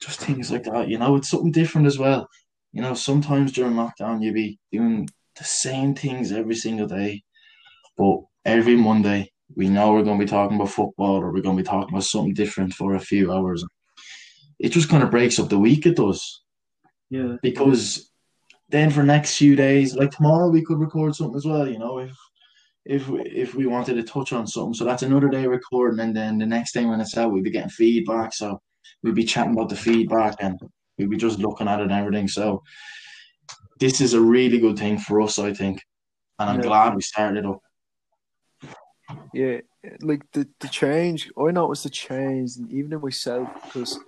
[0.00, 0.88] just things like that.
[0.88, 2.28] You know, it's something different as well.
[2.72, 7.22] You know, sometimes during lockdown you be doing the same things every single day,
[7.96, 11.56] but every Monday we know we're going to be talking about football or we're going
[11.56, 13.64] to be talking about something different for a few hours.
[14.58, 15.86] It just kind of breaks up the week.
[15.86, 16.42] It does
[17.10, 17.36] Yeah.
[17.42, 18.10] because
[18.70, 21.68] then for next few days, like tomorrow, we could record something as well.
[21.68, 22.16] You know, if
[22.84, 26.16] if we, if we wanted to touch on something, so that's another day recording, and
[26.16, 28.34] then the next day when it's out, we'll be getting feedback.
[28.34, 28.60] So
[29.02, 30.58] we'll be chatting about the feedback, and
[30.98, 32.28] we'll be just looking at it and everything.
[32.28, 32.62] So
[33.80, 35.82] this is a really good thing for us, I think,
[36.38, 36.66] and I'm Yeah.
[36.66, 37.60] glad we started it up.
[39.32, 39.60] Yeah,
[40.00, 41.30] like the the change.
[41.38, 43.98] I noticed the change, and even in myself, because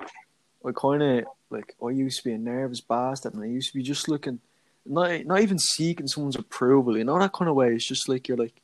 [0.65, 3.79] I kind of like I used to be a nervous bastard, and I used to
[3.79, 4.41] be just looking,
[4.87, 7.75] not not even seeking someone's approval, you know that kind of way.
[7.75, 8.55] It's just like you're like,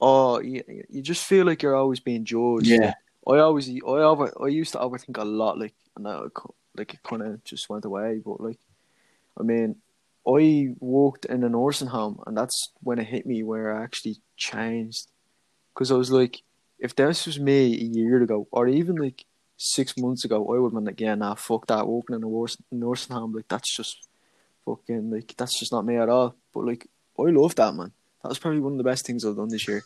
[0.00, 2.66] oh, you, you just feel like you're always being judged.
[2.66, 2.94] Yeah,
[3.26, 6.28] I always, I over, I used to overthink a lot, like, and now,
[6.76, 8.20] like, it kind of just went away.
[8.24, 8.58] But like,
[9.38, 9.76] I mean,
[10.28, 14.16] I worked in a nursing home, and that's when it hit me where I actually
[14.36, 15.06] changed,
[15.72, 16.42] because I was like,
[16.78, 19.24] if this was me a year ago, or even like
[19.56, 22.74] six months ago, I would have been like, yeah, nah, fuck that, working in a
[22.74, 24.06] nursing home, like, that's just
[24.66, 26.34] fucking, like, that's just not me at all.
[26.52, 26.86] But like,
[27.18, 27.92] I love that, man.
[28.22, 29.82] That was probably one of the best things I've done this year.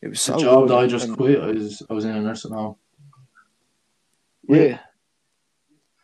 [0.00, 1.40] It was so the job that I just and- quit.
[1.40, 2.76] I was I was in a nursing home.
[4.48, 4.78] Yeah.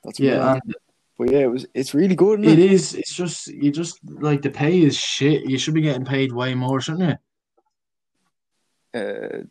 [0.02, 0.74] That's yeah, and
[1.16, 1.66] But yeah, it was.
[1.72, 2.40] It's really good.
[2.40, 2.72] Isn't it it?
[2.72, 2.94] is.
[2.94, 5.48] It's just you just like the pay is shit.
[5.48, 7.18] You should be getting paid way more, shouldn't
[8.94, 9.00] you?
[9.00, 9.42] Uh,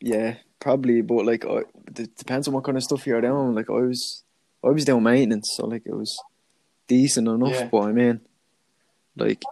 [0.00, 1.00] yeah, probably.
[1.00, 1.62] But like, I,
[1.96, 3.54] it depends on what kind of stuff you're doing.
[3.54, 4.22] Like, I was,
[4.62, 6.22] I was doing maintenance, so like, it was
[6.86, 7.50] decent enough.
[7.50, 7.68] Yeah.
[7.70, 8.20] But I mean,
[9.16, 9.42] like,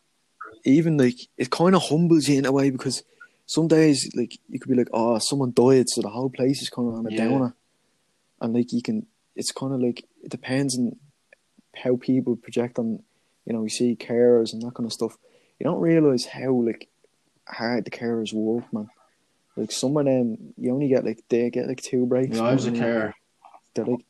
[0.65, 3.03] even like, it kind of humbles you in a way because
[3.47, 6.71] some days, like, you could be like, oh, someone died, so the whole place is
[6.71, 7.29] kind of on a Yeah.
[7.29, 7.55] downer,
[8.41, 9.07] and like, you can.
[9.37, 10.97] It's kind of like it depends on
[11.77, 13.03] how people project on.
[13.47, 15.19] You know, you see carers and that kind of stuff.
[15.59, 16.89] You don't realize how like
[17.47, 18.89] hard the carers work, man.
[19.57, 22.37] Like some of them, you only get like they get like two breaks.
[22.37, 23.15] Yeah, I was a carer.
[23.75, 24.05] They're like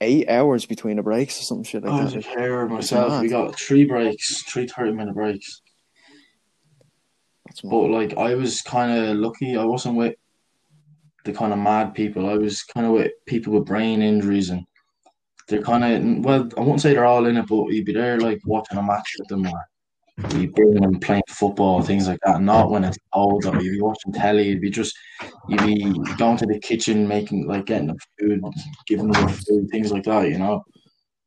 [0.00, 2.04] eight hours between the breaks or some shit like I that.
[2.04, 3.22] was a carer myself.
[3.22, 5.62] We got three breaks, three 30 minute breaks.
[7.62, 9.56] But like I was kind of lucky.
[9.56, 10.16] I wasn't with
[11.24, 12.28] the kind of mad people.
[12.28, 14.66] I was kind of with people with brain injuries, and
[15.48, 16.48] they're kind of well.
[16.56, 19.14] I won't say they're all in it, but you'd be there like watching a match
[19.18, 19.68] with them, or
[20.36, 22.40] you'd be them playing football, things like that.
[22.40, 24.48] Not when it's cold, or you'd be watching telly.
[24.48, 24.96] You'd be just
[25.48, 28.42] you'd be going to the kitchen, making like getting the food,
[28.86, 30.28] giving them food, things like that.
[30.28, 30.64] You know.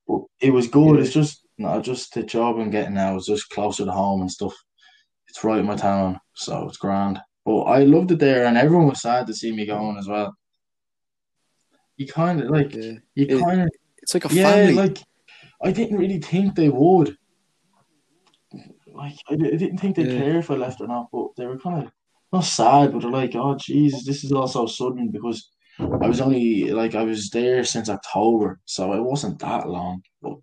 [0.07, 0.99] But it was good.
[0.99, 3.15] It's just not just the job I'm getting now.
[3.15, 4.53] It's just closer to home and stuff.
[5.37, 7.19] It's right in my town, so it's grand.
[7.45, 10.35] But I loved it there, and everyone was sad to see me going as well.
[11.95, 12.93] You kind of like, Yeah.
[13.13, 13.69] you kind of,
[14.01, 14.73] It's like a yeah, family.
[14.73, 14.97] like
[15.63, 17.15] I didn't really think they would.
[18.87, 20.23] Like I, I didn't think they'd Yeah.
[20.23, 21.91] care if I left or not, but they were kind of
[22.33, 26.19] not sad, but they're like, oh Jesus, this is all so sudden because I was
[26.19, 30.01] only like I was there since October, so it wasn't that long.
[30.19, 30.37] But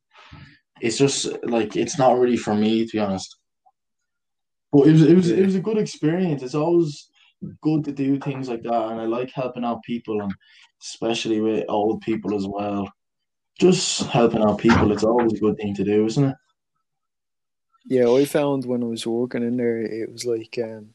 [0.80, 3.38] it's just like it's not really for me to be honest.
[4.74, 6.42] But it was it was it was a good experience.
[6.42, 7.08] It's always
[7.62, 10.34] good to do things like that, and I like helping out people, and
[10.82, 12.92] especially with old people as well.
[13.60, 16.36] Just helping out people, it's always a good thing to do, isn't it?
[17.86, 20.88] Yeah, I found when I was working in there, it was like um,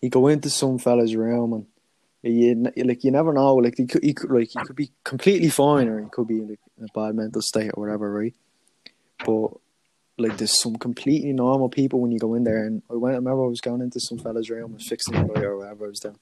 [0.00, 1.66] you go into some fella's room and
[2.22, 3.56] you n- like you never know.
[3.56, 6.40] Like you could, you could like you could be completely fine, or you could be
[6.40, 8.34] like in a bad mental state or whatever, right?
[9.26, 9.50] But
[10.20, 12.64] like there's some completely normal people when you go in there.
[12.64, 13.14] And I went.
[13.14, 15.88] I remember I was going into some fella's room, was fixing it or whatever I
[15.88, 16.18] was doing,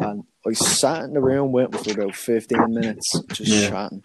[0.00, 3.70] and I sat in the room with him for about fifteen minutes, just Yeah.
[3.70, 4.02] chatting.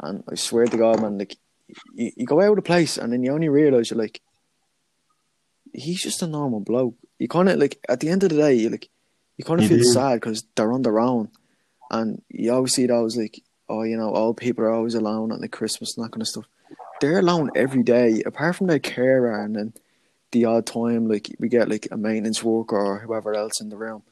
[0.00, 1.36] And I swear to God, man, like
[1.94, 4.20] you, you go out of the place and then you only realize you're like,
[5.72, 6.94] he's just a normal bloke.
[7.18, 8.88] You kind of like at the end of the day, you like
[9.36, 9.84] you kind of feel do.
[9.84, 11.30] sad because they're on their own,
[11.90, 15.40] and you always see those like, oh, you know, old people are always alone at
[15.40, 16.44] like Christmas and that kind of stuff.
[17.00, 19.74] They're alone every day, apart from their carer and then
[20.32, 23.76] the odd time like we get like a maintenance worker or whoever else in the
[23.76, 24.02] room.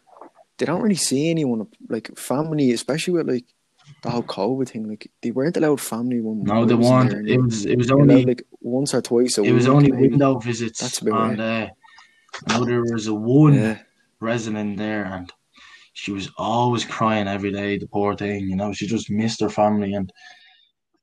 [0.59, 3.45] They don't really see anyone like family, especially with like
[4.03, 4.89] the whole COVID thing.
[4.89, 7.29] Like they weren't allowed family when No, they weren't.
[7.29, 9.91] It was it was you're allowed, only like once or twice a it was only
[9.91, 10.09] maybe.
[10.11, 11.69] window visits, That's a bit and uh,
[12.47, 13.79] now there was a one Yeah,
[14.21, 15.33] resident there, and
[15.95, 17.79] she was always crying every day.
[17.79, 20.13] The poor thing, you know, she just missed her family, and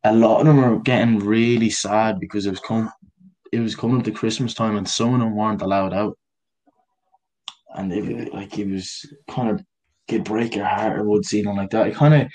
[0.03, 2.91] a lot of them were getting really sad because it was come,
[3.51, 6.17] it was coming to Christmas time, and some of them weren't allowed out,
[7.75, 9.63] and it like it was kind of
[10.07, 11.87] could break your heart or would see them like that.
[11.87, 12.27] It kind of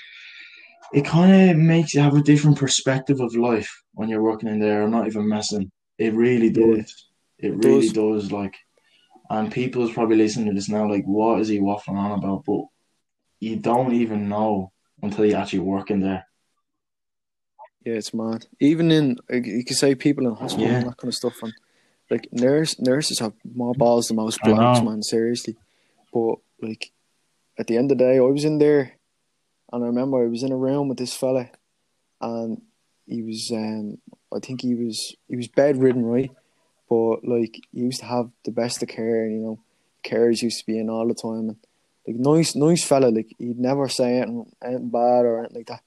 [0.93, 4.59] it kind of makes you have a different perspective of life when you're working in
[4.59, 4.83] there.
[4.83, 5.71] I'm not even messing.
[5.97, 7.09] It really does.
[7.39, 8.23] It It really does.
[8.23, 8.31] does.
[8.31, 8.55] Like,
[9.29, 12.43] and people's probably listening to this now, like, what is he waffling on about?
[12.45, 12.65] But
[13.39, 14.71] you don't even know
[15.01, 16.25] until you actually work in there.
[17.85, 18.47] Yeah, it's mad.
[18.59, 20.77] Even in like, you can say people in hospital Yeah.
[20.79, 21.53] and that kind of stuff, and
[22.09, 25.01] like nurse nurses have more balls than most blokes, man.
[25.03, 25.55] Seriously,
[26.11, 26.91] but like
[27.57, 28.93] at the end of the day, I was in there,
[29.71, 31.49] and I remember I was in a room with this fella,
[32.21, 32.61] and
[33.07, 33.99] he was um
[34.35, 36.31] I think he was he was bedridden, right?
[36.89, 39.59] But like he used to have the best of care, and you know,
[40.03, 41.57] carers used to be in all the time, and
[42.07, 45.81] like nice nice fella, like he'd never say anything, anything bad or anything like that.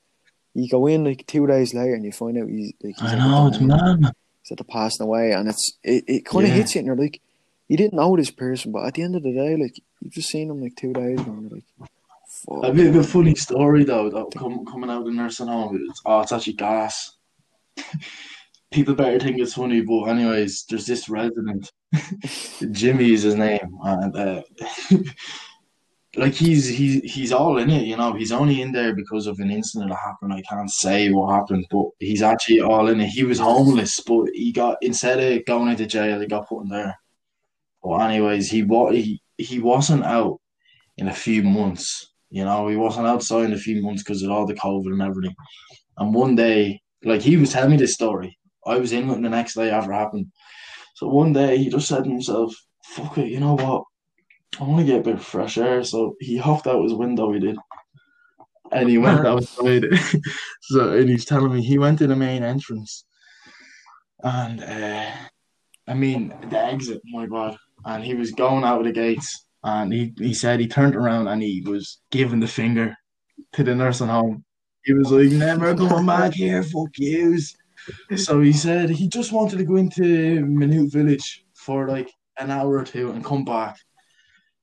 [0.59, 3.16] You go in like two days later and you find out he's like he's I
[3.18, 4.12] know, it's mad, man.
[4.43, 6.56] he's at the passing away, and it's it, it kind of Yeah.
[6.56, 7.20] hits you, and you're like,
[7.68, 10.28] you didn't know this person, but at the end of the day, like you've just
[10.30, 11.90] seen him like two days ago, and you're like,
[12.28, 12.64] fuck.
[12.64, 15.78] A bit of a funny story though, though com- coming out of the nursing home.
[15.89, 17.12] It's, oh, it's actually gas.
[18.70, 21.72] People better think it's funny, but anyways, there's this resident,
[22.70, 24.43] Jimmy is his name, and uh,
[26.19, 28.12] like he's he's he's all in it, you know.
[28.12, 30.32] He's only in there because of an incident that happened.
[30.32, 33.09] I can't say what happened, but he's actually all in it.
[33.09, 36.69] He was homeless, but he got instead of going into jail, he got put in
[36.69, 36.97] there.
[37.82, 40.40] But anyways, he wa- he he wasn't out
[40.99, 42.12] in a few months.
[42.31, 45.03] You know, he wasn't outside in a few months because of all the COVID and
[45.03, 45.35] everything.
[45.99, 49.23] And one day, like he was telling me this story, I was in with him
[49.23, 50.27] the next day after it happened.
[50.95, 52.55] So one day he just said to himself,
[52.85, 53.85] "Fuck it, you know what?
[54.60, 57.32] I want to get a bit of fresh air." So he hopped out his window.
[57.32, 57.56] He did,
[58.72, 59.85] and he went outside.
[60.62, 63.05] so and he's telling me he went to the main entrance,
[64.22, 65.10] and uh,
[65.86, 67.01] I mean the exit.
[67.06, 67.56] My God!
[67.85, 71.28] And he was going out of the gates, and he he said he turned around
[71.28, 72.97] and he was giving the finger
[73.52, 74.44] to the nursing home.
[74.85, 77.55] He was like, "Never going back here, fuck yous."
[78.16, 82.78] So he said he just wanted to go into Maynooth Village for like an hour
[82.78, 83.76] or two and come back.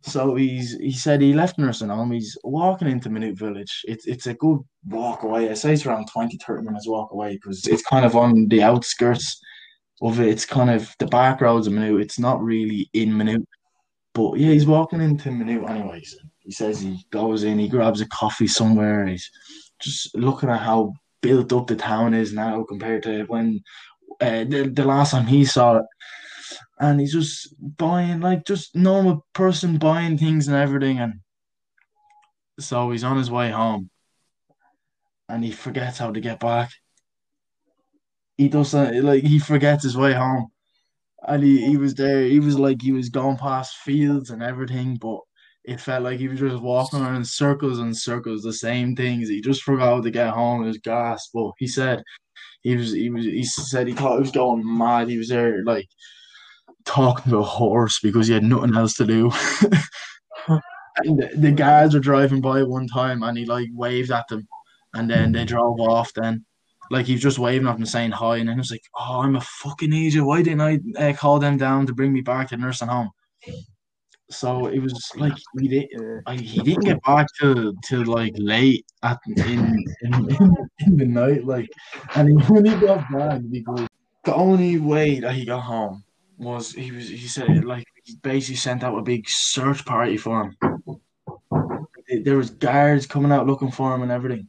[0.05, 2.11] So he's he said he left nursing home.
[2.11, 3.81] He's walking into Maynooth Village.
[3.85, 5.49] It's it's a good walk away.
[5.49, 8.61] I say it's around 20, 30 minutes walk away because it's kind of on the
[8.61, 9.41] outskirts
[10.03, 10.27] of it.
[10.27, 12.01] It's kind of the back roads of Maynooth.
[12.01, 13.47] It's not really in Maynooth.
[14.13, 16.15] But yeah, he's walking into Maynooth anyways.
[16.39, 19.07] He says he goes in, he grabs a coffee somewhere.
[19.07, 19.29] He's
[19.81, 23.63] just looking at how built up the town is now compared to when
[24.21, 25.85] uh, the, the last time he saw it.
[26.77, 30.99] And he's just buying, like, just normal person buying things and everything.
[30.99, 31.21] And
[32.59, 33.89] so he's on his way home
[35.29, 36.71] and he forgets how to get back.
[38.37, 40.47] He doesn't, like, he forgets his way home.
[41.27, 44.97] And he, he was there, he was like, he was going past fields and everything,
[44.97, 45.21] but
[45.67, 49.29] it felt like he was just walking around in circles and circles, the same things.
[49.29, 50.63] He just forgot how to get home.
[50.63, 51.29] It was gas.
[51.33, 52.03] But he said
[52.61, 55.09] he was he was he said he thought he was going mad.
[55.09, 55.87] He was there like
[56.85, 59.31] talking to a horse because he had nothing else to do.
[60.97, 64.47] and the, guards were driving by one time and he like waved at them
[64.93, 66.45] and then they drove off then.
[66.91, 69.21] Like he was just waving at them saying hi and then he was like, Oh,
[69.21, 70.23] I'm a fucking idiot.
[70.23, 73.09] Why didn't I uh, call them down to bring me back to nursing home?
[74.29, 75.87] So it was like he did.
[76.25, 80.13] I, he didn't get back to, till like late at in in,
[80.79, 81.69] in, the night, like,
[82.15, 83.87] and he he got back because
[84.23, 86.03] the only way that he got home
[86.37, 90.41] was he was he said like he basically sent out a big search party for
[90.41, 90.57] him.
[92.23, 94.47] There was guards coming out looking for him and everything,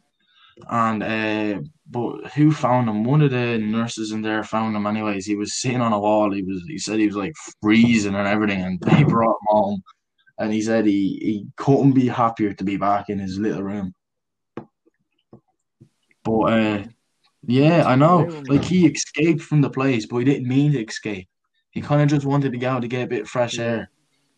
[0.68, 3.04] and uh, but who found him?
[3.04, 4.86] One of the nurses in there found him.
[4.86, 6.32] Anyways, he was sitting on a wall.
[6.32, 9.82] He was he said he was like freezing and everything, and they brought him home.
[10.38, 13.94] And he said he, he couldn't be happier to be back in his little room.
[16.24, 16.84] But uh,
[17.46, 18.42] yeah, I know.
[18.48, 21.28] Like he escaped from the place, but he didn't mean to escape.
[21.76, 23.90] He kind of just wanted to go out to get a bit of fresh air,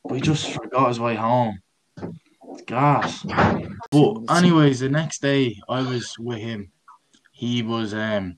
[0.03, 1.61] but he just forgot his way home.
[2.67, 3.25] Gas.
[3.93, 6.73] But anyways, the next day I was with him.
[7.31, 8.35] He was um.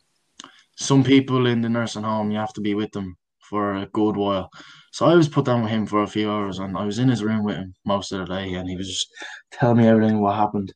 [0.76, 3.16] Some people in the nursing home, you have to be with them
[3.48, 4.50] for a good while.
[4.92, 7.08] So I was put down with him for a few hours, and I was in
[7.08, 9.08] his room with him most of the day, and he was just
[9.50, 10.74] telling me everything what happened.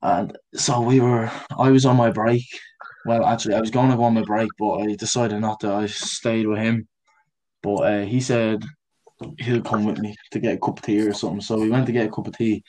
[0.00, 1.30] And so we were.
[1.58, 2.46] I was on my break.
[3.04, 5.74] Well, actually, I was going to go on my break, but I decided not to.
[5.74, 6.88] I stayed with him.
[7.62, 8.64] But uh, he said
[9.38, 11.40] he'll come with me to get a cup of tea or something.
[11.40, 12.62] So we went to get a cup of tea,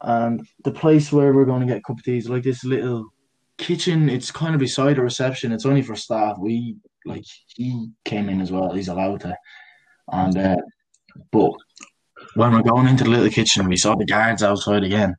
[0.00, 2.64] and the place where we're going to get a cup of tea is like this
[2.64, 3.06] little
[3.58, 4.08] kitchen.
[4.08, 5.52] It's kind of beside the reception.
[5.52, 6.36] It's only for staff.
[6.38, 8.72] We like he came in as well.
[8.72, 9.36] He's allowed to,
[10.12, 10.56] and uh,
[11.30, 11.52] but
[12.34, 15.14] when we're going into the little kitchen, we saw the guards outside again.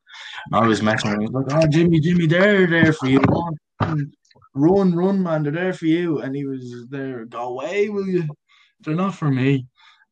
[0.52, 1.34] And I was messing with him.
[1.34, 3.22] Like, "Oh, Jimmy, Jimmy, they're there for you.
[4.56, 5.44] Run, run, man!
[5.44, 7.26] They're there for you." And he was there.
[7.26, 8.28] Go away, will you?
[8.84, 9.68] They're not for me.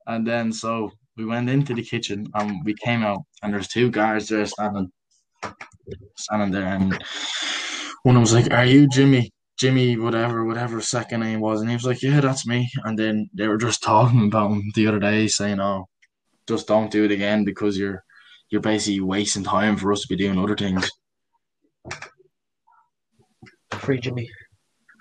[0.07, 3.91] And then so we went into the kitchen and we came out, and there's two
[3.91, 4.91] guards there standing,
[6.17, 6.91] standing there, and
[8.03, 11.69] one of them was like, "Are you Jimmy?" Jimmy, whatever, whatever second name was, and
[11.69, 14.87] he was like, "Yeah, that's me." And then they were just talking about him the
[14.87, 15.87] other day, saying, "Oh,
[16.47, 18.03] just don't do it again because you're
[18.49, 20.89] you're basically wasting time for us to be doing other things."
[23.71, 24.29] Free Jimmy.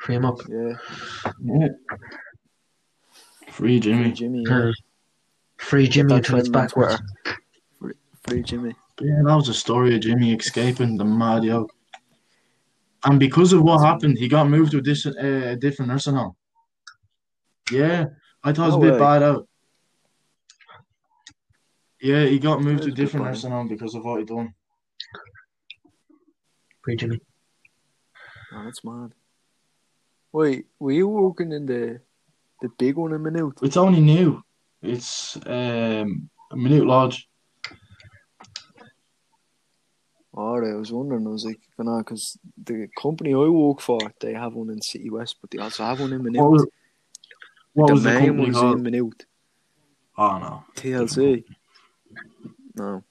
[0.00, 0.40] Free him up.
[0.48, 0.74] Yeah,
[1.42, 1.68] Yeah.
[3.60, 4.10] Free Jimmy.
[4.12, 4.42] Jimmy.
[4.48, 4.68] Yeah.
[4.68, 4.72] Uh,
[5.58, 6.98] free Jimmy That's until it's when that's where-
[8.26, 8.74] Free Jimmy.
[9.02, 11.70] Yeah, that was a story of Jimmy escaping the mad yoke.
[13.04, 16.34] And because of what happened, he got moved to a, dis- uh, different nursing home.
[17.70, 18.06] Yeah,
[18.42, 18.98] I thought it was No a bit way.
[18.98, 19.48] bad out.
[22.00, 23.32] Yeah, he got moved to a different plan.
[23.34, 24.54] nursing home because of what he done.
[26.82, 27.20] Free Jimmy.
[28.54, 29.12] Oh, that's mad.
[30.32, 32.00] Wait, were you working in the
[32.60, 33.58] the big one in Maynooth?
[33.62, 34.42] It's only new.
[34.82, 37.28] It's um, a Maynooth Lodge.
[40.32, 41.26] Alright, I was wondering.
[41.26, 45.10] I was like, know, because the company I work for, they have one in City
[45.10, 46.40] West, but they also have one in Maynooth.
[46.40, 46.66] What was,
[47.72, 48.76] what the was the company one's called?
[48.76, 49.26] in Maynooth.
[50.16, 50.64] Oh no.
[50.76, 51.44] TLC.
[52.76, 53.02] No.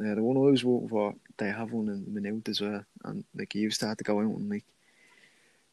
[0.00, 2.84] Yeah, the one I was working for, they have one in Maynooth as well.
[3.04, 4.64] And like you used to have to go out and like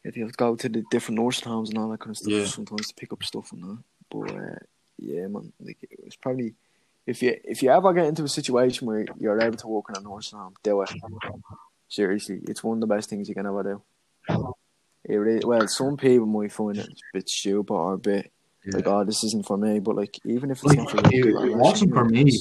[0.06, 2.16] yeah, you have to go to the different nursing homes and all that kind of
[2.18, 2.44] stuff Yeah.
[2.46, 3.78] sometimes to pick up stuff and that.
[4.10, 4.58] But uh,
[4.98, 6.54] yeah, man, like it was probably
[7.06, 9.96] if you if you ever get into a situation where you're able to work in
[9.96, 10.90] a nursing home, do it.
[11.88, 13.82] Seriously, it's one of the best things you can ever do.
[15.08, 18.32] It really, well, some people might find it a bit stupid or a bit
[18.66, 19.78] like, oh, this isn't for me.
[19.78, 22.32] But like, even if it's Like, not for you, it- it wasn't for me.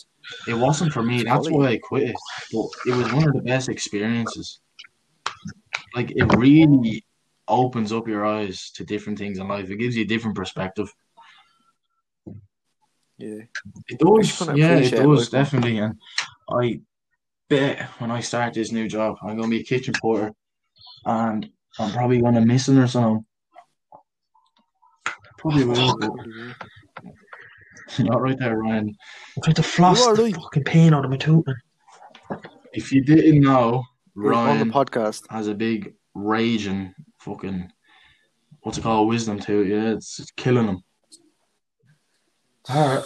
[0.48, 1.18] It wasn't for me.
[1.18, 2.16] It's That's why I quit.
[2.52, 4.60] But it was one of the best experiences.
[5.94, 7.05] Like it really
[7.48, 9.70] opens up your eyes to different things in life.
[9.70, 10.94] It gives you a different perspective.
[13.18, 13.44] Yeah,
[13.88, 14.58] It Makes does.
[14.58, 15.78] Yeah, it appreciate does life, definitely.
[15.78, 15.96] And
[16.50, 16.82] I
[17.50, 20.34] bet when I start this new job, I'm gonna be a kitchen porter,
[21.06, 21.50] and
[21.80, 23.26] I'm probably gonna miss it or something.
[25.38, 25.98] Probably will.
[25.98, 26.12] But
[28.00, 28.96] not right there, Ryan.
[29.38, 30.36] I'm trying to floss the right.
[30.36, 31.46] fucking pain out of my tooth.
[32.74, 33.84] If you didn't know,
[34.16, 35.24] Ryan on the podcast.
[35.30, 36.94] has a big raging
[37.26, 37.72] fucking
[38.62, 39.66] what's it called wisdom too.
[39.66, 40.84] Yeah, it's, it's killing them.
[42.70, 43.06] Alright.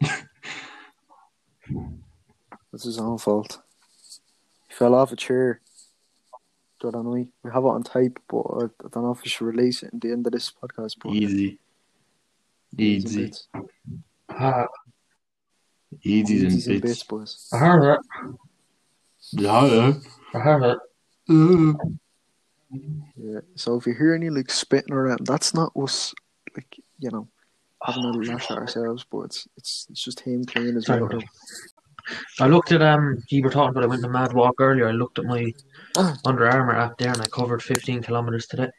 [2.72, 3.58] It's his own fault.
[4.68, 5.62] He fell off a chair.
[6.34, 7.10] I don't know.
[7.10, 9.94] We have it on tape, but I, I don't know if we should release it
[9.94, 10.96] at the end of this podcast.
[11.02, 11.58] But Easy,
[12.76, 13.48] Easy easy, bits.
[14.28, 14.66] Ah,
[16.02, 16.80] easy and and bits.
[16.80, 17.48] bits, boys.
[17.54, 18.00] I heard it.
[19.32, 19.94] Yeah,
[20.34, 20.78] I heard it.
[23.16, 23.32] Yeah.
[23.32, 23.40] Yeah.
[23.54, 26.14] So if you hear any like spitting around, that's not us.
[26.56, 27.28] Like you know,
[27.82, 31.20] having a lash at ourselves, but it's it's, it's just him playing as Sorry well.
[32.38, 34.88] I looked at um you were talking about I went to mad walk earlier.
[34.88, 35.52] I looked at my
[35.96, 36.16] Ah.
[36.24, 38.70] Under Armour app there and I covered fifteen kilometres today.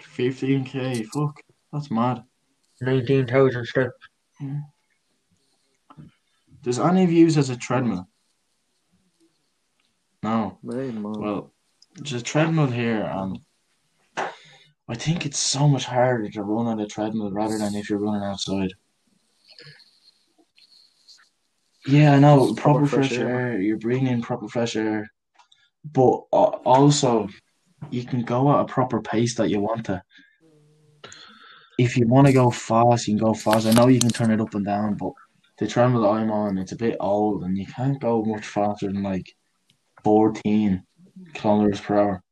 [0.00, 1.04] Fifteen k.
[1.04, 1.40] Fuck,
[1.72, 2.22] that's mad.
[2.80, 3.94] Nineteen thousand steps.
[6.62, 8.08] Does any of you use as a treadmill?
[10.22, 10.58] No.
[10.62, 11.12] Man, man.
[11.20, 11.53] Well,
[11.96, 13.38] there's a treadmill here, and
[14.88, 17.98] I think it's so much harder to run on a treadmill rather than if you're
[17.98, 18.72] running outside.
[21.86, 22.54] Yeah, I know.
[22.54, 23.28] Proper, fresh, fresh air.
[23.28, 23.60] air.
[23.60, 25.10] You're breathing in proper fresh air,
[25.92, 27.28] but uh, also
[27.90, 30.02] you can go at a proper pace that you want to.
[31.78, 33.66] If you want to go fast, you can go fast.
[33.66, 35.12] I know you can turn it up and down, but
[35.58, 38.86] the treadmill that I'm on, it's a bit old, and you can't go much faster
[38.86, 39.26] than like
[40.04, 40.82] 14
[41.34, 42.22] kilometers per hour.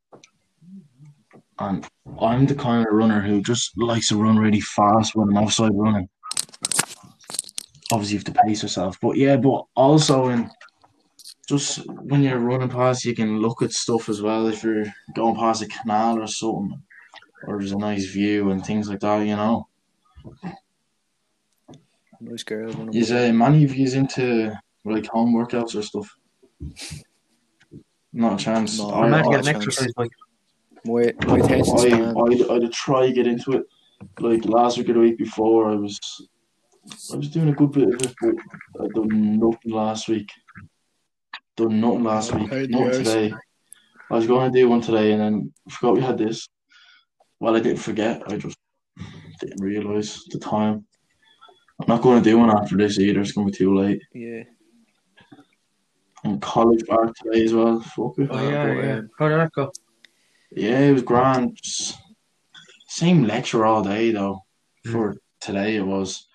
[1.59, 1.87] And
[2.19, 5.71] I'm the kind of runner who just likes to run really fast when I'm outside
[5.73, 6.09] running.
[7.91, 10.49] Obviously, you have to pace yourself, but yeah, but also in
[11.47, 14.47] just when you're running past, you can look at stuff as well.
[14.47, 16.81] If you're going past a canal or something,
[17.45, 19.67] or there's a nice view and things like that, you know.
[22.21, 22.89] nice girl.
[22.95, 24.53] Is uh, many of you into
[24.85, 26.15] like home workouts or stuff?
[28.13, 28.77] Not a chance.
[28.77, 29.57] No, I'm meant to oh, get an chance.
[29.57, 30.11] exercise bike.
[30.85, 32.15] My my attention I, span.
[32.17, 33.63] I'd, I'd try to get into it.
[34.19, 35.99] Like last week or the week before, I was
[37.11, 38.35] I was doing a good bit of it, but
[38.81, 40.29] I done nothing last week.
[41.55, 42.49] Done nothing last oh, week.
[42.49, 43.33] Paid the today.
[44.11, 46.47] I was going to do one today, and then forgot we had this.
[47.39, 48.21] Well, I didn't forget.
[48.27, 48.57] I just
[49.39, 50.85] didn't realize the time.
[51.81, 53.21] I'm not going to do one after this either.
[53.21, 54.01] It's going to be too late.
[54.13, 54.43] Yeah.
[56.23, 57.81] And college back today as well.
[57.81, 58.29] Fuck it.
[58.31, 58.95] Oh yeah, but, yeah.
[58.97, 59.71] um, How did that go?
[60.51, 61.57] Yeah, it was grand.
[61.61, 61.97] Just
[62.87, 64.43] same lecture all day though.
[64.85, 66.27] For today it was.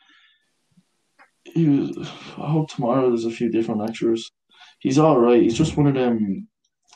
[1.44, 2.08] He was.
[2.36, 4.30] I hope tomorrow there's a few different lecturers.
[4.78, 5.42] He's all right.
[5.42, 6.48] He's just one of them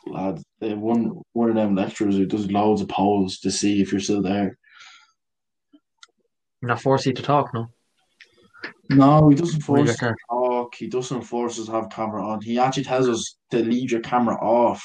[0.06, 0.44] lads.
[0.60, 4.22] One one of them lecturers who does loads of polls to see if you're still
[4.22, 4.58] there.
[6.60, 7.68] You're not forced you to talk, no.
[8.90, 9.96] No, he doesn't force
[10.78, 11.20] get us to talk.
[11.20, 12.40] He doesn't force us to have camera on.
[12.40, 14.82] He actually tells us to leave your camera off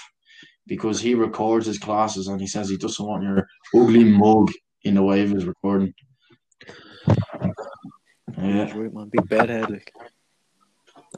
[0.68, 4.52] because he records his classes and he says he doesn't want your ugly mug
[4.84, 5.94] in the way of his recording.
[8.38, 8.78] Yeah.
[8.78, 9.10] Right, man.
[9.10, 9.94] Big bedhead, like.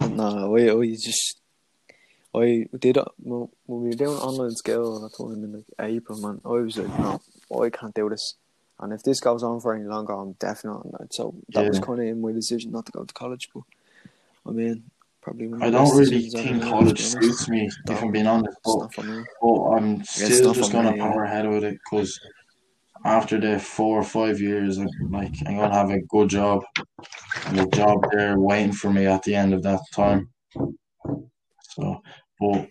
[0.01, 1.41] And, no, I, I just,
[2.33, 5.65] I did it when we were doing online school and I told him in like
[5.79, 6.41] April, man.
[6.45, 7.19] I was like, no,
[7.61, 8.35] I can't do this.
[8.79, 11.13] And if this goes on for any longer, I'm definitely not.
[11.13, 13.49] So that was kind of in my decision not to go to college.
[13.53, 13.63] But
[14.47, 14.83] I mean,
[15.21, 18.57] probably I don't really think college suits me, if I'm being honest.
[18.63, 18.89] But,
[19.41, 22.19] but I'm still just gonna power ahead with it because
[23.05, 26.63] after the four or five years, I'm like I'm gonna have a good job,
[27.45, 30.29] and a job there waiting for me at the end of that time.
[31.61, 32.01] So,
[32.39, 32.69] but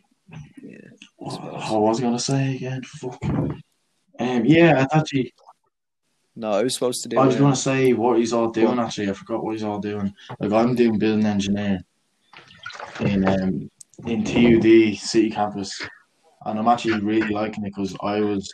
[0.62, 0.90] Yeah.
[1.16, 2.82] what I was gonna say again?
[2.82, 3.18] Fuck.
[4.20, 5.32] Um, yeah, I actually,
[6.38, 7.18] No, I was supposed to do.
[7.18, 8.76] I was um, gonna say what he's all doing.
[8.76, 8.86] What?
[8.86, 10.14] Actually, I forgot what he's all doing.
[10.38, 11.80] Like I'm doing building engineering
[13.00, 13.68] in um
[14.06, 15.82] in TUD City Campus,
[16.46, 18.48] and I'm actually really liking it because I was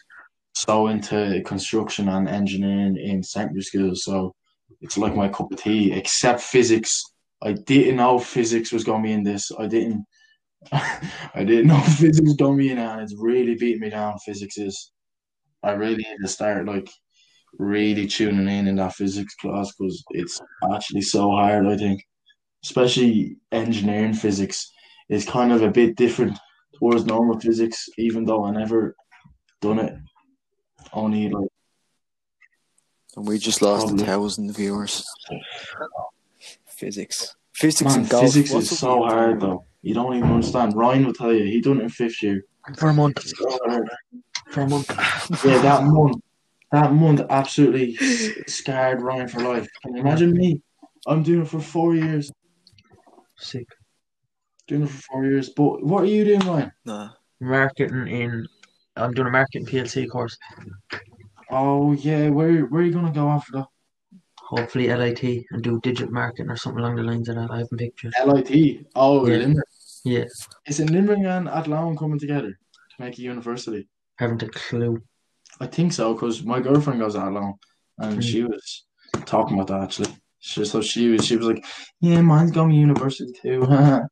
[0.54, 3.94] so into construction and engineering in secondary school.
[3.94, 4.34] So
[4.80, 5.92] it's like my cup of tea.
[5.92, 7.02] Except physics,
[7.42, 9.52] I didn't know physics was gonna be in this.
[9.58, 10.06] I didn't.
[10.72, 14.16] I didn't know physics was gonna be in it, and it's really beating me down.
[14.24, 14.90] Physics is.
[15.62, 16.88] I really need to start like
[17.58, 20.40] really tuning in in that physics class because it's
[20.72, 21.66] actually so hard.
[21.66, 22.02] I think,
[22.64, 24.70] especially engineering physics,
[25.08, 26.38] is kind of a bit different
[26.78, 27.88] towards normal physics.
[27.98, 28.94] Even though I never
[29.60, 29.94] done it,
[30.92, 31.48] only like
[33.16, 34.02] And we just lost Probably.
[34.04, 35.04] a thousand viewers.
[36.66, 37.34] Physics.
[37.54, 38.24] Physics man, and golf.
[38.24, 39.52] physics What's is so you, hard Tony?
[39.52, 39.64] though.
[39.82, 40.74] You don't even understand.
[40.76, 42.44] Ryan will tell you he done it in fifth year.
[42.76, 43.22] For a month.
[44.50, 44.88] For a month.
[45.44, 46.22] Yeah, that month,
[46.74, 49.66] that month absolutely s- scarred Ryan for life.
[49.82, 50.60] Can you imagine me?
[51.06, 52.30] I'm doing it for four years.
[53.38, 53.66] Sick.
[54.68, 55.50] Doing it for four years.
[55.50, 56.72] But what are you doing, Ryan?
[56.84, 57.10] Nah.
[57.40, 58.46] Marketing in.
[58.96, 60.36] I'm doing a marketing PLC course.
[61.50, 63.66] Oh yeah, where where are you gonna go after that?
[64.40, 67.50] Hopefully LIT and do digital marketing or something along the lines of that.
[67.50, 68.12] I haven't picked yet.
[68.26, 68.86] LIT.
[68.94, 69.36] Oh, Yeah.
[69.38, 69.68] Limerick.
[70.04, 70.24] Yeah,
[70.66, 73.88] Is it Limerick and Athlone coming together to make a university?
[74.18, 75.02] haven't a clue.
[75.60, 77.54] I think so because my girlfriend goes to Athlone
[77.98, 78.22] and Mm.
[78.22, 78.84] she was
[79.24, 80.14] talking about that actually.
[80.40, 81.64] She, so she was she was like,
[82.00, 83.66] yeah, mine's going to university too.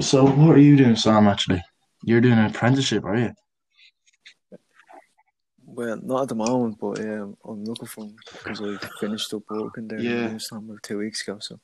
[0.00, 1.26] So what are you doing, Sam?
[1.26, 1.62] Actually,
[2.04, 3.32] you're doing an apprenticeship, are you?
[5.66, 9.88] Well, not at the moment, but um, I'm looking for because I finished up working
[9.88, 10.28] there Yeah.
[10.28, 11.38] in about two weeks ago.
[11.40, 11.58] So,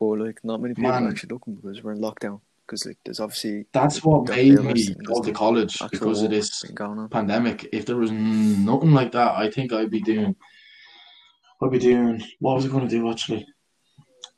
[0.00, 1.04] but like, not many people Man.
[1.04, 2.40] are actually looking because we're in lockdown.
[2.68, 6.62] Because like, there's obviously That's what made me go to college because of this
[7.10, 7.66] pandemic.
[7.72, 10.36] If there was nothing like that, I think I'd be doing.
[11.62, 12.22] I'd be doing.
[12.40, 13.46] What was I going to do actually?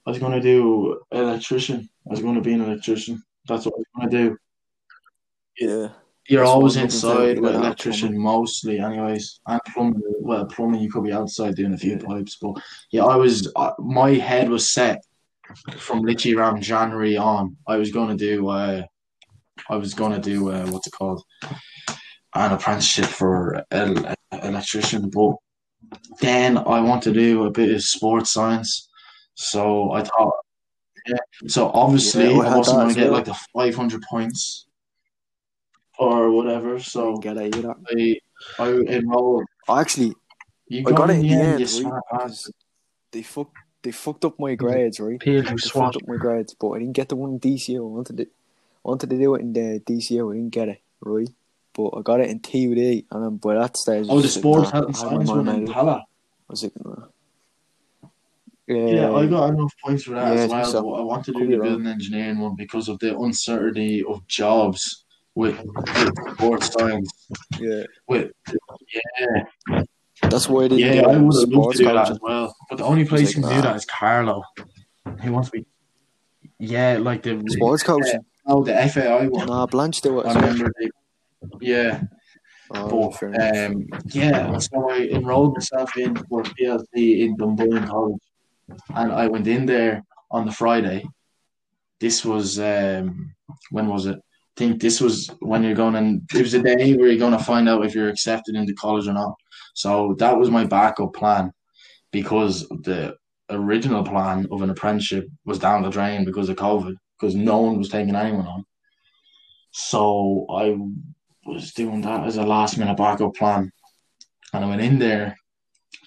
[0.06, 1.90] I was going to do electrician.
[2.06, 3.20] I was going to be an electrician.
[3.48, 4.38] That's what I was going to do.
[5.58, 5.88] Yeah,
[6.28, 9.40] You're That's always I'm looking for, inside with electrician mostly, anyways.
[9.48, 10.02] And plumbing.
[10.20, 12.06] Well, plumbing you could be outside doing a few Yeah.
[12.06, 12.52] pipes, but
[12.92, 13.52] yeah, I was.
[13.56, 15.04] Uh, my head was set
[15.78, 17.56] from literally around January on.
[17.66, 18.48] I was going to do.
[18.48, 18.82] Uh,
[19.68, 20.50] I was to do.
[20.50, 21.22] Uh, what's it called?
[22.34, 25.34] An apprenticeship for an electrician, but
[26.20, 28.88] then I want to do a bit of sports science.
[29.34, 30.34] So I thought,
[31.06, 31.16] yeah.
[31.46, 34.66] So obviously Yeah, I wasn't going to get like the 500 points
[35.98, 36.78] or whatever.
[36.78, 37.74] So get it, you know.
[37.88, 38.18] I
[38.58, 39.44] I enrolled.
[39.68, 40.14] I actually,
[40.68, 42.02] You I got it in the end, end, you right?
[42.12, 42.52] Because
[43.12, 45.18] they fucked they fucked up my grades, right?
[45.18, 45.94] PLC They SWAT.
[45.94, 47.76] fucked up my grades, but I didn't get the one in DCU.
[47.78, 48.26] I wanted to,
[48.82, 50.30] wanted to do it in the DCU.
[50.30, 51.28] I didn't get it, right?
[51.72, 54.70] But I got it in TUD, and then by that stage, I Oh, the sports
[54.70, 55.76] health and science one in up.
[55.78, 56.02] I
[56.48, 57.06] was like, nah.
[58.66, 60.64] Yeah, I got enough points for that Yeah, as well.
[60.64, 60.82] so.
[60.82, 65.04] But I want to do the building engineering one because of the uncertainty of jobs
[65.34, 67.28] with, with sports science.
[67.58, 68.30] Yeah, With
[68.92, 69.82] yeah,
[70.22, 72.54] that's why didn't yeah, I would have loved to do that as well.
[72.68, 74.42] But the only place like, you can do that is Carlow.
[75.22, 75.66] He wants to be.
[76.58, 78.20] Yeah, like the Sports coaching.
[78.46, 79.46] Oh, the FAI one.
[79.46, 80.72] Nah, Blanch do it I remember.
[80.78, 80.90] They,
[81.60, 82.02] yeah,
[82.72, 88.22] Oh, But um, yeah, so I enrolled myself in for PLC in Dunboyne College,
[88.94, 91.04] and I went in there on the Friday.
[91.98, 93.34] This was um,
[93.70, 94.16] when was it?
[94.16, 97.36] I think this was when you're going and it was a day where you're going
[97.36, 99.34] to find out if you're accepted into college or not.
[99.80, 101.52] So that was my backup plan
[102.12, 103.16] because the
[103.48, 107.78] original plan of an apprenticeship was down the drain because of COVID because no one
[107.78, 108.64] was taking anyone on.
[109.70, 110.76] So I
[111.46, 113.72] was doing that as a last minute backup plan.
[114.52, 115.34] And I went in there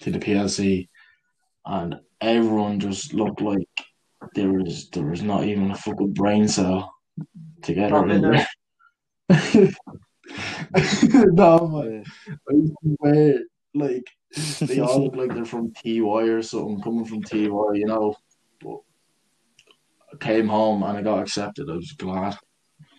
[0.02, 0.88] to the PLC
[1.66, 3.68] and everyone just looked like
[4.36, 6.94] there was there was not even a fucking brain cell
[7.62, 8.46] together Probably in not.
[9.28, 9.70] there.
[11.32, 12.04] no man.
[12.48, 12.54] I
[13.00, 13.38] swear
[13.74, 14.04] like
[14.60, 17.38] they all look like they're from TY or something, coming from TY,
[17.74, 18.14] you know.
[18.60, 18.78] But
[20.20, 21.70] came home and I got accepted.
[21.70, 22.36] I was glad.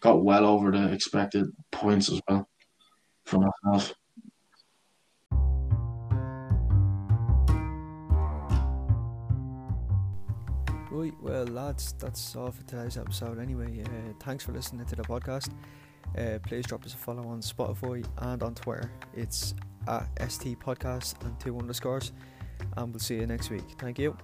[0.02, 2.48] Got well over the expected points as well
[3.26, 3.94] for myself.
[10.92, 13.38] Right, well, lads, that's all for today's episode.
[13.38, 15.50] Anyway, uh, thanks for listening to the podcast.
[16.18, 18.90] Uh, please drop us a follow on Spotify and on Twitter.
[19.14, 19.54] It's
[19.88, 22.12] at ST Podcast and two underscores.
[22.78, 23.66] And we'll see you next week.
[23.78, 24.18] Thank you.